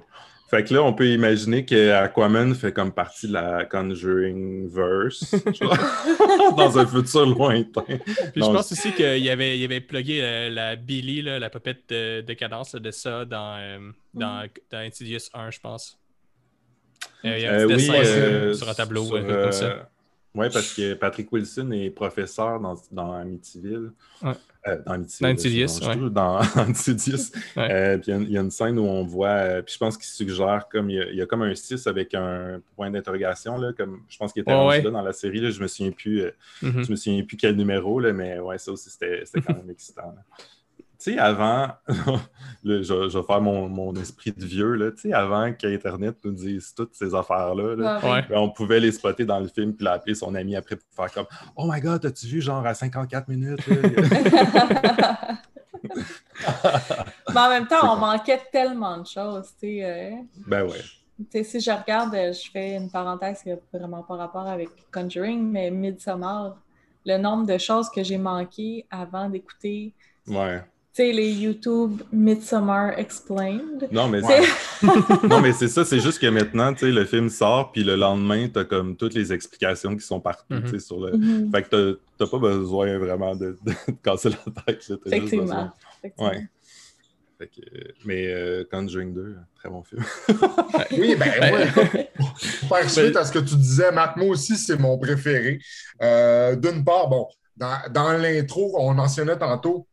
[0.53, 5.33] Fait que là, on peut imaginer que Aquaman fait comme partie de la Conjuring verse,
[6.57, 7.81] dans un futur lointain.
[7.87, 7.99] Puis
[8.35, 12.33] je pense aussi qu'il avait, il avait plugué la Billy, là, la popette de, de
[12.33, 13.79] cadence de ça dans, euh,
[14.13, 15.97] dans, dans Insidious 1, je pense.
[17.25, 19.43] Euh, il y a un Euh, petit oui, dessin euh, sur un tableau sur, euh,
[19.45, 19.89] comme ça.
[20.35, 23.91] ouais, parce que Patrick Wilson est professeur dans, dans Amityville.
[24.21, 24.33] Ouais.
[24.67, 25.67] Euh, dans Amityville.
[26.11, 26.45] Dans ouais.
[27.57, 27.71] Ouais.
[27.71, 29.61] Euh, puis il y a une- il y, a une scène où on voit, euh,
[29.61, 31.85] puis je pense qu'il suggère comme il y, a, il y a comme un 6
[31.87, 34.81] avec un point d'interrogation, comme je pense qu'il était ouais.
[34.81, 35.39] là dans la série.
[35.41, 36.23] Là, je me souviens plus.
[36.61, 36.83] Mhm.
[36.85, 39.69] je me souviens plus quel numéro, là, mais ouais, ça aussi, c'était c'était quand même
[39.69, 40.01] excitant.
[40.15, 40.23] là.
[41.03, 42.21] Tu sais, avant, là,
[42.63, 46.31] je, je vais faire mon, mon esprit de vieux, là, tu sais, avant qu'Internet nous
[46.31, 48.09] dise toutes ces affaires-là, là, oui.
[48.09, 48.21] Ouais.
[48.29, 51.11] ben, on pouvait les spotter dans le film puis l'appeler son ami après pour faire
[51.11, 51.25] comme
[51.57, 53.59] Oh my god, as-tu vu genre à 54 minutes?
[57.33, 59.49] Mais en même temps, on manquait tellement de choses.
[59.59, 60.11] tu sais, euh,
[60.47, 61.43] ben ouais.
[61.43, 65.51] si je regarde, euh, je fais une parenthèse qui n'a vraiment pas rapport avec Conjuring,
[65.51, 66.55] mais Midsommar,
[67.05, 69.93] le nombre de choses que j'ai manquées avant d'écouter,
[70.27, 70.63] Ouais.
[70.95, 73.87] Tu sais, les YouTube Midsommar Explained.
[73.91, 74.87] Non, mais C'est-
[75.27, 77.95] non, mais c'est ça, c'est juste que maintenant, tu sais, le film sort, puis le
[77.95, 80.63] lendemain, t'as comme toutes les explications qui sont partout, Mhm.
[80.63, 81.17] tu sais, sur le.
[81.17, 81.51] Mhm.
[81.51, 84.47] Fait que t'as- t'as pas besoin vraiment de, de casser la tête.
[84.47, 85.43] là, t'as juste Effectivement.
[85.43, 86.29] besoin- Effectivement.
[86.29, 86.47] Ouais.
[87.39, 90.03] Fait que, euh, mais euh, Conjuring 2, très bon film.
[90.91, 92.09] Oui, ben, ouais.
[92.15, 95.59] Pour faire suite à ce que tu disais, Marc, moi aussi, c'est mon préféré.
[96.03, 99.87] Euh, D'une part, bon, dans, dans l'intro, on le mentionnait tantôt,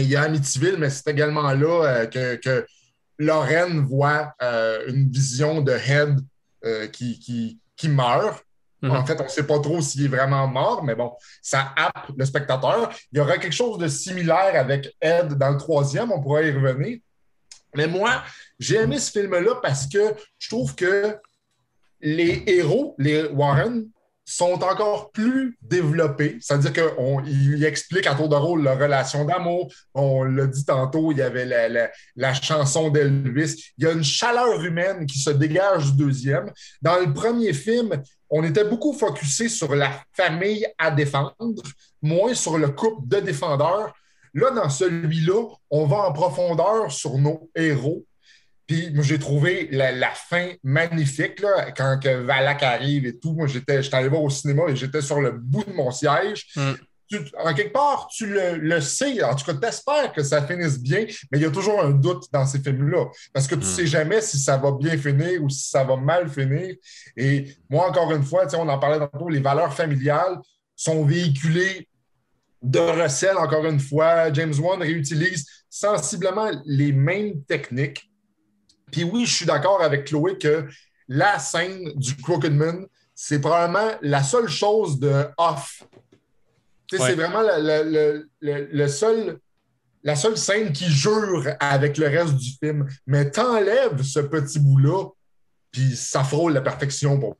[0.00, 2.66] il y a Amityville, mais c'est également là euh, que, que
[3.18, 6.18] Lorraine voit euh, une vision de Head
[6.64, 8.44] euh, qui, qui, qui meurt.
[8.82, 8.90] Mhm.
[8.90, 12.10] En fait, on ne sait pas trop s'il est vraiment mort, mais bon, ça happe
[12.16, 12.92] le spectateur.
[13.12, 16.50] Il y aura quelque chose de similaire avec Ed dans le troisième, on pourra y
[16.50, 16.98] revenir.
[17.74, 18.22] Mais moi,
[18.58, 21.16] j'ai aimé ce film-là parce que je trouve que
[22.00, 23.86] les héros, les Warren,
[24.32, 26.38] sont encore plus développés.
[26.40, 29.70] C'est-à-dire qu'il explique à tour de rôle leur relation d'amour.
[29.94, 31.44] On l'a dit tantôt, il y avait
[32.16, 33.72] la, chanson d'Elvis.
[33.76, 36.50] Il y a une chaleur humaine qui se dégage du deuxième.
[36.80, 41.62] Dans le premier film, on était beaucoup focusé sur la famille à défendre,
[42.00, 43.92] moins sur le couple de défendeurs.
[44.32, 48.06] Là, dans celui-là, on va en profondeur sur nos héros.
[48.66, 53.32] Puis moi, j'ai trouvé la, la, fin magnifique là, quand que Valak arrive et tout.
[53.32, 56.46] Moi, j'étais, j'étais allé voir au cinéma et j'étais sur le bout de mon siège.
[56.56, 56.72] Mm.
[57.08, 59.22] Tu, en quelque part, tu le, le sais.
[59.22, 61.90] En tout cas, tu espères que ça finisse bien, mais il y a toujours un
[61.90, 63.06] doute dans ces films-là.
[63.34, 63.74] Parce que tu ne Mm.
[63.74, 66.74] sais jamais si ça va bien finir ou si ça va mal finir.
[67.16, 70.38] Et moi, encore une fois, on en parlait tantôt, les valeurs familiales
[70.74, 71.86] sont véhiculées
[72.62, 74.32] de recel, encore une fois.
[74.32, 78.08] James Wan réutilise sensiblement les mêmes techniques.
[78.92, 80.68] Puis oui, je suis d'accord avec Chloé que
[81.08, 85.82] la scène du Crooked Man, c'est probablement la seule chose de off.
[86.92, 86.98] Ouais.
[86.98, 89.38] C'est vraiment le- le- le seul,
[90.04, 92.86] la seule scène qui jure avec le reste du film.
[93.06, 95.06] Mais t'enlèves ce petit bout-là,
[95.70, 97.36] puis ça frôle la perfection pour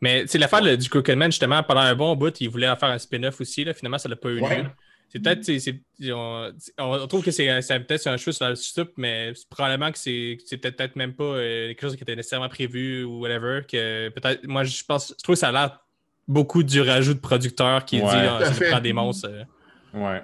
[0.00, 2.88] Mais c'est l'affaire du Crooked Man, justement, pendant un bon bout, il voulait en faire
[2.88, 3.62] un spin-off aussi.
[3.64, 3.72] Là.
[3.72, 4.62] Finalement, ça l'a pas eu Ouais.
[4.62, 4.68] lieu.
[5.12, 5.80] C'est peut-être, c'est- c'est-
[6.12, 9.92] on, on trouve que c'est c'est peut-être un cheveu sur la soupe, mais c'est probablement
[9.92, 13.20] que c'est c'est peut-être peut-être même pas euh, quelque chose qui était nécessairement prévu ou
[13.20, 13.60] whatever.
[13.70, 15.80] Que peut-être, moi, je pense, je trouve que ça a l'air
[16.26, 18.08] beaucoup du rajout de producteur qui Ouais.
[18.10, 18.70] dit à ça fait.
[18.70, 19.28] prend des monstres.
[19.28, 19.44] euh.
[19.92, 20.22] Ouais.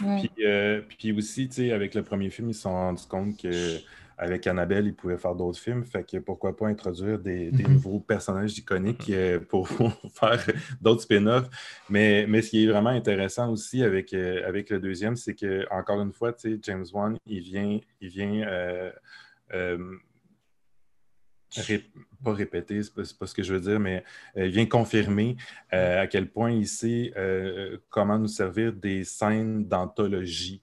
[0.00, 0.20] Ouais.
[0.34, 3.36] Puis, euh, puis aussi, tu sais, avec le premier film, ils se sont rendus compte
[3.40, 3.76] que
[4.22, 5.84] avec Annabelle, ils pouvaient faire d'autres films.
[5.84, 7.72] Fait que pourquoi pas introduire des, des Mhm.
[7.72, 10.38] nouveaux personnages iconiques euh, pour, faire
[10.80, 11.48] d'autres spin-offs.
[11.90, 15.66] Mais, mais ce qui est vraiment intéressant aussi avec, euh, avec le deuxième, c'est que,
[15.72, 16.32] encore une fois,
[16.62, 18.92] James Wan, il vient, il vient euh,
[21.56, 21.90] ré-
[22.22, 24.04] pas répéter, c'est pas, pas ce que je veux dire, mais
[24.36, 25.36] il vient confirmer
[25.72, 27.12] euh, à quel point il sait
[27.90, 30.62] comment nous servir des scènes d'anthologie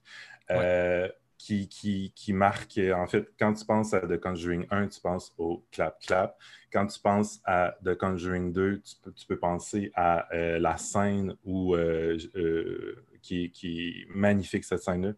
[1.42, 2.78] qui, qui, qui marquent.
[2.94, 6.36] En fait, quand tu penses à The Conjuring 1, tu penses au clap-clap.
[6.70, 10.76] Quand tu penses à The Conjuring 2, tu peux, tu peux penser à euh, la
[10.76, 15.12] scène où, euh, euh, qui, qui est magnifique, cette scène-là,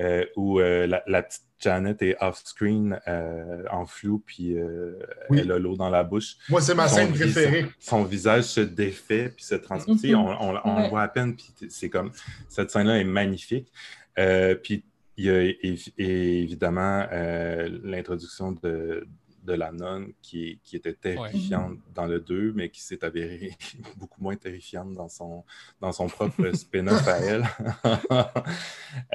[0.00, 4.98] euh, où euh, la, la petite Janet est off-screen euh, en flou, puis euh,
[5.30, 5.38] Oui.
[5.42, 7.66] elle a l'eau dans la bouche Moi, c'est ma son scène visage- préférée.
[7.78, 9.94] Son visage se défait puis se transmet.
[9.94, 10.14] Mhm.
[10.16, 10.82] On, on- on Ouais.
[10.84, 12.10] le voit à peine, puis c'est comme
[12.48, 13.72] cette scène-là est magnifique.
[14.18, 14.84] Euh, puis
[15.18, 19.06] il y a évi- évidemment euh, l'introduction de,
[19.44, 23.52] de la nonne qui, qui était terrifiante dans le 2, mais qui s'est avérée
[23.96, 25.44] beaucoup moins terrifiante dans son,
[25.80, 27.44] dans son propre spin-off à elle.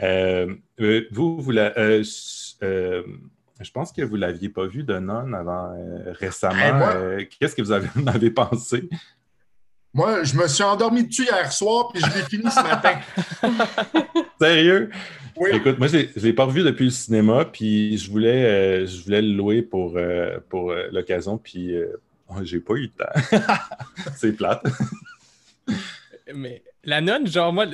[0.02, 3.04] Euh, euh, vous, vous la- euh, je- euh,
[3.60, 6.56] je pense que vous ne l'aviez pas vu de nonne avant euh, récemment.
[6.92, 8.88] Eh, Euh, Qu'est-ce que vous avez, en avez pensé?
[9.94, 13.00] Moi, je me suis endormi dessus hier soir, puis je l'ai fini ce matin.
[14.40, 14.90] Sérieux?
[15.38, 15.50] Oui.
[15.54, 19.04] Écoute, moi, je ne l'ai pas revu depuis le cinéma, puis je voulais, euh, je
[19.04, 21.76] voulais le louer pour, euh, pour euh, l'occasion, puis
[22.30, 23.38] oh, j'ai pas eu le temps.
[24.16, 24.64] c'est plate.
[26.34, 27.66] Mais la nonne, genre, moi,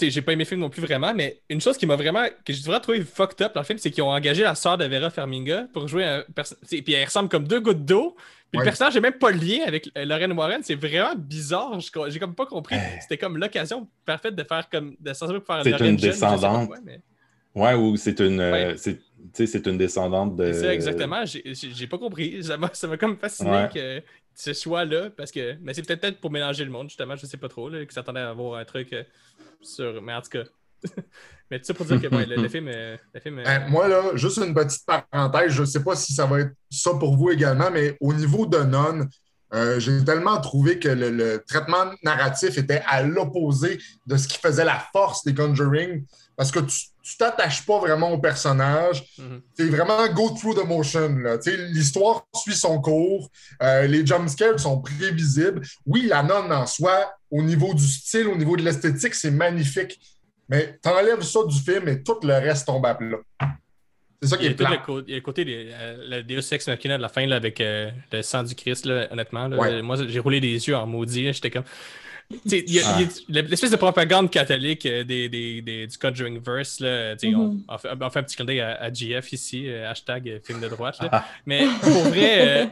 [0.00, 2.52] j'ai pas aimé le film non plus vraiment, mais une chose qui m'a vraiment, que
[2.52, 4.84] j'ai vraiment trouvé fucked up dans le film, c'est qu'ils ont engagé la sœur de
[4.84, 6.64] Vera Farminga pour jouer un personnage.
[6.68, 8.16] Puis elle ressemble comme deux gouttes d'eau.
[8.52, 8.64] Puis Ouais.
[8.64, 10.62] le personnage n'a même pas le lien avec euh, Lorraine Warren.
[10.62, 11.78] C'est vraiment bizarre.
[12.08, 12.76] J'ai comme pas compris.
[12.76, 12.98] Hey.
[13.02, 14.96] C'était comme l'occasion parfaite de faire comme.
[15.00, 16.70] de faire C'est une jeune, descendante.
[16.84, 17.00] mais-
[17.54, 18.74] Ouais, ou c'est une, euh, Ouais.
[18.76, 19.02] c'est, tu
[19.32, 20.52] sais, c'est une descendante de.
[20.52, 21.24] C'est exactement.
[21.24, 22.42] J'ai- pas compris.
[22.44, 22.68] Ça m'a
[22.98, 23.68] comme fasciné Ouais.
[23.74, 24.02] que
[24.34, 25.56] ce soit-là, parce que.
[25.62, 28.20] Mais c'est peut-être pour mélanger le monde, justement, je sais pas trop, là, que s'attendait
[28.20, 29.02] à avoir un truc euh,
[29.62, 30.00] sur.
[30.02, 30.44] Mais en tout cas.
[31.50, 32.68] mais tout ça pour dire que ouais, le, le film.
[32.68, 35.96] euh, le film euh, Ben, moi, là, juste une petite parenthèse, je ne sais pas
[35.96, 39.06] si ça va être ça pour vous également, mais au niveau de Non,
[39.54, 44.38] euh, j'ai tellement trouvé que le, le traitement narratif était à l'opposé de ce qui
[44.38, 46.04] faisait la force des Conjuring,
[46.36, 46.78] parce que tu
[47.08, 49.04] tu t'attaches pas vraiment au personnage.
[49.16, 49.40] mhm.
[49.56, 51.16] C'est vraiment go through the motion.
[51.70, 53.30] L'histoire suit son cours.
[53.62, 55.62] Euh, les jumpscares sont prévisibles.
[55.86, 60.00] Oui, la nonne en soi, au niveau du style, au niveau de l'esthétique, c'est magnifique.
[60.48, 63.18] Mais t'enlèves ça du film et tout le reste tombe à plat.
[64.22, 64.70] C'est ça qui est plat.
[65.06, 67.36] il y a le côté des, euh, le Deus Ex Machina de la fin là,
[67.36, 69.48] avec euh, le sang du Christ, là, honnêtement.
[69.48, 69.56] là.
[69.58, 69.82] Ouais.
[69.82, 71.32] Moi, j'ai roulé des yeux en maudit.
[71.32, 71.64] J'étais comme.
[72.28, 72.98] Ah.
[73.28, 76.80] l'espèce de propagande catholique euh, des, des- des- du Conjuring Verse.
[76.80, 77.34] Là, Mhm.
[77.68, 80.40] on, on fait, on fait un petit clin d'œil à, à GF ici, euh, hashtag
[80.44, 80.96] film de droite.
[81.00, 81.24] là.
[81.44, 82.64] Mais pour vrai,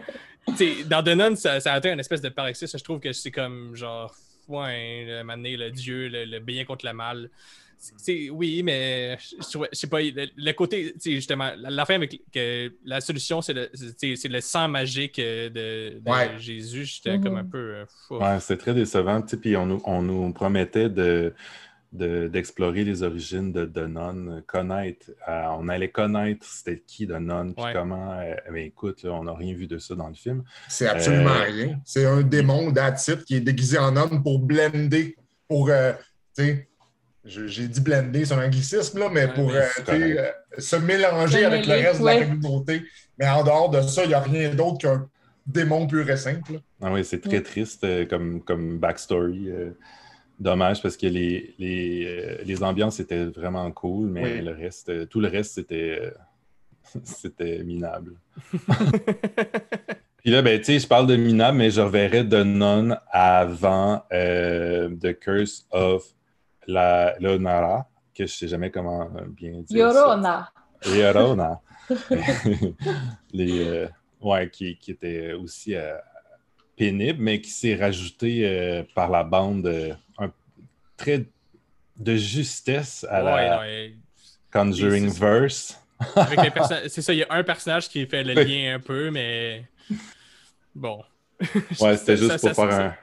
[0.50, 2.76] euh, dans The Nun, ça, ça a atteint une espèce de paroxysme.
[2.78, 4.12] Je trouve que c'est comme genre,
[4.48, 7.30] ouais, le, mané, le dieu, le, le bien contre le mal.
[7.78, 9.36] C'est- oui, mais je
[9.72, 13.00] je sais pas, le, le côté, tu sais, justement, la, la fin avec que la
[13.00, 16.30] solution, c'est le, c'est- c'est le sang magique euh, de, de Ouais.
[16.38, 16.84] Jésus.
[16.84, 17.24] J'étais Mhm.
[17.24, 17.58] comme un peu.
[17.58, 18.16] euh, fou.
[18.18, 19.20] Ouais, c'est très décevant.
[19.22, 21.32] tu sais, Puis on nous, on nous promettait de,
[21.92, 25.10] de- d'explorer les origines de, de Non, connaître.
[25.28, 27.72] euh, on allait connaître c'était qui de Non, puis Ouais.
[27.72, 28.12] comment.
[28.20, 30.42] euh, mais écoute, là, on n'a rien vu de ça dans le film.
[30.68, 31.80] C'est absolument Euh, rien.
[31.84, 35.14] C'est un démon d'Atit qui est déguisé en homme pour blender,
[35.48, 35.92] pour, euh,
[36.36, 36.73] tu sais, je-
[37.24, 41.44] j'ai dit blender, c'est un anglicisme, là, mais Ouais, pour mais euh, euh, se mélanger
[41.44, 42.82] avec le reste de la communauté.
[43.18, 45.08] Mais en dehors de ça, il n'y a rien d'autre qu'un
[45.46, 46.60] démon pur et simple.
[46.82, 49.48] Ah oui, c'est très triste euh, comme, comme backstory.
[49.50, 49.70] euh,
[50.40, 54.40] dommage parce que les, les, euh, les ambiances étaient vraiment cool, mais Oui.
[54.42, 56.10] le reste, euh, tout le reste, c'était, euh,
[57.04, 58.14] c'était minable.
[60.18, 64.02] Puis là, ben, tu sais, je parle de minable, mais je reverrais de Non avant
[64.12, 66.02] euh, The Curse of
[66.66, 69.92] la Leonara, que je sais jamais comment euh, bien dire.
[69.92, 69.98] ça.
[69.98, 70.52] Yorona.
[70.86, 71.60] Yorona.
[73.32, 73.88] Les, euh,
[74.20, 75.94] ouais, qui, qui était aussi euh,
[76.76, 80.30] pénible, mais qui s'est rajouté euh, par la bande euh, un
[80.96, 81.26] trait
[81.96, 83.96] de justesse à Ouais, la non, et-
[84.52, 85.80] Conjuring Verse.
[86.14, 88.80] avec les perso- c'est ça, il y a un personnage qui fait le lien un
[88.80, 89.64] peu, mais
[90.74, 91.02] bon.
[91.80, 92.94] Ouais, c'était Ça- juste ça- pour ça- faire ça- un.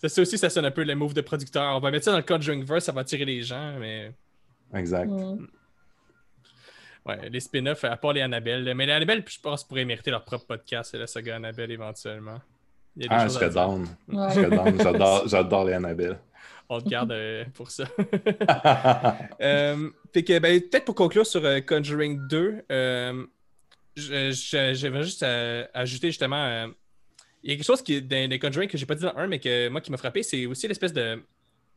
[0.00, 1.76] Ça, ça aussi, ça sonne un peu le move de producteur.
[1.76, 4.12] On va mettre ça dans le Conjuring Verse, ça va attirer les gens, mais
[4.74, 5.08] Exact.
[5.10, 5.46] Mm.
[7.06, 8.72] ouais, les spin-offs, à part les Annabelle.
[8.74, 12.40] Mais les Annabelle, je pense, pourraient mériter leur propre podcast, la saga Annabelle éventuellement.
[12.96, 13.86] Il y a des Ah, je serais down.
[14.08, 14.28] Ouais.
[14.30, 14.78] Je serais down.
[14.82, 16.18] J'adore, j'adore les Annabelle.
[16.68, 17.84] On te garde euh, pour ça.
[19.40, 23.24] Euh, fait que, ben, peut-être pour conclure sur euh, Conjuring 2, euh,
[23.96, 25.24] je- je- j'avais juste
[25.74, 26.68] ajouter justement.
[27.40, 29.02] Euh, il y a quelque chose qui est dans les Conjuring que j'ai pas dit
[29.02, 31.22] dans un, mais que moi qui m'a frappé, c'est aussi l'espèce de,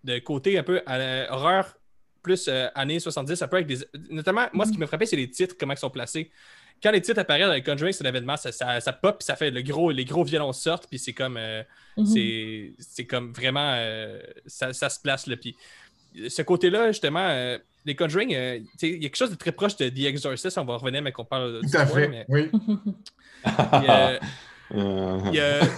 [0.03, 1.75] de côté un peu à la- horreur
[2.21, 3.77] plus euh, années 70, un peu avec des.
[4.09, 6.31] Notamment, moi, ce qui m'a frappé, c'est les titres, comment ils sont placés.
[6.81, 9.35] Quand les titres apparaissent dans les Conjuring, c'est l'événement, ça, ça, ça pop, puis ça
[9.35, 11.37] fait le gros, les gros violons sortent, puis c'est comme.
[11.37, 11.63] euh,
[11.97, 12.05] Mhm.
[12.07, 13.73] c'est c'est comme vraiment.
[13.77, 15.35] euh, ça, ça se place, là.
[15.37, 15.55] Puis
[16.29, 19.75] ce côté-là, justement, euh, les Conjuring, euh, il y a quelque chose de très proche
[19.77, 20.57] de The Exorcist.
[20.57, 22.07] On va revenir, mais qu'on parle de Tout à fait.
[22.07, 22.49] mais- Oui.
[23.43, 24.19] puis, euh, Euh,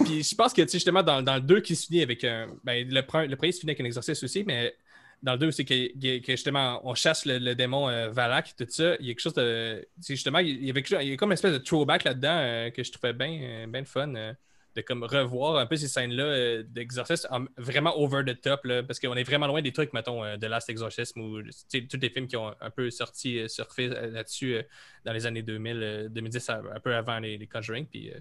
[0.04, 2.48] puis je pense que, justement, dans, dans le 2 qui se finit avec un.
[2.64, 4.74] Ben, le, le premier se finit avec un exorciste aussi, mais
[5.22, 8.66] dans le 2, c'est que, que, justement, on chasse le, le démon euh, Valak, tout
[8.68, 8.96] ça.
[9.00, 9.86] Il y a quelque chose de.
[10.06, 13.12] justement, il y avait a comme une espèce de throwback là-dedans euh, que je trouvais
[13.12, 14.14] bien euh, fun.
[14.14, 14.32] euh,
[14.76, 18.82] de comme revoir un peu ces scènes-là euh, d'Exorcist en- vraiment over the top, là,
[18.82, 22.10] parce qu'on est vraiment loin des trucs, mettons, euh, de Last Exorcism ou tous les
[22.10, 24.62] films qui ont un peu sorti, euh, surfé euh, là-dessus euh,
[25.04, 27.86] dans les années 2000, euh, 2010, un un peu avant les, les Conjuring.
[27.86, 28.12] Puis,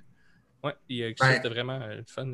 [1.17, 2.27] chose de vraiment euh, fun.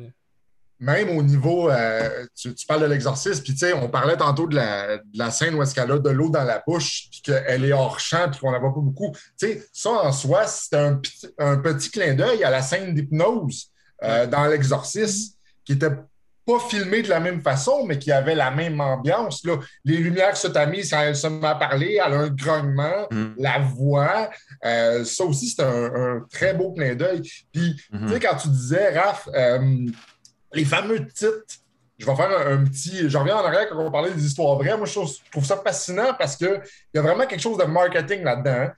[0.80, 4.48] Même au niveau, euh, tu, tu parles de l'exorcisme, puis tu sais, on parlait tantôt
[4.48, 7.22] de la, de la scène où est-ce qu'elle a de l'eau dans la bouche, puis
[7.22, 9.12] qu'elle est hors champ, puis qu'on n'en voit pas beaucoup.
[9.38, 12.94] Tu sais, ça en soi, c'est un, petit- un petit clin d'œil à la scène
[12.94, 13.70] d'hypnose
[14.02, 15.90] euh, dans l'exorcisme, qui était
[16.46, 19.44] pas filmé de la même façon, mais qui avait la même ambiance.
[19.44, 19.56] Là.
[19.84, 23.34] Les lumières se tamisent elle se met à parler, elle a un grognement, Mm.
[23.38, 24.30] la voix.
[24.64, 27.22] Euh, ça aussi, c'est un, un très beau clin d'œil.
[27.52, 28.06] Puis, Mhm.
[28.06, 29.86] tu sais, quand tu disais, Raph, euh,
[30.52, 31.44] les fameux titres,
[31.98, 33.08] je vais faire un, un petit.
[33.08, 34.76] Je reviens en arrière quand on parlait des histoires vraies.
[34.76, 36.60] Moi, je trouve, je trouve ça fascinant parce qu'il
[36.94, 38.50] y a vraiment quelque chose de marketing là-dedans.
[38.66, 38.72] hein.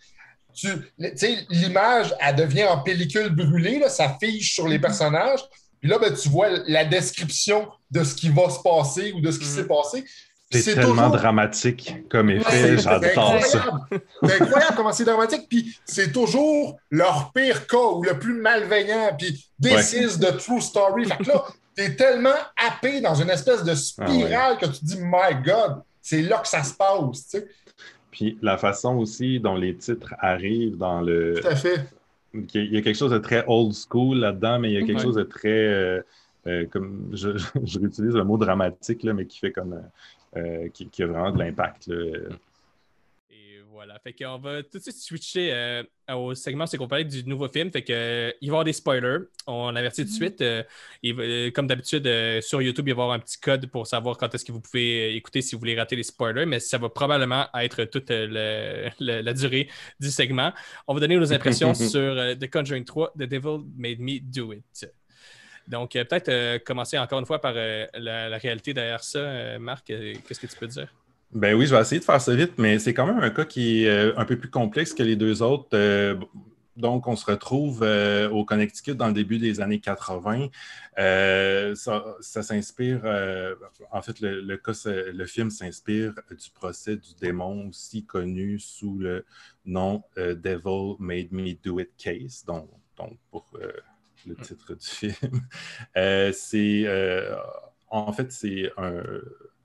[0.57, 5.41] Tu tu sais, l'image, elle devient en pellicule brûlée, là, ça fiche sur les personnages.
[5.85, 9.31] Puis là, ben, tu vois la description de ce qui va se passer ou de
[9.31, 9.51] ce qui Mhm.
[9.51, 10.03] s'est passé.
[10.51, 12.51] C'est tellement toujours- dramatique comme Ouais, effet.
[12.51, 13.59] c'est J'adore ça.
[13.59, 13.81] incroyable.
[14.23, 15.47] C'est incroyable comment c'est dramatique.
[15.47, 19.15] Puis c'est toujours leur pire cas ou le plus malveillant.
[19.19, 21.05] Puis this is the true story.
[21.05, 21.45] Fait que là,
[21.77, 26.39] t'es tellement happé dans une espèce de spirale que tu dis, my God, c'est là
[26.39, 27.29] que ça se passe.
[27.29, 27.47] Tu sais.
[28.11, 31.35] Puis la façon aussi dont les titres arrivent dans le.
[31.43, 31.81] Tout à fait.
[32.35, 34.99] Il y a quelque chose de très old school là-dedans, mais il y a quelque
[34.99, 35.03] Ouais.
[35.03, 35.49] chose de très.
[35.51, 36.03] euh,
[36.47, 37.31] euh, comme je,
[37.65, 39.75] je réutilise le mot dramatique, là, mais qui fait comme.
[39.75, 39.81] euh,
[40.37, 41.89] euh, qui, qui a vraiment de l'impact.
[43.85, 43.99] Voilà.
[44.01, 45.83] Fait qu'on va tout de suite switcher euh,
[46.15, 47.71] au segment, c'est qu'on parlait du nouveau film.
[47.71, 49.19] Fait que, euh, il va y avoir des spoilers.
[49.47, 50.41] On avertit tout de suite.
[50.41, 52.09] euh, comme d'habitude,
[52.41, 54.61] sur YouTube, il va y avoir un petit code pour savoir quand est-ce que vous
[54.61, 56.47] pouvez écouter si vous voulez rater les spoilers.
[56.47, 59.69] Mais ça va probablement être toute le- le- la durée
[60.01, 60.53] du segment.
[60.87, 64.89] On va donner nos impressions sur The Conjuring 3, The Devil Made Me Do It.
[65.67, 67.87] Donc, peut-être commencer encore une fois par la,
[68.29, 69.59] la réalité derrière ça.
[69.59, 70.89] Marc, qu'est-ce que tu peux dire?
[71.33, 73.45] Ben oui, je vais essayer de faire ça vite, mais c'est quand même un cas
[73.45, 75.69] qui est euh, un peu plus complexe que les deux autres.
[75.75, 76.15] Euh,
[76.77, 80.49] donc, on se retrouve euh, au Connecticut dans le début des années 80.
[80.99, 83.55] Euh, ça, s'inspire, euh,
[83.93, 89.25] en fait, le, le film s'inspire du procès du démon, aussi connu sous le
[89.65, 92.69] nom Devil Made Me Do It Case, donc,
[93.31, 93.47] pour
[94.27, 95.43] le titre du film.
[96.33, 96.89] c'est,
[97.89, 99.03] en fait, c'est un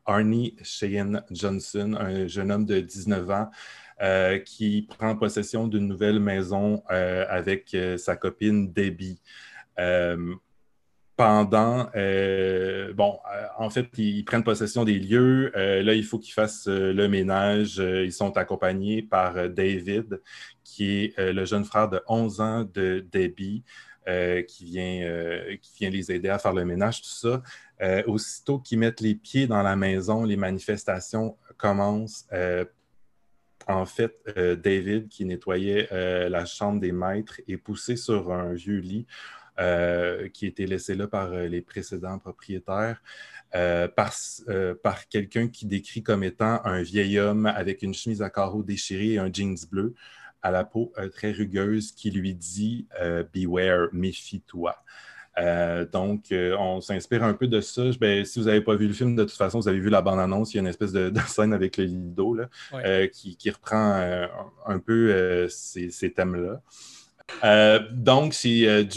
[0.10, 3.50] Arnie Cheyenne Johnson, un jeune homme de 19 ans
[4.02, 9.22] euh, qui prend possession d'une nouvelle maison euh, avec euh, sa copine Debbie.
[11.16, 11.90] pendant,
[12.96, 13.20] bon,
[13.58, 15.52] en fait, ils prennent possession des lieux.
[15.54, 17.78] là, il faut qu'ils fassent le ménage.
[17.78, 20.22] ils sont accompagnés par David,
[20.64, 23.64] qui est le jeune frère de 11 ans de Debbie.
[24.48, 27.42] Qui, vient, qui vient les aider à faire le ménage, tout ça.
[28.08, 32.26] aussitôt qu'ils mettent les pieds dans la maison, les manifestations commencent
[33.70, 38.54] en fait, euh, David, qui nettoyait euh, la chambre des maîtres, est poussé sur un
[38.54, 39.06] vieux lit
[39.60, 43.02] euh, qui était laissé là par les précédents propriétaires.
[43.52, 49.14] par quelqu'un qui décrit comme étant un vieil homme avec une chemise à carreaux déchirée
[49.14, 49.94] et un jeans bleu
[50.42, 52.88] à la peau très rugueuse qui lui dit
[53.34, 54.76] Beware, méfie-toi.
[55.40, 57.84] Euh, donc, euh, on s'inspire un peu de ça.
[58.00, 60.02] Ben, si vous n'avez pas vu le film, de toute façon, vous avez vu la
[60.02, 60.54] bande-annonce.
[60.54, 64.28] Il y a une espèce de, scène avec le lido là, euh, qui, reprend
[64.66, 66.62] un peu ces, thèmes-là.
[67.92, 68.88] Donc, c'est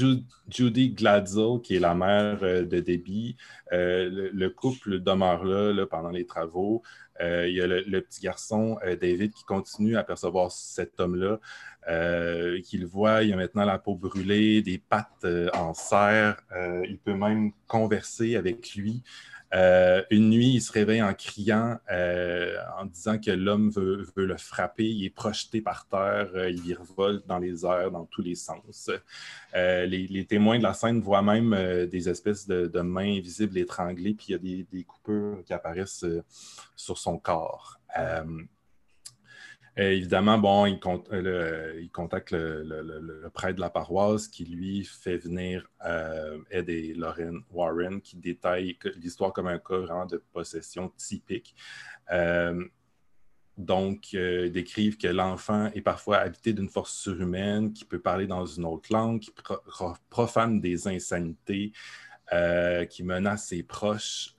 [0.49, 3.37] Judy Gladzel, qui est la mère de Debbie.
[3.71, 6.83] Le, couple demeure là, pendant les travaux.
[7.21, 11.39] il y a le, petit garçon, David, qui continue à percevoir cet homme-là.
[11.89, 16.41] Euh, qu'il voit, il a maintenant la peau brûlée, des pattes euh, en serre.
[16.55, 19.03] Euh, il peut même converser avec lui.
[19.53, 24.85] Une nuit, il se réveille en criant, en disant que l'homme veut, le frapper.
[24.85, 28.91] Il est projeté par terre, il virevolte dans les airs, dans tous les sens.
[29.55, 34.33] Les, témoins de la scène voient même des espèces de, mains invisibles étranglées, puis il
[34.33, 36.07] y a des, des coupures qui apparaissent
[36.77, 37.79] sur son corps.
[39.79, 40.79] Euh, évidemment, bon, il,
[41.13, 47.41] euh, contacte le, prêtre de la paroisse qui lui fait venir euh, Ed et Lauren
[47.51, 51.55] Warren qui détaille l'histoire comme un cas vraiment de possession typique.
[53.57, 58.45] donc, ils décrivent que l'enfant est parfois habité d'une force surhumaine, qui peut parler dans
[58.45, 59.33] une autre langue, qui
[60.11, 61.73] profane des insanités,
[62.91, 64.35] qui menace ses proches.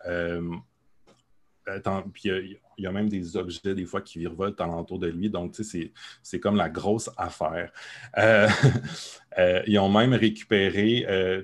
[2.14, 2.30] Puis,
[2.78, 5.30] il y a même des objets, des fois, qui virevoltent alentour de lui.
[5.30, 5.92] Donc, tu sais,
[6.22, 7.72] c'est comme la grosse affaire.
[8.18, 8.48] Euh,
[9.38, 11.44] euh, ils ont même récupéré euh,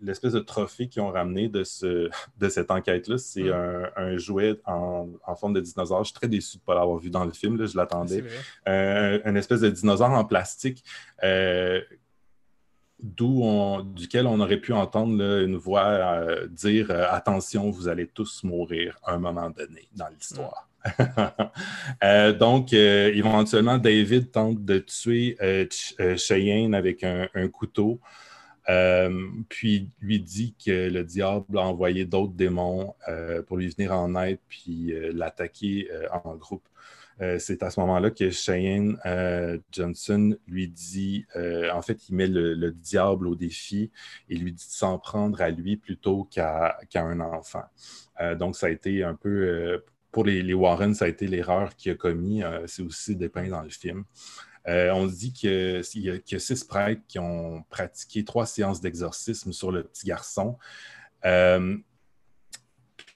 [0.00, 3.18] l'espèce de trophée qu'ils ont ramené de, ce, de cette enquête-là.
[3.18, 3.90] C'est mm.
[3.96, 6.04] un, jouet en, forme de dinosaure.
[6.04, 7.56] Je suis très déçu de ne pas l'avoir vu dans le film.
[7.56, 8.24] Là, je l'attendais.
[8.66, 10.84] un espèce de dinosaure en plastique
[13.02, 13.42] d'où
[13.94, 18.98] duquel on aurait pu entendre une voix euh, dire euh, attention, vous allez tous mourir
[19.04, 20.68] à un moment donné dans l'histoire.
[22.04, 25.36] Euh, donc, éventuellement, David tente de tuer
[26.16, 27.98] Cheyenne avec un, couteau,
[29.48, 32.94] puis lui dit que le diable a envoyé d'autres démons
[33.48, 35.88] pour lui venir en aide, puis l'attaquer
[36.24, 36.62] en groupe.
[37.22, 42.14] Euh, c'est à ce moment-là que Cheyenne euh, Johnson lui dit, euh, en fait, il
[42.14, 43.90] met le, diable au défi
[44.28, 47.64] et lui dit de s'en prendre à lui plutôt qu'à un enfant.
[48.38, 49.82] donc, ça a été un peu,
[50.12, 52.42] pour les, Warren, ça a été l'erreur qu'il a commis.
[52.66, 54.04] c'est aussi dépeint dans le film.
[54.66, 59.84] on dit qu'il y, a six prêtres qui ont pratiqué trois séances d'exorcisme sur le
[59.84, 60.58] petit garçon.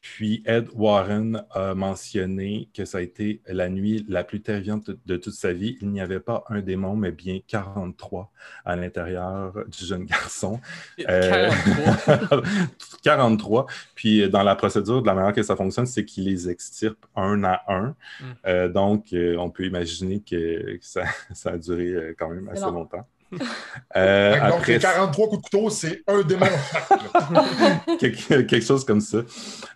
[0.00, 5.16] Puis Ed Warren a mentionné que ça a été la nuit la plus terrifiante de
[5.16, 5.76] toute sa vie.
[5.82, 8.32] Il n'y avait pas un démon, mais bien 43
[8.64, 10.58] à l'intérieur du jeune garçon.
[10.98, 12.42] 43.
[13.02, 13.62] 43.
[13.62, 17.04] Euh, Puis dans la procédure, de la manière que ça fonctionne, c'est qu'il les extirpe
[17.14, 17.88] un à un.
[18.20, 18.24] Hmm.
[18.46, 21.04] Euh, donc, euh, on peut imaginer que, ça,
[21.44, 23.06] a duré quand même assez longtemps.
[23.96, 24.78] Euh, donc, après...
[24.78, 26.46] 43 coups de couteau, c'est un démon.
[27.98, 29.22] quelque, quelque, chose comme ça.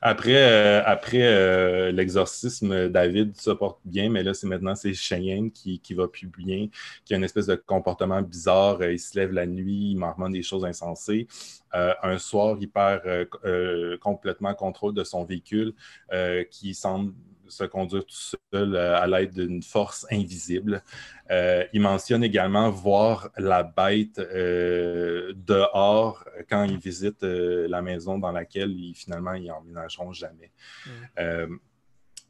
[0.00, 5.50] Après, euh, après euh, l'exorcisme, David se porte bien, mais là, c'est maintenant c'est Cheyenne
[5.50, 6.68] qui, qui va plus bien,
[7.04, 8.84] qui a une espèce de comportement bizarre.
[8.84, 11.26] il se lève la nuit, il marmonne des choses insensées.
[11.72, 13.02] un soir, il perd
[13.98, 15.74] complètement contrôle de son véhicule
[16.50, 17.12] qui semble
[17.48, 20.82] se conduire tout seul euh, à l'aide d'une force invisible.
[21.30, 28.32] Euh, il mentionne également voir la bête euh, dehors quand il visite la maison dans
[28.32, 30.50] laquelle finalement ils emménageront jamais.
[31.16, 31.56] Mm.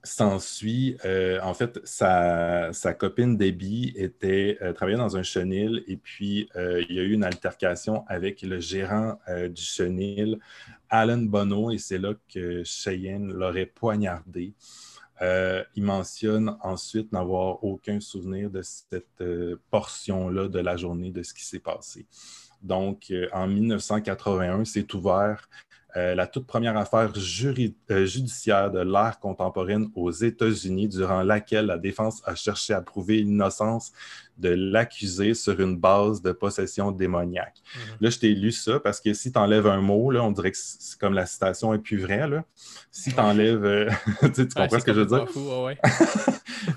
[0.02, 0.96] s'ensuit,
[1.42, 7.00] en fait, sa, sa copine Debbie était travaillait dans un chenil et puis il y
[7.00, 10.38] a eu une altercation avec le gérant du chenil,
[10.90, 14.54] Alan Bono, et c'est là que Cheyenne l'aurait poignardé.
[15.24, 21.22] Euh, il mentionne ensuite n'avoir aucun souvenir de cette euh, portion-là de la journée de
[21.22, 22.06] ce qui s'est passé.
[22.60, 25.48] Donc, euh, en 1981, c'est ouvert
[25.96, 31.78] euh, la toute première affaire euh, judiciaire de l'ère contemporaine aux États-Unis, durant laquelle la
[31.78, 33.92] défense a cherché à prouver l'innocence
[34.36, 37.62] de l'accusé sur une base de possession démoniaque.
[37.76, 37.96] Mhm.
[38.00, 40.50] Là, je t'ai lu ça parce que si tu enlèves un mot, là, on dirait
[40.50, 42.26] que c'est comme la citation est plus vraie.
[42.28, 42.44] Là.
[42.90, 43.88] Si tu enlèves.
[44.20, 45.28] tu, sais, tu Ouais, comprends ce que je veux dire?
[45.30, 45.78] fou, ouais.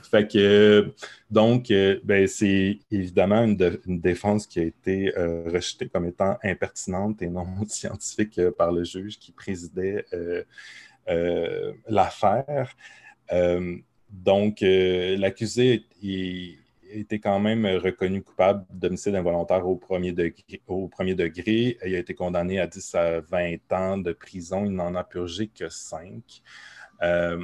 [0.10, 0.96] fait que, euh,
[1.30, 3.58] donc, euh, ben, c'est évidemment une,
[4.00, 9.20] défense qui a été euh, rejetée comme étant impertinente et non scientifique par le juge
[9.20, 10.06] qui présidait
[11.88, 12.76] l'affaire.
[14.10, 15.86] Donc, l'accusé
[16.90, 21.78] était quand même reconnu coupable d'homicide involontaire au premier, degré.
[21.86, 24.66] Il a été condamné à 10 à 20 ans de prison.
[24.66, 26.42] Il n'en a purgé que 5.
[27.04, 27.44] Euh,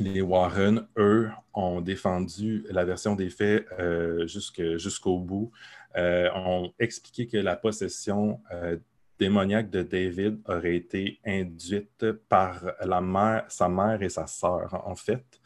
[0.00, 5.50] les Warren, eux, ont défendu la version des faits euh, jusqu'au bout,
[5.96, 8.76] euh, ont expliqué que la possession euh,
[9.18, 14.94] démoniaque de David aurait été induite par la mère, sa mère et sa sœur, en
[14.94, 15.40] fait,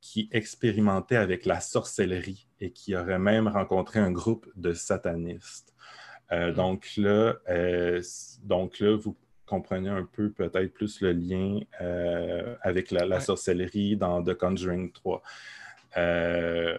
[0.00, 5.74] qui expérimentaient avec la sorcellerie et qui auraient même rencontré un groupe de satanistes.
[6.32, 6.54] Euh, Mm.
[6.54, 8.02] donc, là, euh,
[8.42, 13.20] donc là, vous comprenez un peu peut-être plus le lien euh, avec la, la Ouais.
[13.22, 15.22] sorcellerie dans The Conjuring 3.
[15.96, 16.78] Euh,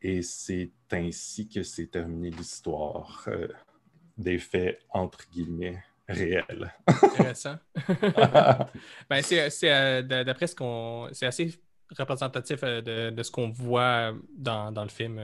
[0.00, 3.48] et c'est ainsi que s'est terminée l'histoire euh,
[4.18, 6.72] des faits, entre guillemets, réels.
[6.86, 7.56] Intéressant.
[9.08, 11.08] ben, c'est, d'après ce qu'on.
[11.12, 11.54] C'est assez
[11.96, 15.20] représentatif de, de ce qu'on voit dans, dans le film.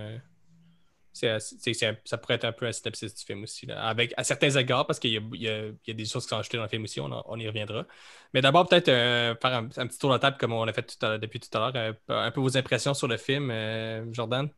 [1.19, 3.67] Ça pourrait être un peu un synopsis du film aussi.
[3.71, 6.69] Avec, à certains égards, parce qu'il y a, des choses qui sont ajoutées dans le
[6.69, 7.87] film aussi, on, y reviendra.
[8.35, 11.41] Mais d'abord, peut-être euh, faire un, petit tour de table comme on a fait depuis
[11.41, 11.73] tout à l'heure.
[11.77, 14.49] euh, un peu vos impressions sur le film, euh, Jordan?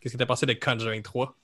[0.00, 1.36] Qu'est-ce que tu as pensé de Conjuring 3?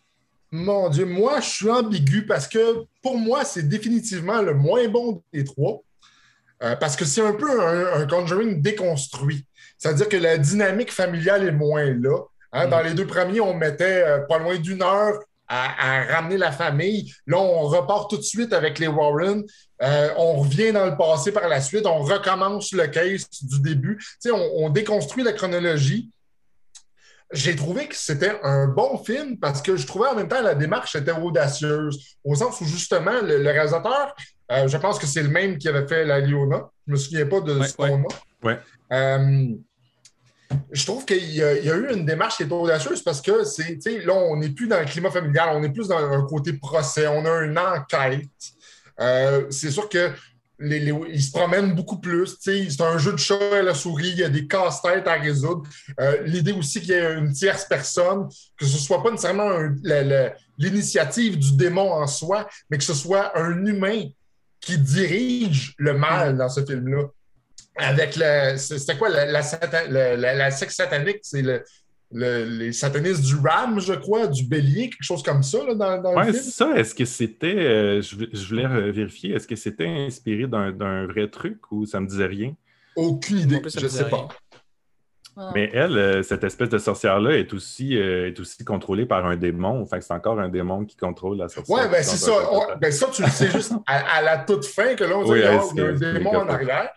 [0.53, 5.23] Mon Dieu, moi, je suis ambigu parce que pour moi, c'est définitivement le moins bon
[5.33, 5.83] des trois.
[6.59, 9.45] Parce que c'est un peu un, un Conjuring déconstruit.
[9.77, 12.19] C'est-à-dire que la dynamique familiale est moins là.
[12.53, 12.71] Hein, Mm.
[12.71, 15.19] Dans les deux premiers, on mettait euh, pas loin d'une heure
[15.49, 17.13] à, à ramener la famille.
[17.27, 19.45] Là, on repart tout de suite avec les Warren.
[19.83, 21.87] Euh, on revient dans le passé par la suite.
[21.87, 23.99] On recommence le case du début.
[24.27, 26.11] On, on déconstruit la chronologie.
[27.33, 30.55] J'ai trouvé que c'était un bon film parce que je trouvais en même temps la
[30.55, 32.17] démarche était audacieuse.
[32.25, 34.15] Au sens où justement, le, le réalisateur,
[34.53, 36.71] euh, je pense que c'est le même qui avait fait La Liona.
[36.87, 37.91] Je me souviens pas de Ouais, son ouais.
[37.99, 38.09] nom.
[38.45, 38.59] Ouais.
[38.93, 39.47] Euh,
[40.71, 44.15] je trouve qu'il y, a- eu une démarche qui est audacieuse parce que c'est, là,
[44.15, 47.25] on n'est plus dans le climat familial, on est plus dans un côté procès, on
[47.25, 48.29] a une enquête.
[49.01, 50.11] Euh, c'est sûr que
[50.59, 52.37] les, ils se promènent beaucoup plus.
[52.41, 55.65] C'est un jeu de chat à la souris, il y a des casse-têtes à résoudre.
[56.01, 58.29] Euh, L'idée aussi qu'il y ait une tierce personne,
[58.59, 59.51] que ce soit pas nécessairement
[60.59, 64.05] l'initiative du démon en soi, mais que ce soit un humain
[64.61, 67.05] qui dirige le mal dans ce film-là.
[67.79, 68.57] Avec le.
[68.57, 71.19] c'est- C'était quoi la, la, satan- la, la- la secte satanique?
[71.23, 71.63] C'est le,
[72.13, 76.01] le- les satanistes du Ram, je crois, du bélier, quelque chose comme ça là, dans,
[76.03, 76.53] dans Ouais, le c'est film.
[76.53, 76.73] ça.
[76.77, 81.07] Est-ce que c'était, euh, je, vou- je voulais vérifier, est-ce que c'était inspiré d'un d'un
[81.07, 82.55] vrai truc ou ça me disait rien?
[82.95, 84.17] Aucune idée, plus, je sais pas.
[84.17, 84.29] rien.
[85.39, 85.51] Ah.
[85.55, 89.37] Mais elle, euh, cette espèce de sorcière-là est aussi, euh, est aussi contrôlée par un
[89.37, 89.83] démon.
[89.83, 91.77] Enfin, c'est encore un démon qui contrôle la sorcière.
[91.77, 92.33] Ouais, ben c'est ça.
[92.51, 95.25] On- ben ça, tu le sais juste à, à la toute fin que là, on
[95.25, 95.75] dit Oui, il y a un c'est-
[96.15, 96.89] démon c'est en arrière.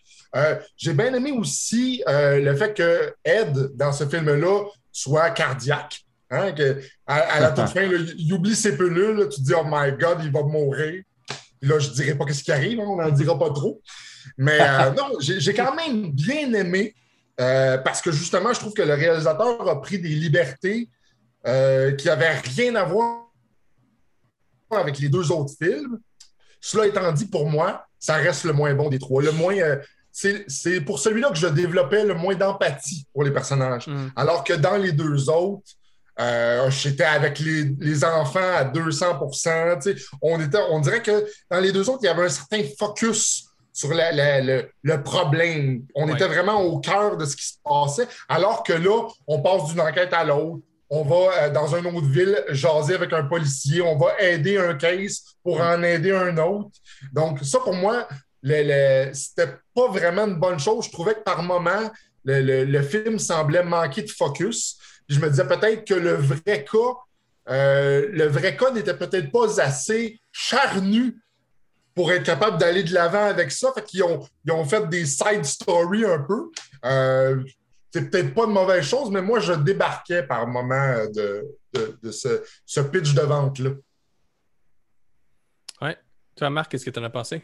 [0.77, 6.01] J'ai bien aimé aussi euh, le fait que Ed, dans ce film-là, soit cardiaque.
[6.31, 9.17] Hein, que, à, à la toute fin, là, il oublie ses pelules.
[9.17, 11.01] là, tu te dis, oh my God, il va mourir.
[11.61, 13.81] Là, je dirais pas qu'est-ce qui arrive, hein, on n'en dira pas trop.
[14.37, 16.93] Mais euh, non, j'ai quand même bien aimé
[17.39, 20.89] euh, parce que justement, je trouve que le réalisateur a pris des libertés
[21.47, 23.27] euh, qui n'avaient rien à voir
[24.71, 25.99] avec les deux autres films.
[26.59, 29.21] Cela étant dit, pour moi, ça reste le moins bon des trois.
[29.21, 29.77] Le moins, euh,
[30.47, 33.87] c'est pour celui-là que je développais le moins d'empathie pour les personnages.
[33.87, 34.07] Mm.
[34.15, 35.71] Alors que dans les deux autres,
[36.19, 39.95] euh, j'étais avec les, les enfants à 200 tu sais.
[40.21, 43.45] on, était, on dirait que dans les deux autres, il y avait un certain focus
[43.71, 45.83] sur la- la- le, le problème.
[45.95, 46.15] On Ouais.
[46.15, 49.79] était vraiment au cœur de ce qui se passait, alors que là, on passe d'une
[49.79, 50.63] enquête à l'autre.
[50.89, 53.81] On va euh, dans une autre ville jaser avec un policier.
[53.81, 56.71] On va aider un case pour en aider un autre.
[57.13, 58.07] Donc, ça, pour moi,
[58.41, 58.63] le,
[59.07, 59.49] le- c'était
[59.79, 60.85] pas vraiment une bonne chose.
[60.85, 61.91] Je trouvais que par moment,
[62.25, 64.77] le, le- film semblait manquer de focus.
[65.07, 66.93] Je me disais peut-être que le vrai cas,
[67.49, 71.21] euh, le vrai n'était peut-être pas assez charnu
[71.95, 73.71] pour être capable d'aller de l'avant avec ça.
[73.73, 76.51] Fait qu'ils ont, ils ont fait des side stories un peu.
[76.85, 77.43] Euh,
[77.91, 81.43] c'est peut-être pas de mauvaise chose, mais moi, je débarquais par moment de,
[81.73, 83.71] de, de ce, ce pitch de vente-là.
[86.35, 87.43] Toi, Marc, qu'est-ce que tu en as pensé?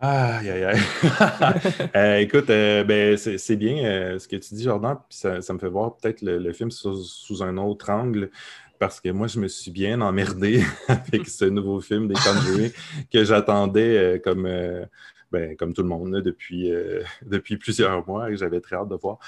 [0.00, 0.80] Aïe, aïe, aïe.
[1.96, 5.58] Euh, écoute, euh, ben, c'est bien euh, ce que tu dis, Jordan, puis ça, me
[5.58, 8.30] fait voir peut-être le, film sous, un autre angle,
[8.78, 12.72] parce que moi, je me suis bien emmerdé avec ce nouveau film des Conjuring
[13.12, 14.48] que j'attendais comme,
[15.30, 16.70] ben, comme tout le monde depuis,
[17.22, 19.18] depuis plusieurs mois et j'avais très hâte de voir.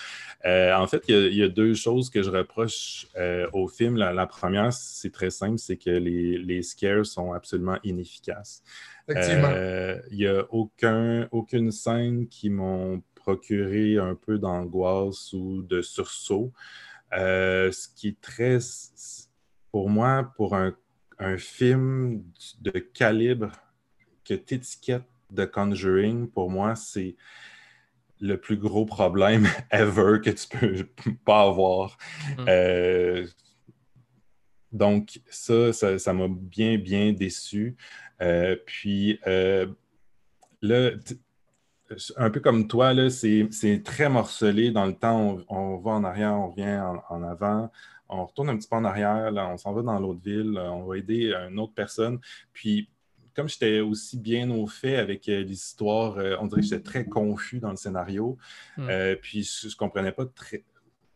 [0.44, 3.06] En fait, il y, a, deux choses que je reproche
[3.52, 3.96] au film.
[3.96, 8.62] La, première, c'est très simple, c'est que les scares sont absolument inefficaces.
[9.08, 9.50] Effectivement.
[9.50, 15.82] Euh, Il n'y a aucun, aucune scène qui m'ont procuré un peu d'angoisse ou de
[15.82, 16.52] sursaut.
[17.12, 18.58] Euh, ce qui est très,
[19.70, 20.74] pour moi, pour un,
[21.18, 22.24] un film
[22.60, 23.52] de calibre
[24.24, 27.16] que tu étiquettes de Conjuring, pour moi, c'est
[28.20, 31.98] le plus gros problème ever que tu peux pas avoir.
[32.38, 32.44] Mm.
[32.48, 33.26] Euh,
[34.72, 37.76] donc, ça, ça ça m'a bien, bien déçu.
[38.22, 39.66] Euh, puis, euh,
[40.62, 41.18] là, t-
[42.16, 45.44] un peu comme toi, c'est très morcelé dans le temps.
[45.48, 47.70] On, on va en arrière, on revient en, en avant,
[48.08, 50.84] on retourne un petit peu en arrière, là, on s'en va dans l'autre ville, on
[50.84, 52.18] va aider une autre personne.
[52.52, 52.88] Puis,
[53.34, 57.04] comme j'étais aussi bien au fait avec euh, l'histoire, euh, on dirait que j'étais très
[57.04, 58.38] confus dans le scénario.
[58.78, 58.88] Hmm.
[58.88, 60.64] Euh, puis, je, je comprenais pas très,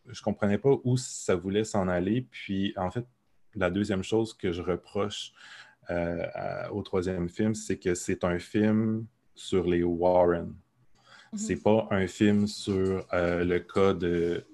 [0.06, 2.26] je comprenais pas où ça voulait s'en aller.
[2.30, 3.06] Puis, en fait,
[3.54, 5.32] la deuxième chose que je reproche
[5.90, 10.54] euh, à- au troisième film, c'est que c'est un film sur les Warren.
[11.36, 14.44] C'est pas un film sur euh, le cas de,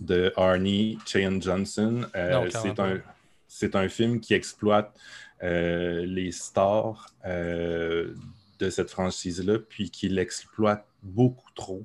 [0.00, 2.00] de Arnie Cheyenne Johnson.
[2.14, 2.98] Euh, c'est un,
[3.46, 4.96] c'est un film qui exploite
[5.42, 8.14] euh, les stars euh,
[8.58, 11.84] de cette franchise-là, puis qui l'exploite beaucoup trop.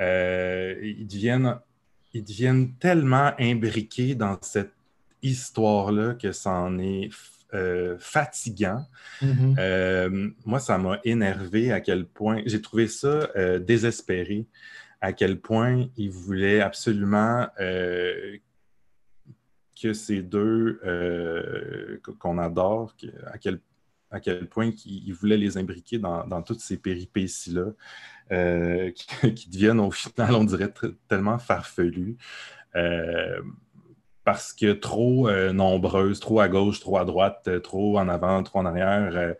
[0.00, 1.58] Euh, ils, deviennent,
[2.14, 4.72] ils deviennent tellement imbriqués dans cette
[5.22, 7.10] histoire-là que ça en est
[7.54, 8.86] euh, fatigant.
[9.22, 9.56] Mhm.
[9.58, 14.46] Euh, moi, ça m'a énervé à quel point, j'ai trouvé ça euh, désespéré,
[15.00, 17.46] à quel point ils voulaient absolument
[19.80, 20.80] que ces deux
[22.18, 22.94] qu'on adore,
[23.26, 23.60] à, quel,
[24.10, 27.72] à quel point ils voulaient les imbriquer dans, dans toutes ces péripéties-là,
[28.92, 30.72] qui, qui deviennent au final, on dirait,
[31.08, 32.18] tellement farfelues.
[32.76, 33.40] Euh,
[34.28, 38.42] parce que trop euh, nombreuses, trop à gauche, trop à droite, euh, trop en avant,
[38.42, 39.32] trop en arrière, euh,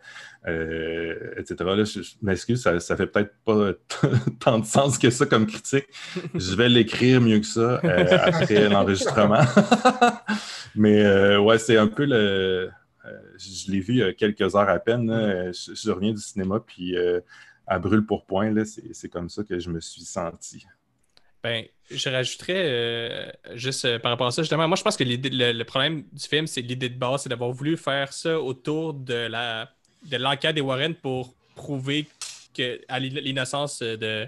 [0.47, 1.57] euh, etc.
[1.59, 3.73] Là, je, je m'excuse, ça, ça fait peut-être pas
[4.39, 5.85] tant de sens que ça comme critique.
[6.33, 9.43] Je vais l'écrire mieux que ça après l'enregistrement.
[10.75, 12.71] Mais ouais, c'est un peu le.
[13.37, 15.05] je l'ai vu il y a quelques heures à peine.
[15.05, 15.51] là.
[15.51, 16.95] Je, je reviens du cinéma, puis
[17.67, 20.65] à brûle pour point, c'est comme ça que je me suis senti.
[21.43, 25.03] Ben, je rajouterais euh, juste euh, par rapport à ça, justement, moi je pense que
[25.05, 28.93] le, le problème du film, c'est l'idée de base, c'est d'avoir voulu faire ça autour
[28.93, 29.69] de la
[30.03, 32.07] de l'enquête des Warren pour prouver
[32.53, 34.27] que à l'in- l'innocence de,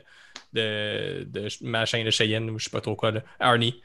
[0.53, 3.81] de, de machin, de Cheyenne ou je sais pas trop quoi, Arnie.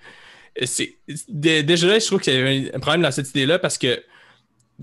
[0.65, 0.97] C'est,
[1.29, 4.03] dé- déjà là, je trouve qu'il y a un problème dans cette idée-là parce que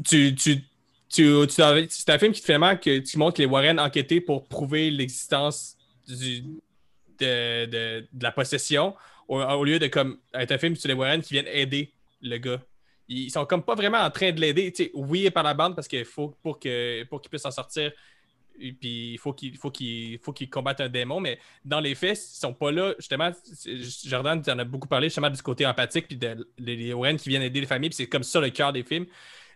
[0.06, 0.64] tu, tu,
[1.10, 4.92] tu, tu c'est un film qui finalement que tu montres les Warren enquêter pour prouver
[4.92, 6.44] l'existence du,
[7.20, 8.96] de, de- la possession
[9.28, 12.62] au, lieu de comme être un film sur les Warren qui viennent aider le gars.
[13.08, 14.72] Ils sont comme pas vraiment en train de l'aider.
[14.72, 17.92] Tu oui, par la bande parce qu'il faut pour que pour qu'il puisse en sortir.
[18.58, 22.18] Puis il faut qu'il faut qu'il faut qu'il combatte un démon, mais dans les faits,
[22.18, 22.94] ils sont pas là.
[23.00, 23.32] Justement,
[24.06, 27.30] Jordan, tu en as beaucoup parlé justement du côté empathique puis de les, Warren qui
[27.30, 29.08] viennent aider les familles, puis c'est comme ça le cœur des films.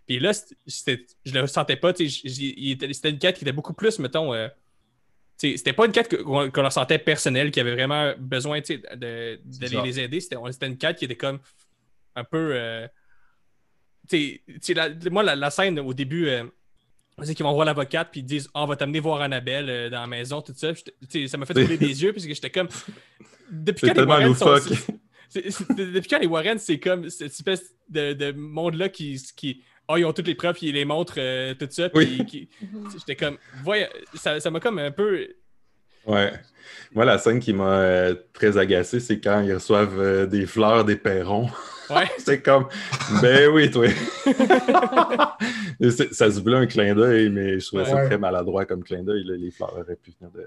[0.06, 0.32] Puis là,
[0.66, 1.92] je le sentais pas.
[1.94, 4.34] C'était une quête qui était beaucoup plus, mettons.
[4.34, 4.48] euh,
[5.38, 6.16] c'était pas une quête que-
[6.50, 9.38] qu'on leur sentait personnelle, qui avait vraiment besoin d'aller
[9.84, 10.20] les aider.
[10.20, 10.36] C'était
[10.66, 11.38] une quête qui était comme
[12.16, 12.50] un peu.
[12.54, 12.86] euh,
[14.12, 16.44] la- moi, la, la scène au début, euh,
[17.22, 19.90] c'est qu'ils vont voir l'avocate puis ils disent Ah, on va t'amener voir Annabelle euh,
[19.90, 20.72] dans la maison, tout ça.
[20.74, 22.68] Ça m'a fait rouler des yeux, puisque j'étais comme.
[23.50, 24.76] Depuis quand les Warren sont.
[25.34, 29.20] Depuis quand les Warren, c'est comme cette espèce de, de monde-là qui.
[29.36, 31.88] qui ah, ils ont toutes les preuves, puis ils les montrent, euh, tout ça.
[31.88, 32.26] Puis Oui.
[32.26, 32.48] qui-
[32.98, 33.38] j'étais comme.
[33.64, 35.26] Voyons, ça ça m'a comme un peu.
[36.06, 36.32] Ouais.
[36.94, 40.84] Moi, la scène qui m'a euh, très agacé, c'est quand ils reçoivent euh, des fleurs
[40.84, 41.48] des perrons.
[41.90, 42.06] Ouais.
[42.18, 42.66] C'est comme,
[43.22, 43.86] ben oui, toi.
[46.12, 49.24] Ça se voulait un clin d'œil, mais je trouvais ça très maladroit comme clin d'œil.
[49.24, 50.46] Les fleurs auraient pu venir de.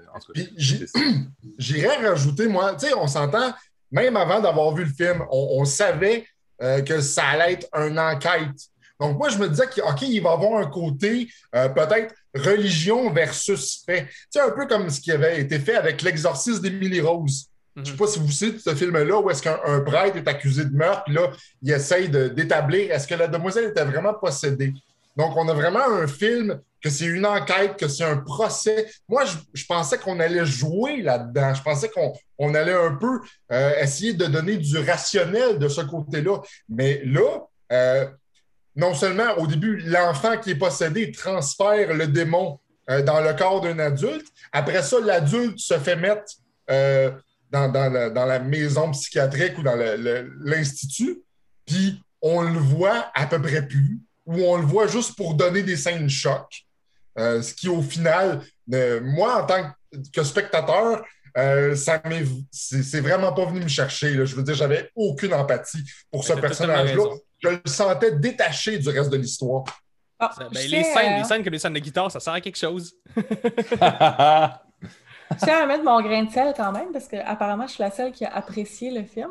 [1.57, 3.53] J'irais rajouter, moi, tu sais, on s'entend,
[3.91, 6.26] même avant d'avoir vu le film, on, on savait
[6.61, 8.69] euh, que ça allait être une enquête.
[9.02, 9.84] Donc, moi, je me disais qu'il
[10.14, 14.06] il va y avoir un côté euh, peut-être religion versus fait.
[14.06, 17.48] Tu sais, un peu comme ce qui avait été fait avec l'exorcisme d'Emily Rose.
[17.76, 17.98] Je ne sais Mhm.
[17.98, 21.03] pas si vous savez ce film-là où est-ce qu'un un prêtre est accusé de meurtre,
[21.06, 21.32] puis là,
[21.64, 24.73] il essaye d'établir est-ce que la demoiselle était vraiment possédée.
[25.18, 28.88] Donc, on a vraiment un film que c'est une enquête, que c'est un procès.
[29.07, 31.53] Moi, je, je pensais qu'on allait jouer là-dedans.
[31.53, 33.19] Je pensais qu'on on allait un peu
[33.52, 36.41] euh, essayer de donner du rationnel de ce côté-là.
[36.69, 38.06] Mais là, euh,
[38.81, 42.59] non seulement au début, l'enfant qui est possédé transfère le démon
[42.89, 44.27] euh, dans le corps d'un adulte.
[44.51, 46.33] Après ça, l'adulte se fait mettre
[46.69, 47.11] euh,
[47.51, 49.77] dans, dans la, dans la maison psychiatrique ou dans
[50.43, 51.21] l'institut.
[51.65, 55.61] Puis on le voit à peu près plus, ou on le voit juste pour donner
[55.61, 56.65] des scènes choc.
[57.19, 58.41] Euh, ce qui, au final,
[59.03, 59.71] moi, en tant
[60.13, 61.03] que spectateur,
[61.37, 62.01] euh, ça
[62.51, 64.13] c'est vraiment pas venu me chercher.
[64.15, 64.25] là.
[64.25, 67.03] Je veux dire, j'avais aucune empathie pour ce personnage-là.
[67.41, 69.63] Je le sentais détaché du reste de l'histoire.
[70.19, 72.34] Ah, ben, sais, les, scènes, euh, les scènes comme les scènes de guitare, ça sert
[72.34, 72.93] à quelque chose.
[75.31, 77.84] Je tiens à mettre mon grain de sel quand même, parce que apparemment, je suis
[77.84, 79.30] la seule qui a apprécié le film.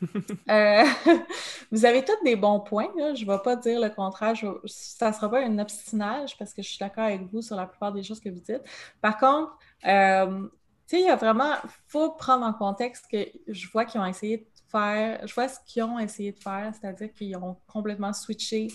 [0.48, 0.84] Euh,
[1.72, 2.86] vous avez tous des bons points.
[2.96, 3.14] là.
[3.14, 4.32] Je ne vais pas dire le contraire.
[4.36, 7.56] Je- ça ne sera pas un obstinage parce que je suis d'accord avec vous sur
[7.56, 8.62] la plupart des choses que vous dites.
[9.02, 9.58] Par contre,
[9.88, 10.46] euh,
[10.88, 11.54] tu sais, il y a vraiment.
[11.86, 15.26] Faut prendre en contexte que je vois qu'ils ont essayé de faire.
[15.26, 18.68] Je vois ce qu'ils ont essayé de faire, c'est-à-dire qu'ils ont complètement switché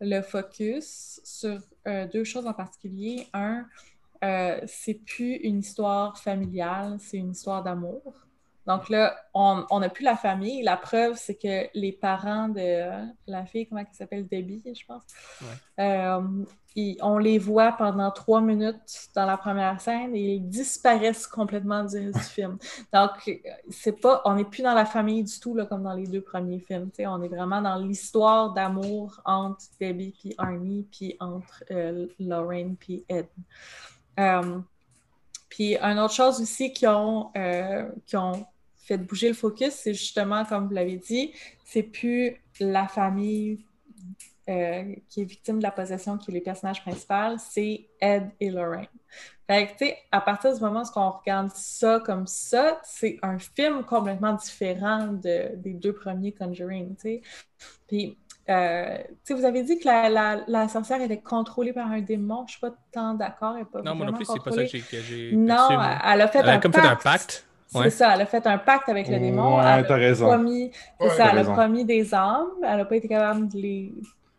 [0.00, 3.26] le focus sur euh, deux choses en particulier.
[3.32, 3.66] Un,
[4.22, 8.25] euh, c'est plus une histoire familiale, c'est une histoire d'amour.
[8.66, 10.62] Donc là, on n'a plus la famille.
[10.62, 14.84] La preuve, c'est que les parents de euh, la fille, comment elle s'appelle, Debbie, je
[14.86, 15.02] pense,
[15.78, 16.20] euh,
[16.74, 21.84] ils- on les voit pendant trois minutes dans la première scène et ils disparaissent complètement
[21.84, 22.58] du, du film.
[22.92, 23.32] Donc, euh,
[23.70, 26.20] c'est pas, on n'est plus dans la famille du tout, là, comme dans les deux
[26.22, 26.90] premiers films.
[27.00, 33.04] On est vraiment dans l'histoire d'amour entre Debbie puis Arnie, puis entre euh, Lorraine puis
[33.08, 33.26] Ed.
[34.18, 34.58] Euh,
[35.48, 38.44] puis, une autre chose aussi qui ont, euh, qui ont
[38.86, 41.32] fait bouger le focus, c'est justement, comme vous l'avez dit,
[41.64, 43.64] c'est plus la famille
[44.48, 48.50] euh, qui est victime de la possession qui est les personnages principaux, c'est Ed et
[48.50, 48.86] Lorraine.
[49.48, 53.18] Fait que, tu sais, à partir du moment où on regarde ça comme ça, c'est
[53.22, 57.22] un film complètement différent de- des deux premiers Conjuring, tu sais.
[57.88, 58.16] Puis,
[58.48, 62.00] euh, tu sais, vous avez dit que la, la- la sorcière était contrôlée par un
[62.00, 62.44] démon.
[62.46, 63.56] Je suis pas tant d'accord.
[63.84, 65.32] Non, moi non plus, c'est pas ça que j'ai.
[65.36, 66.84] Non, elle elle a fait Elle a un comme pacte.
[66.84, 67.46] fait un pacte.
[67.66, 67.90] C'est Ouais.
[67.90, 69.56] ça, elle a fait un pacte avec le démon.
[69.56, 70.26] Ouais, elle, a t'as raison.
[70.26, 70.70] promis,
[71.00, 72.48] c'est Ouais, ça, t'as elle a promis des âmes.
[72.62, 73.92] Elle n'a pas été capable de les.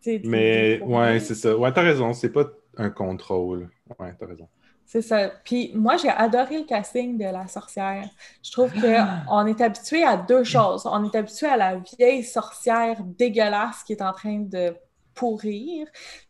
[0.06, 0.96] les Mais détourner.
[0.96, 1.56] ouais, c'est ça.
[1.56, 2.12] Ouais, t'as raison.
[2.14, 2.44] C'est pas
[2.76, 3.70] un contrôle.
[3.98, 4.48] Ouais, t'as raison.
[4.86, 5.28] C'est ça.
[5.44, 8.08] Puis moi, j'ai adoré le casting de la sorcière.
[8.42, 10.86] Je trouve qu'on est habitué à deux choses.
[10.86, 14.74] On est habitué à la vieille sorcière dégueulasse qui est en train de
[15.18, 15.86] pourrir.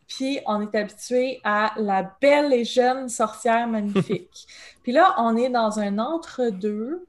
[0.07, 4.47] Puis on est habitué à la belle et jeune sorcière magnifique.
[4.83, 7.07] Puis là, on est dans un entre-deux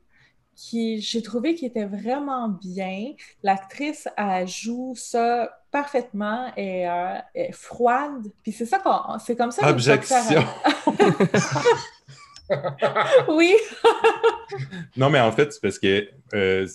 [0.55, 3.13] qui, j'ai trouvé qui était vraiment bien.
[3.43, 4.09] L'actrice,
[4.45, 8.27] joue ça parfaitement et euh, est froide.
[8.43, 9.69] Puis c'est ça qu'on, c'est comme ça.
[9.69, 10.43] Objection.
[13.27, 13.55] Oui.
[14.97, 16.67] Non, mais en fait, c'est parce que euh,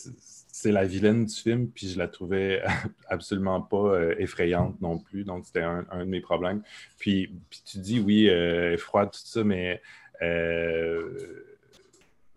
[0.57, 2.63] c'est la vilaine du film, puis je la trouvais
[3.09, 5.25] absolument pas euh, effrayante non plus.
[5.25, 6.63] Donc, c'était un, un de mes problèmes.
[6.99, 9.83] Puis, puis tu dis, oui, euh, froide, tout ça, mais,
[10.23, 11.45] euh,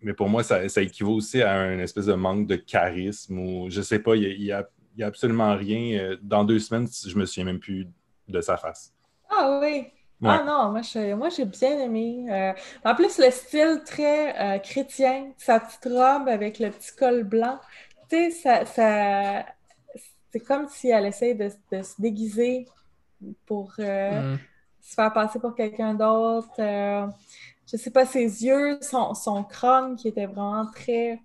[0.00, 3.70] mais pour moi, ça, ça équivaut aussi à un espèce de manque de charisme ou
[3.70, 5.98] je sais pas, il y a, a- a absolument rien.
[6.00, 7.86] Euh, Dans deux semaines, je me souviens même plus
[8.28, 8.92] de sa face.
[9.30, 9.86] Ah oui.
[10.20, 10.28] Ouais.
[10.30, 12.26] Ah non, moi, je- moi j'ai bien aimé.
[12.30, 12.52] Euh,
[12.84, 17.60] en plus, le style très euh, chrétien, sa petite robe avec le petit col blanc,
[18.08, 19.46] tu sais, ça, ça-
[20.32, 22.66] c'est comme si elle essaie de, de se déguiser
[23.46, 24.38] pour euh, Mm.
[24.80, 26.50] se faire passer pour quelqu'un d'autre.
[26.60, 27.06] Euh,
[27.70, 31.20] je sais pas, ses yeux, son, son crâne qui était vraiment très.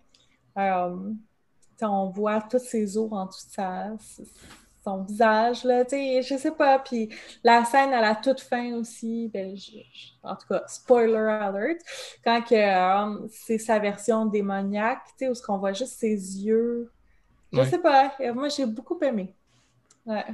[0.60, 1.14] euh,
[1.82, 3.92] on voit tous ses os en de sa,
[4.84, 6.80] son visage, là, tu sais, je sais pas.
[6.80, 7.10] Puis
[7.44, 11.80] la scène à la toute fin aussi, ben, je- je- en tout cas, spoiler alert,
[12.24, 16.16] quand que, euh, c'est sa version démoniaque, tu sais, où ce qu'on voit juste ses
[16.46, 16.92] yeux.
[17.54, 17.74] Je Ouais.
[17.74, 19.36] sais pas, euh, moi j'ai beaucoup aimé.
[20.06, 20.26] Ouais.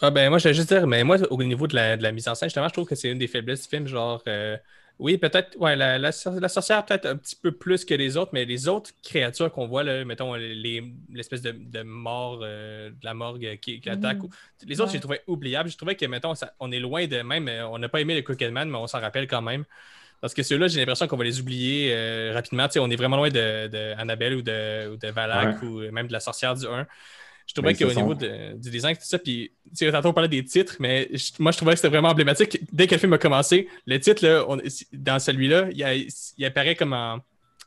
[0.00, 2.12] Ah ben moi je vais juste dire, mais moi au niveau de la, de la
[2.12, 4.56] mise en scène, justement, je trouve que c'est une des faiblesses du film, genre euh,
[5.00, 5.56] Oui, peut-être.
[5.58, 8.44] Ouais, la, la, sor- la sorcière, peut-être un petit peu plus que les autres, mais
[8.44, 13.12] les autres créatures qu'on voit, là, mettons les- l'espèce de, de mort euh, de la
[13.12, 14.18] morgue qui, qui attaque.
[14.18, 14.24] Mhm.
[14.26, 14.30] ou-
[14.66, 14.94] Les autres, Ouais.
[14.94, 15.68] j'ai trouvé oubliables.
[15.68, 17.48] Je trouvais que, mettons, ça- on est loin de même.
[17.48, 19.64] euh, On n'a pas aimé le Crooked Man, mais on s'en rappelle quand même.
[20.20, 22.66] Parce que ceux-là, j'ai l'impression qu'on va les oublier euh, rapidement.
[22.68, 25.80] Tu sais, on est vraiment loin de, de Annabelle ou de, ou de Valak ou
[25.90, 26.86] même de la sorcière du 1.
[27.46, 30.08] Je trouvais Mais qu'au ce niveau de- du design, tout ça, puis tu sais, tantôt
[30.08, 32.58] on parlait des titres, mais je- moi je trouvais que c'était vraiment emblématique.
[32.72, 34.58] Dès que le film a commencé, le titre, là, on-
[34.92, 37.18] dans celui-là, il, a- il apparaît comme en.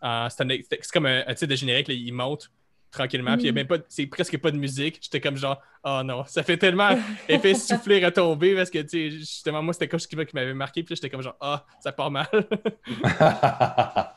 [0.01, 2.51] en- c'est un- c'est comme un, un titre de générique, là, il monte
[2.91, 3.55] tranquillement, puis il y a Mm.
[3.55, 4.97] même pas, c'est presque pas de musique.
[5.01, 6.97] J'étais comme genre, oh non, ça fait tellement
[7.29, 10.81] effet souffler, retomber, parce que tu sais, justement, moi c'était quelque chose qui, m'avait marqué,
[10.83, 12.27] puis là, j'étais comme genre, ah, ça part mal.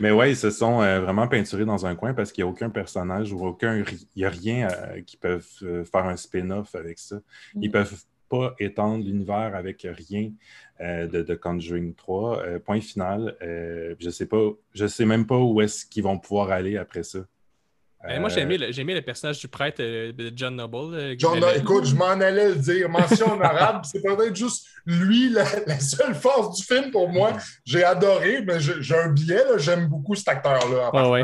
[0.00, 2.52] Mais ouais, ils se sont euh, vraiment peinturés dans un coin parce qu'il n'y a
[2.52, 3.76] aucun personnage ou aucun.
[3.76, 3.84] Il
[4.16, 7.20] n'y a rien euh, qui peuvent euh, faire un spin-off avec ça.
[7.60, 7.72] Ils Mm.
[7.72, 10.32] peuvent pas étendre l'univers avec rien
[10.80, 12.38] de, de Conjuring 3.
[12.40, 13.36] Euh, point final.
[13.40, 17.20] Je sais pas, je sais même pas où est-ce qu'ils vont pouvoir aller après ça.
[18.06, 20.56] Mais moi, j'ai Euh, aimé, le- j'ai aimé le personnage du prêtre euh, de John
[20.56, 20.94] Noble.
[20.94, 22.88] euh, John, le- écoute, je m'en allais le dire.
[22.88, 27.32] Mention honorable, c'est peut-être juste lui la, la seule force du film pour moi.
[27.64, 31.08] J'ai adoré, mais j'ai j'ai un billet, là, j'aime beaucoup cet acteur-là.
[31.10, 31.22] Ouais.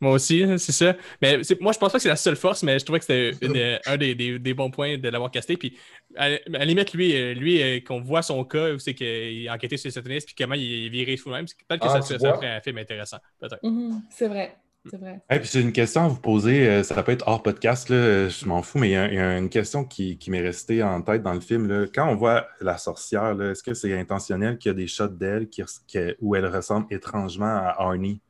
[0.00, 0.96] Moi aussi, hein, c'est ça.
[1.22, 3.04] Mais c'est- moi, je pense pas que c'est la seule force, mais je trouvais que
[3.06, 5.56] c'était une- un des, des- des bons points de l'avoir casté.
[5.56, 5.78] Puis,
[6.16, 9.76] à, à la limite, lui, lui qu'on voit son cas, où c'est qu'il a enquêté
[9.78, 12.34] sur les satanistes, puis comment il est viré tout-même, c'est- peut-être que Ah, ça, ça
[12.34, 13.18] ferait un film intéressant.
[13.40, 13.60] Peut-être.
[13.62, 14.56] Mhm, C'est vrai,
[14.90, 15.20] c'est vrai.
[15.30, 17.96] Et puis j'ai une question à vous poser, euh, ça peut être hors podcast, là,
[17.96, 20.30] euh, je m'en fous, mais il y, a- il y a une question qui, qui
[20.30, 21.66] m'est restée en tête dans le film.
[21.68, 21.86] là.
[21.94, 25.48] Quand on voit la sorcière, est-ce que c'est intentionnel qu'il y a des shots d'elle
[25.48, 28.20] qui, qui- où elle ressemble étrangement à Arnie?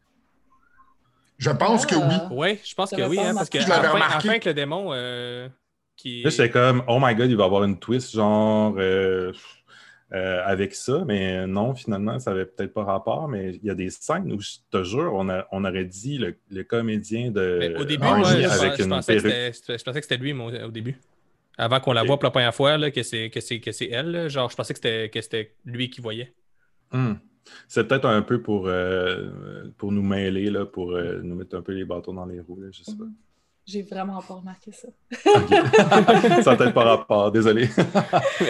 [1.39, 2.03] Je pense que oui.
[2.09, 2.29] Ah.
[2.31, 3.59] Oui, je pense que oui, hein, parce que.
[3.61, 4.17] Je l'avais enfin, remarqué.
[4.19, 5.49] enfin avec le démon euh,
[5.97, 6.23] qui.
[6.23, 9.33] Là, j'étais comme, oh my god, il va y avoir une twist, genre, euh,
[10.13, 13.75] euh, avec ça, mais non, finalement, ça avait peut-être pas rapport, mais il y a
[13.75, 17.57] des scènes où, je te jure, on, a- on aurait dit le, le comédien de
[17.61, 20.23] Mais au début, je, avec je une pensais que c'était- c'était- je pensais que c'était
[20.23, 20.97] lui moi, au début.
[21.57, 22.07] Avant qu'on la Ok.
[22.09, 24.11] voie pour la première fois, là, que c'est que c'est que c'est elle.
[24.11, 24.29] là.
[24.29, 26.35] Genre, je pensais que c'était que c'était lui qui voyait.
[26.93, 27.15] Hmm.
[27.69, 29.31] C'est peut-être un peu pour, euh,
[29.79, 32.61] pour nous mêler, là, pour euh, nous mettre un peu les bâtons dans les roues,
[32.61, 33.05] là, je sais pas.
[33.67, 34.89] J'ai vraiment pas remarqué ça.
[36.43, 37.69] Ça n'a peut-être pas rapport, désolé.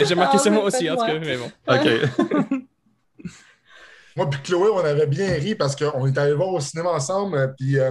[0.05, 1.51] J'ai marqué Ah, ça moi mais aussi, en tout cas, mais bon.
[1.69, 2.63] OK.
[4.17, 7.37] Moi puis Chloé, on avait bien ri parce qu'on est allé voir au cinéma ensemble,
[7.37, 7.91] euh, puis euh,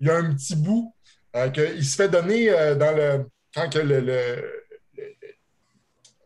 [0.00, 0.92] il y a un petit bout
[1.36, 3.26] euh, qu'il se fait donner euh, dans le.
[3.54, 4.42] Quand que le.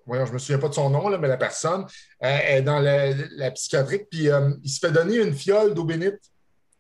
[0.07, 1.85] Voyons, je me souviens pas de son nom, là, mais la personne
[2.25, 5.85] euh, est dans la, la psychiatrique, puis euh, il se fait donner une fiole d'eau
[5.85, 6.19] bénite.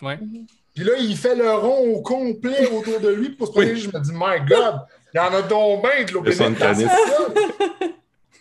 [0.01, 0.17] Ouais.
[0.17, 0.47] Mhm.
[0.77, 3.77] Puis là, il fait le rond au complet autour de lui pour se protéger.
[3.81, 4.83] Je me dis, my God,
[5.13, 6.23] il y en a donc bien de l'eau.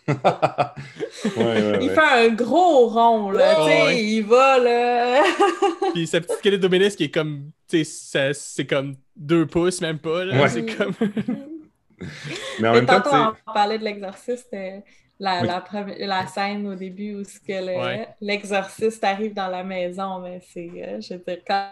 [0.07, 1.95] Ouais, ouais, Il ouais.
[1.95, 3.55] fait un gros rond, là.
[3.55, 4.03] Tu sais, ouais.
[4.03, 5.23] il va, là.
[5.93, 9.97] Puis sa petite squelette Dominis qui est comme, tu sais, c'est comme deux pouces, même
[9.97, 10.23] pas.
[10.25, 10.39] là.
[10.41, 10.49] Ouais.
[10.49, 10.93] C'est comme.
[12.59, 14.79] Mais en Mais même temps, tantôt, sais, on parlait de l'exorciste, euh,
[15.19, 15.47] la, Oui.
[15.47, 20.69] la, premi- la scène au début où le- l'exorciste arrive dans la maison, mais c'est,
[20.75, 21.69] euh, je veux dire, quand,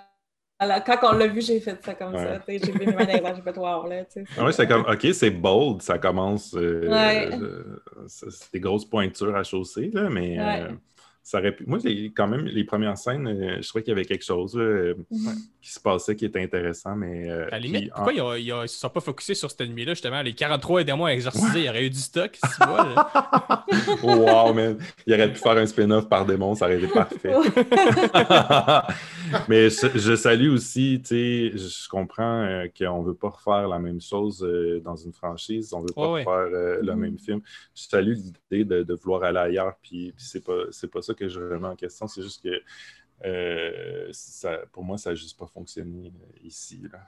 [0.63, 2.23] alors, quand on l'a vu, j'ai fait ça comme Ouais.
[2.23, 4.03] ça, j'ai vu les airs, j'ai fait wow, là.
[4.37, 6.55] Ah ouais, c'est comme, OK, c'est bold, ça commence.
[6.55, 7.29] euh, Ouais.
[7.41, 7.63] euh,
[8.07, 10.75] c'est des grosses pointures à chausser, là, mais euh, Ouais.
[11.25, 11.63] Ça aurait pu.
[11.65, 14.57] Moi, les- quand même, les premières scènes, euh, je trouvais qu'il y avait quelque chose
[14.57, 14.93] euh,
[15.61, 17.29] qui se passait qui était intéressant, mais.
[17.31, 20.21] euh, À la limite, pourquoi ils, ils se sont pas focusés sur cette nuit-là, justement?
[20.21, 22.83] Les 43 démons à exorciser, il y aurait eu du stock, si tu vois.
[22.83, 23.65] là.
[24.03, 24.77] Wow, man.
[25.07, 27.33] Il aurait pu faire un spin-off par démon, ça aurait été parfait.
[29.49, 33.67] Mais je, je salue aussi, tu sais, je comprends euh, qu'on ne veut pas refaire
[33.67, 36.23] la même chose euh, dans une franchise, on ne veut pas Ouais, ouais.
[36.25, 36.99] refaire euh, le Mhm.
[36.99, 37.41] même film.
[37.75, 41.12] Je salue l'idée de, de vouloir aller ailleurs, puis, puis c'est pas, c'est pas ça
[41.13, 42.61] que je remets en question, c'est juste que
[43.25, 46.81] euh, ça, pour moi, ça n'a juste pas fonctionné euh, ici.
[46.91, 46.99] Là.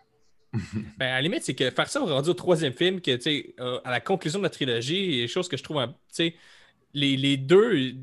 [0.98, 3.12] Ben, à la limite, c'est que faire ça rendu au troisième film, que,
[3.60, 5.86] euh, à la conclusion de la trilogie, il y a des choses que je trouve,
[6.94, 7.94] les, les deux,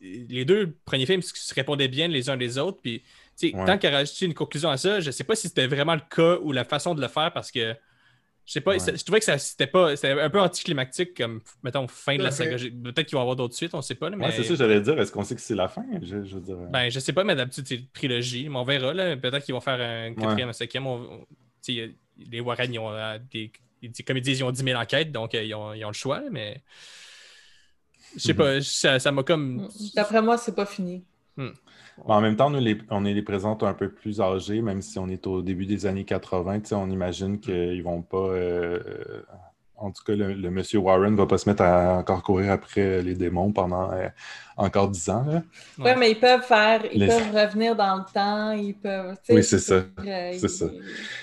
[0.00, 3.02] les deux premiers films se répondaient bien les uns les autres, puis,
[3.42, 3.64] Ouais.
[3.64, 6.38] tant qu'à rajouter une conclusion à ça, je sais pas si c'était vraiment le cas
[6.42, 7.74] ou la façon de le faire, parce que,
[8.44, 8.78] je sais pas, Ouais.
[8.78, 12.30] je trouvais que ça, c'était pas, c'était un peu anticlimatique, comme, mettons, fin de la
[12.30, 12.56] saga.
[12.56, 14.26] Peut-être qu'il va y avoir d'autres suites, on sait pas, là, mais...
[14.26, 14.98] Ouais, c'est ça que j'allais dire.
[15.00, 15.84] Est-ce qu'on sait que c'est la fin?
[16.02, 16.56] Je, je veux dire.
[16.58, 18.48] euh, Ben, je sais pas, mais d'habitude, c'est une trilogie.
[18.48, 18.92] Mais on verra.
[18.94, 19.16] là.
[19.16, 20.86] Peut-être qu'ils vont faire un quatrième, un cinquième.
[20.86, 21.26] On-
[21.68, 23.50] les Warren, ils ont euh, des,
[24.06, 25.94] comme ils disent, ils ont 10 000 enquêtes, donc euh, ils, ont, ils ont le
[25.94, 26.22] choix.
[26.30, 26.60] Mais
[28.16, 28.38] je sais Mhm.
[28.38, 29.68] pas, ça ça m'a comme.
[29.94, 31.04] D'après moi, c'est pas fini.
[31.36, 31.50] Mais
[32.04, 34.98] en même temps, nous, les, on est les présente un peu plus âgés, même si
[34.98, 36.60] on est au début des années 80.
[36.60, 38.16] tu sais, On imagine qu'ils vont pas.
[38.18, 38.78] euh,
[39.76, 43.02] en tout cas, le, le monsieur Warren va pas se mettre à encore courir après
[43.02, 44.06] les démons pendant euh,
[44.56, 45.24] encore dix ans.
[45.26, 45.96] Oui, Ouais.
[45.96, 49.16] mais ils peuvent faire, ils Les- peuvent revenir dans le temps, ils peuvent.
[49.28, 49.80] Oui, c'est ils ça.
[49.80, 50.66] peuvent, euh, C'est ça.
[50.72, 50.82] ils-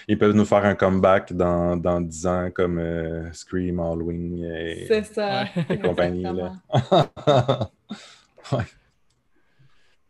[0.09, 5.03] Ils peuvent nous faire un comeback dans, dans 10 ans comme euh, Scream, Halloween et,
[5.03, 5.45] ça.
[5.81, 6.23] Compagnie.
[6.23, 6.51] Là.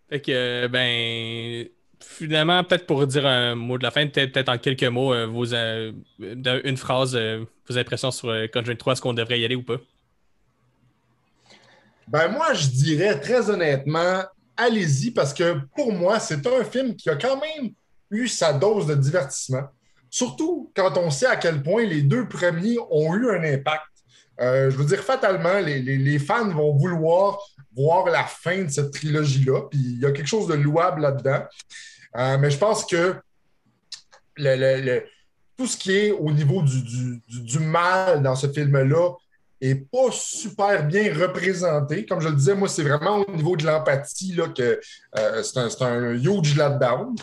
[0.10, 1.68] Fait que, ben,
[2.02, 5.54] finalement, peut-être pour dire un mot de la fin, peut-être en quelques mots, euh, vos,
[5.54, 9.64] euh, une phrase, euh, vos impressions sur Conjuring 3, est-ce qu'on devrait y aller ou
[9.64, 9.78] pas?
[12.08, 14.24] Ben moi, je dirais très honnêtement,
[14.58, 17.72] allez-y parce que pour moi, c'est un film qui a quand même
[18.10, 19.64] eu sa dose de divertissement.
[20.10, 23.84] Surtout quand on sait à quel point les deux premiers ont eu un impact.
[24.40, 27.38] Je veux dire, fatalement, les- les fans vont vouloir
[27.80, 31.44] voir la fin de cette trilogie-là, puis il y a quelque chose de louable là-dedans.
[32.18, 33.16] Euh, mais je pense que
[35.58, 39.12] tout ce qui est au niveau du, mal dans ce film-là
[39.62, 42.06] est pas super bien représenté.
[42.06, 44.80] Comme je le disais, moi, c'est vraiment au niveau de l'empathie que
[45.18, 47.16] euh, c'est un, un huge letdown.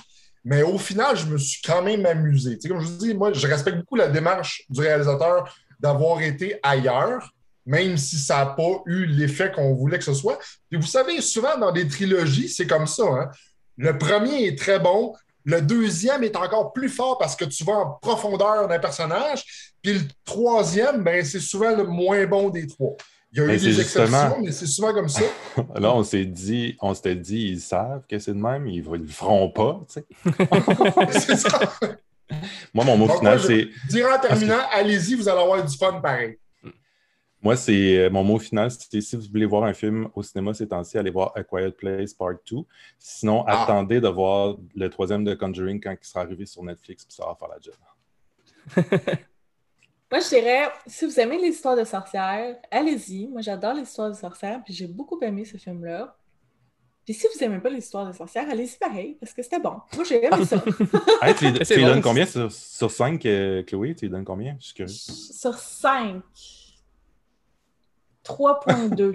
[0.45, 2.57] Mais au final, je me suis quand même amusé.
[2.57, 6.61] Tu comme je vous dis, moi, je respecte beaucoup la démarche du réalisateur d'avoir été
[6.63, 7.33] ailleurs,
[7.67, 10.39] même si ça n'a pas eu l'effet qu'on voulait que ce soit.
[10.71, 13.03] Puis vous savez, souvent dans des trilogies, c'est comme ça.
[13.05, 13.31] hein.
[13.77, 15.15] Le premier est très bon,
[15.45, 19.45] le deuxième est encore plus fort parce que tu vas en profondeur d'un personnage.
[19.83, 22.97] Puis le troisième, ben, c'est souvent le moins bon des trois.
[23.33, 25.23] Il y a Ben, eu c'est des justement- exceptions, mais c'est souvent comme ça.
[25.75, 28.97] Là, on s'est dit, on s'était dit, ils savent que c'est de même, ils ne
[28.97, 29.81] le feront pas.
[29.93, 30.07] tu sais.
[31.21, 31.61] c'est ça.
[32.73, 33.69] Moi, mon mot Donc, final, c'est.
[33.89, 36.39] Dirais en terminant, allez-y, vous allez avoir du fun pareil.
[37.43, 40.55] Moi, c'est euh, mon mot final, c'est si vous voulez voir un film au cinéma
[40.55, 42.57] ces temps-ci, allez voir A Quiet Place Part 2.
[42.99, 43.63] Sinon, Ah.
[43.63, 47.25] attendez de voir le troisième de Conjuring quand il sera arrivé sur Netflix, puis ça
[47.27, 47.75] va faire la job.
[50.11, 53.27] Moi, je dirais, si vous aimez l'histoire de sorcières, allez-y.
[53.29, 56.17] Moi, j'adore l'histoire de sorcières, puis j'ai beaucoup aimé ce film-là.
[57.05, 59.75] Puis si vous n'aimez pas l'histoire de sorcières, allez-y pareil, parce que c'était bon.
[59.95, 60.65] Moi, j'ai aimé ça.
[61.23, 63.21] Hey, tu lui, donnes combien sur, sur 5,
[63.67, 63.95] Chloé?
[63.95, 64.57] Tu lui donnes combien?
[64.59, 64.93] Je suis curieux.
[64.93, 66.23] Sur 5,
[68.27, 69.15] 3.2.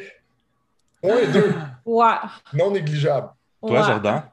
[1.01, 1.53] Point deux,
[1.85, 2.13] Ouais.
[2.53, 3.29] non négligeable.
[3.61, 3.87] Toi, ouais.
[3.87, 4.23] Jordan?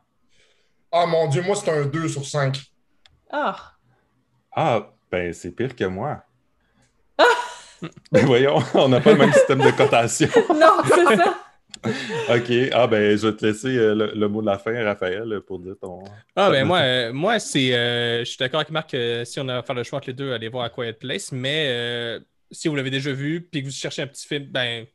[0.92, 2.58] Ah mon Dieu, moi, c'est un 2 sur 5.
[3.30, 3.72] Ah,
[4.52, 6.22] Ah, ben, c'est pire que moi.
[8.12, 10.28] ben, voyons, on n'a pas le même système de cotation.
[10.54, 11.38] non, c'est ça.
[12.34, 12.70] OK.
[12.72, 15.58] Ah, ben, je vais te laisser euh, le, le mot de la fin, Raphaël, pour
[15.60, 16.02] dire ton.
[16.34, 17.74] Ah, ben moi, euh, moi c'est.
[17.74, 20.08] euh, je suis d'accord avec Marc euh, si on a à faire le choix entre
[20.08, 23.62] les deux, allez voir A Quiet Place, mais euh, si vous l'avez déjà vu puis
[23.62, 24.86] que vous cherchez un petit film, ben.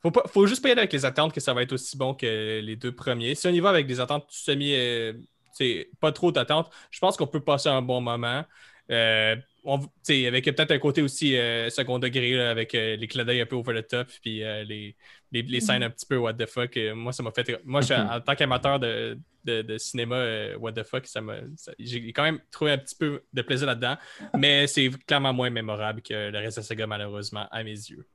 [0.00, 1.96] Faut, pas, faut juste pas y aller avec les attentes que ça va être aussi
[1.96, 3.34] bon que les deux premiers.
[3.34, 4.72] Si on y va avec des attentes semi.
[4.74, 5.12] euh,
[6.00, 8.44] pas trop d'attentes, je pense qu'on peut passer un bon moment.
[8.90, 9.36] Euh,
[9.66, 9.90] on-
[10.26, 13.46] avec peut-être un côté aussi euh, second degré, là, avec euh, les clins d'œil un
[13.46, 14.96] peu over the top, puis euh, les,
[15.32, 16.78] les, les scènes un petit peu what the fuck.
[16.94, 17.60] moi, ça m'a fait.
[17.64, 21.34] Moi, je suis- en tant qu'amateur de, de, de cinéma, what the fuck, ça m'a.
[21.78, 23.96] J'ai quand même trouvé un petit peu de plaisir là-dedans,
[24.38, 28.06] mais c'est clairement moins mémorable que le reste de la saga, malheureusement, à mes yeux.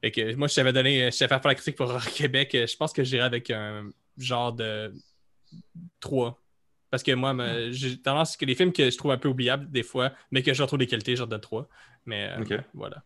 [0.00, 2.50] Fait que moi, je t'avais donné, je t'avais fait faire la critique pour Québec.
[2.52, 3.88] Je pense que j'irais avec un
[4.18, 4.92] genre de
[6.00, 6.41] 3.
[6.92, 7.34] Parce que moi,
[7.70, 10.52] j'ai tendance que les films que je trouve un peu oubliables des fois, mais que
[10.52, 11.66] je retrouve des qualités, genre de 3.
[12.04, 13.02] Mais euh, voilà.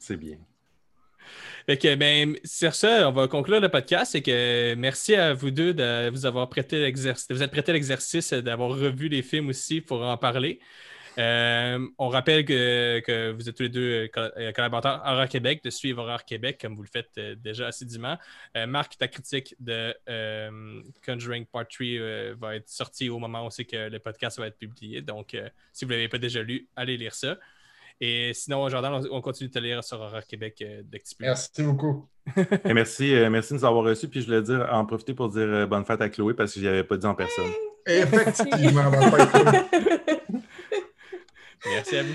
[0.00, 0.38] C'est bien.
[1.66, 4.20] Fait que, ben, sur ça, on va conclure le podcast.
[4.20, 8.32] Que merci à vous deux de vous avoir prêté l'exercice, de vous être prêté l'exercice
[8.32, 10.58] d'avoir revu les films aussi pour en parler.
[11.18, 15.62] Euh, on rappelle que, que vous êtes tous les deux euh, euh, collaborateurs Horreur Québec,
[15.64, 18.18] de suivre Horreur Québec, comme vous le faites euh, déjà assidûment.
[18.56, 23.46] Euh, Marc, ta critique de euh, Conjuring Part 3 euh, va être sortie au moment
[23.46, 25.02] où c'est que le podcast va être publié.
[25.02, 27.36] Donc, euh, si vous ne l'avez pas déjà lu, allez lire ça.
[28.00, 31.04] Et sinon, Jordan, on, on continue de te lire sur Horreur Québec euh, dès que
[31.08, 31.24] tu peux.
[31.24, 32.08] Merci beaucoup.
[32.64, 34.08] Et merci, euh, merci de nous avoir reçus.
[34.08, 36.64] Puis je voulais dire, en profiter pour dire bonne fête à Chloé parce que je
[36.64, 37.50] n'y avais pas dit en personne.
[37.86, 40.40] Effectivement, bonne fête, Chloé.
[41.66, 42.14] Merci à vous.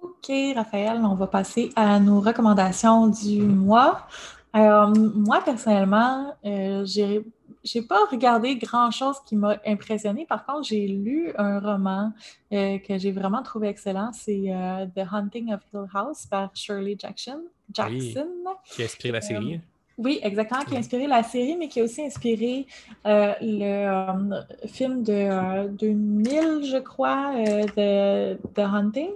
[0.00, 4.08] OK, Raphaël, on va passer à nos recommandations du mois.
[4.54, 7.22] Euh, moi, personnellement, euh, j'ai
[7.66, 10.24] j'ai pas regardé grand-chose qui m'a impressionné.
[10.24, 12.12] Par contre, j'ai lu un roman
[12.52, 14.12] euh, que j'ai vraiment trouvé excellent.
[14.12, 17.42] C'est euh, The Haunting of Hill House par Shirley Jackson.
[17.72, 18.28] Jackson.
[18.70, 19.60] Qui a inspiré la série.
[19.98, 22.66] Oui, exactement, qui a inspiré la série, mais qui a aussi inspiré
[23.06, 29.10] euh, le euh, film de euh, 2000, je crois, euh, de The Hunting.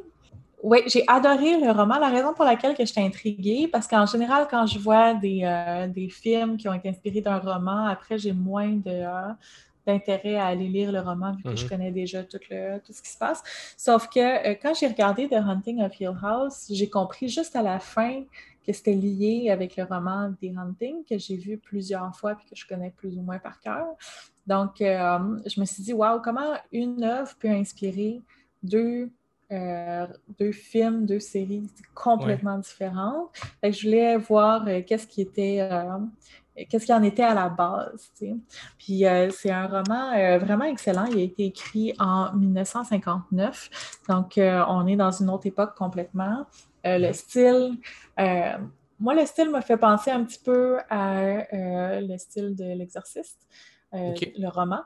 [0.63, 1.99] Oui, j'ai adoré le roman.
[1.99, 5.87] La raison pour laquelle que j'étais intriguée, parce qu'en général, quand je vois des, euh,
[5.89, 9.33] des films qui ont été inspirés d'un roman, après, j'ai moins de, euh,
[9.87, 11.69] d'intérêt à aller lire le roman vu que je Mhm.
[11.69, 13.43] connais déjà tout, le, tout ce qui se passe.
[13.77, 17.63] Sauf que euh, quand j'ai regardé The Hunting of Hill House, j'ai compris juste à
[17.63, 18.23] la fin
[18.67, 22.57] que c'était lié avec le roman The Hunting que j'ai vu plusieurs fois puis que
[22.57, 23.87] je connais plus ou moins par cœur.
[24.47, 28.21] Donc, euh, je me suis dit, waouh, comment une œuvre peut inspirer
[28.63, 29.11] deux,
[29.53, 30.07] euh,
[30.39, 33.31] deux films, deux séries complètement différentes?
[33.61, 35.69] Fait que je voulais voir euh, qu'est-ce qui était,
[36.69, 38.11] qu'est-ce qui en était à la base.
[38.19, 38.37] tu sais?
[38.77, 39.05] Puis
[39.37, 41.05] c'est un roman vraiment excellent.
[41.07, 44.03] Il a été écrit en 1959.
[44.09, 46.47] Donc, on est dans une autre époque complètement.
[46.87, 47.77] Euh, le style,
[48.19, 48.53] euh,
[48.99, 53.47] moi, le style m'a fait penser un petit peu à euh, le style de L'Exorciste,
[54.39, 54.81] le roman.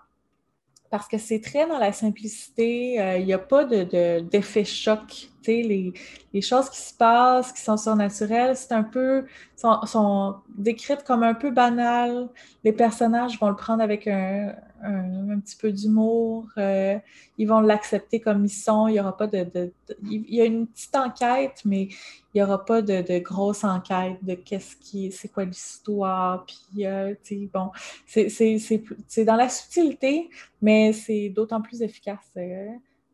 [0.91, 5.29] Parce que c'est très dans la simplicité, il n'y a pas de, de- d'effet choc.
[5.53, 9.25] Les, choses qui se passent, qui sont surnaturelles, c'est un peu,
[9.57, 12.29] sont, décrites comme un peu banales.
[12.65, 16.47] Les personnages vont le prendre avec un, un- petit peu d'humour.
[16.59, 16.99] euh,
[17.39, 18.89] ils vont l'accepter comme ils sont.
[18.89, 19.73] Il y aura pas de,
[20.11, 24.19] il y a une petite enquête, mais il n'y aura pas de, de grosse enquête
[24.23, 26.47] de qu'est-ce qui, c'est quoi l'histoire.
[26.47, 27.71] Puis, euh, tu bon,
[28.07, 30.31] c'est dans la subtilité,
[30.61, 32.31] mais c'est d'autant plus efficace.
[32.37, 32.69] euh,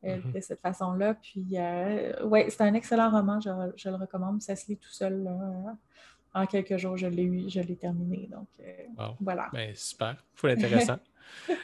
[0.05, 0.32] euh, Mhm.
[0.32, 1.14] de cette façon-là.
[1.14, 4.40] Puis, euh, ouais, c'est un excellent roman, je, je le recommande.
[4.43, 5.24] Ça se lit tout seul.
[5.24, 5.32] là.
[6.32, 8.28] En quelques jours, je l'ai eu, je l'ai terminé.
[8.31, 9.16] Donc, euh, Wow.
[9.20, 9.48] voilà.
[9.52, 10.16] Ben, super.
[10.35, 10.51] Full
[10.86, 10.98] intéressant.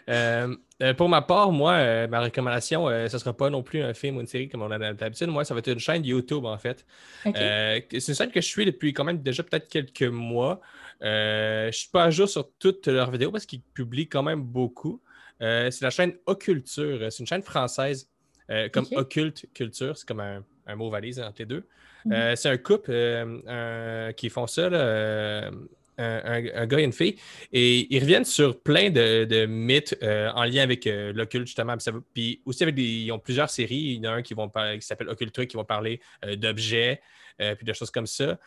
[0.08, 0.54] Euh,
[0.96, 4.20] pour ma part, moi, ma recommandation, ce ne sera pas non plus un film ou
[4.20, 5.28] une série comme on a d'habitude.
[5.28, 6.84] Moi, ça va être une chaîne YouTube, en fait.
[7.24, 10.60] C'est une chaîne que je suis depuis quand même déjà peut-être quelques mois.
[11.00, 14.42] Je ne suis pas à jour sur toutes leurs vidéos parce qu'ils publient quand même
[14.42, 15.00] beaucoup.
[15.42, 17.10] Euh, c'est la chaîne Occulture.
[17.10, 18.08] C'est une chaîne française,
[18.50, 19.96] euh, comme occulte culture.
[19.96, 21.64] C'est comme un, un mot valise entre les deux.
[22.04, 22.12] Mhm.
[22.12, 25.50] Euh, c'est un couple euh, un- qui font ça, là,
[25.98, 27.16] un, gars et une fille.
[27.52, 31.74] Et ils reviennent sur plein de, de mythes en lien avec l'occulte, justement.
[32.12, 33.74] Puis, aussi, avec des, ils ont plusieurs séries.
[33.76, 36.00] Il y en a un qui, vont par- qui s'appelle Occulture, qui vont parler
[36.36, 37.00] d'objets,
[37.38, 38.38] puis de choses comme ça.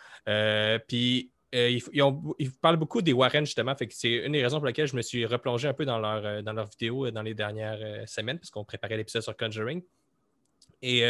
[0.88, 3.76] Puis euh, ils, ils ont- ils parlent beaucoup des Warren, justement.
[3.76, 5.98] Fait que c'est une des raisons pour lesquelles je me suis replongé un peu dans
[6.00, 9.36] leur, euh, dans leurs vidéos euh, dans les dernières semaines, parce qu'on préparait l'épisode sur
[9.36, 9.82] Conjuring.
[10.82, 11.04] Et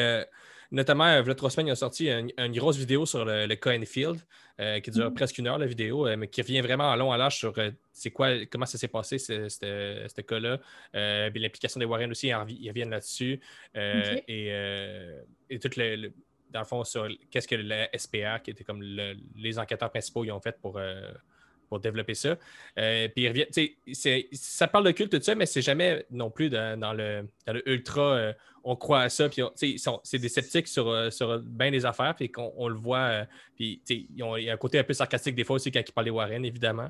[0.72, 3.84] notamment, il trois semaines, ils ont sorti une, une grosse vidéo sur le, le Cohen
[3.86, 4.20] Field,
[4.84, 5.14] qui dure Mhm.
[5.14, 7.54] presque une heure, la vidéo, mais qui revient vraiment en long, en large sur
[7.92, 10.60] c'est quoi, comment ça s'est passé, ce, cas-là.
[10.94, 13.40] L'implication des Warren aussi, ils, en- ils reviennent là-dessus.
[13.76, 14.48] Et,
[15.52, 16.14] et tout le, le-
[16.52, 20.24] dans le fond, sur qu'est-ce que la SPA, qui était comme le- les enquêteurs principaux,
[20.26, 21.12] ils ont fait pour, euh,
[21.84, 22.36] développer ça.
[22.80, 26.50] Euh, puis ils reviennent, ça parle de culte, tout ça, mais c'est jamais non plus
[26.50, 29.44] dans, le, dans le ultra, euh, on croit à ça, puis
[30.04, 34.08] c'est des sceptiques sur, sur bien des affaires, puis qu'on on le voit, puis il
[34.18, 36.44] y a un côté un peu sarcastique des fois aussi quand ils parlent des Warren,
[36.44, 36.90] évidemment.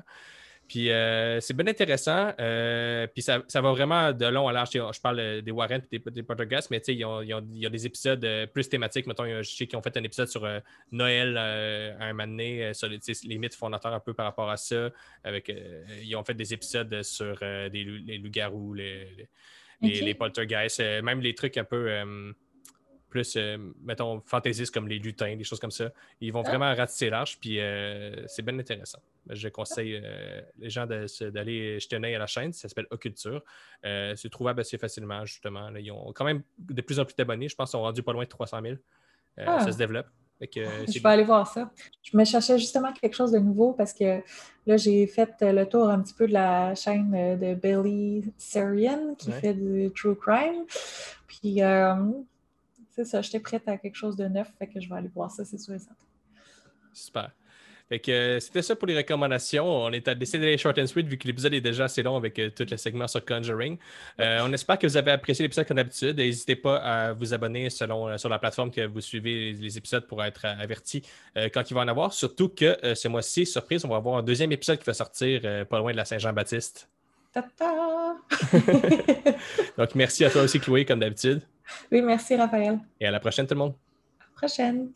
[0.70, 2.32] Puis euh, c'est bien intéressant.
[2.38, 4.70] euh, puis ça, ça va vraiment de long à large.
[4.70, 6.22] Je parle euh, des Warren et des, des
[6.70, 8.24] mais tu sais, ils ont- ils ont- il y a des épisodes
[8.54, 9.08] plus thématiques.
[9.08, 10.60] Mettons, je sais qu'ils ont fait un épisode sur euh,
[10.92, 14.90] Noël à un moment donné, sur les, mythes fondateurs un peu par rapport à ça.
[15.24, 15.52] Avec,
[16.04, 19.28] ils ont fait des épisodes sur des, les loups-garous, les,
[19.82, 21.90] les, poltergeists, même les trucs un peu
[23.10, 25.90] plus, euh, mettons, fantaisistes comme les lutins, des choses comme ça.
[26.20, 26.48] Ils vont Ah.
[26.48, 29.00] vraiment ratisser large, puis euh, c'est bien intéressant.
[29.28, 32.52] Je conseille euh, les gens d'aller jeter un œil à la chaîne.
[32.54, 33.42] Ça s'appelle Occulture.
[33.82, 35.68] C'est trouvable assez facilement, justement.
[35.70, 37.48] Là, ils ont quand même de plus en plus d'abonnés.
[37.48, 38.74] Je pense qu'ils sont rendus pas loin de 300 000.
[39.38, 39.60] Euh, Ah.
[39.64, 40.06] Ça se développe.
[40.40, 41.70] Que, c'est Je vais aller voir ça.
[42.02, 44.22] Je me cherchais justement quelque chose de nouveau parce que
[44.66, 49.28] là, j'ai fait le tour un petit peu de la chaîne de Billy Sarian qui
[49.28, 49.38] Ouais.
[49.40, 50.64] fait du true crime.
[51.26, 51.94] Puis, euh,
[53.04, 55.30] c'est ça, j'étais prête à quelque chose de neuf, fait que je vais aller voir
[55.30, 56.04] ça, c'est sûr et certain.
[56.92, 57.30] Super.
[57.88, 59.66] Fait que euh, c'était ça pour les recommandations.
[59.66, 62.16] On est à décider d'aller short and sweet vu que l'épisode est déjà assez long
[62.16, 63.78] avec euh, tout le segment sur Conjuring.
[64.20, 66.16] Euh, on espère que vous avez apprécié l'épisode comme d'habitude.
[66.16, 69.78] N'hésitez pas à vous abonner selon, euh, sur la plateforme que vous suivez les, les
[69.78, 71.02] épisodes pour être averti
[71.36, 72.12] euh, quand il va en avoir.
[72.12, 75.78] Surtout que ce mois-ci, surprise, on va avoir un deuxième épisode qui va sortir pas
[75.80, 76.88] loin de la Saint-Jean-Baptiste.
[77.32, 78.16] Ta-ta!
[79.78, 81.42] Donc merci à toi aussi, Chloé, comme d'habitude.
[81.92, 82.78] Oui, merci Raphaël.
[83.00, 83.74] Et à la prochaine, tout le monde.
[84.20, 84.90] À la prochaine.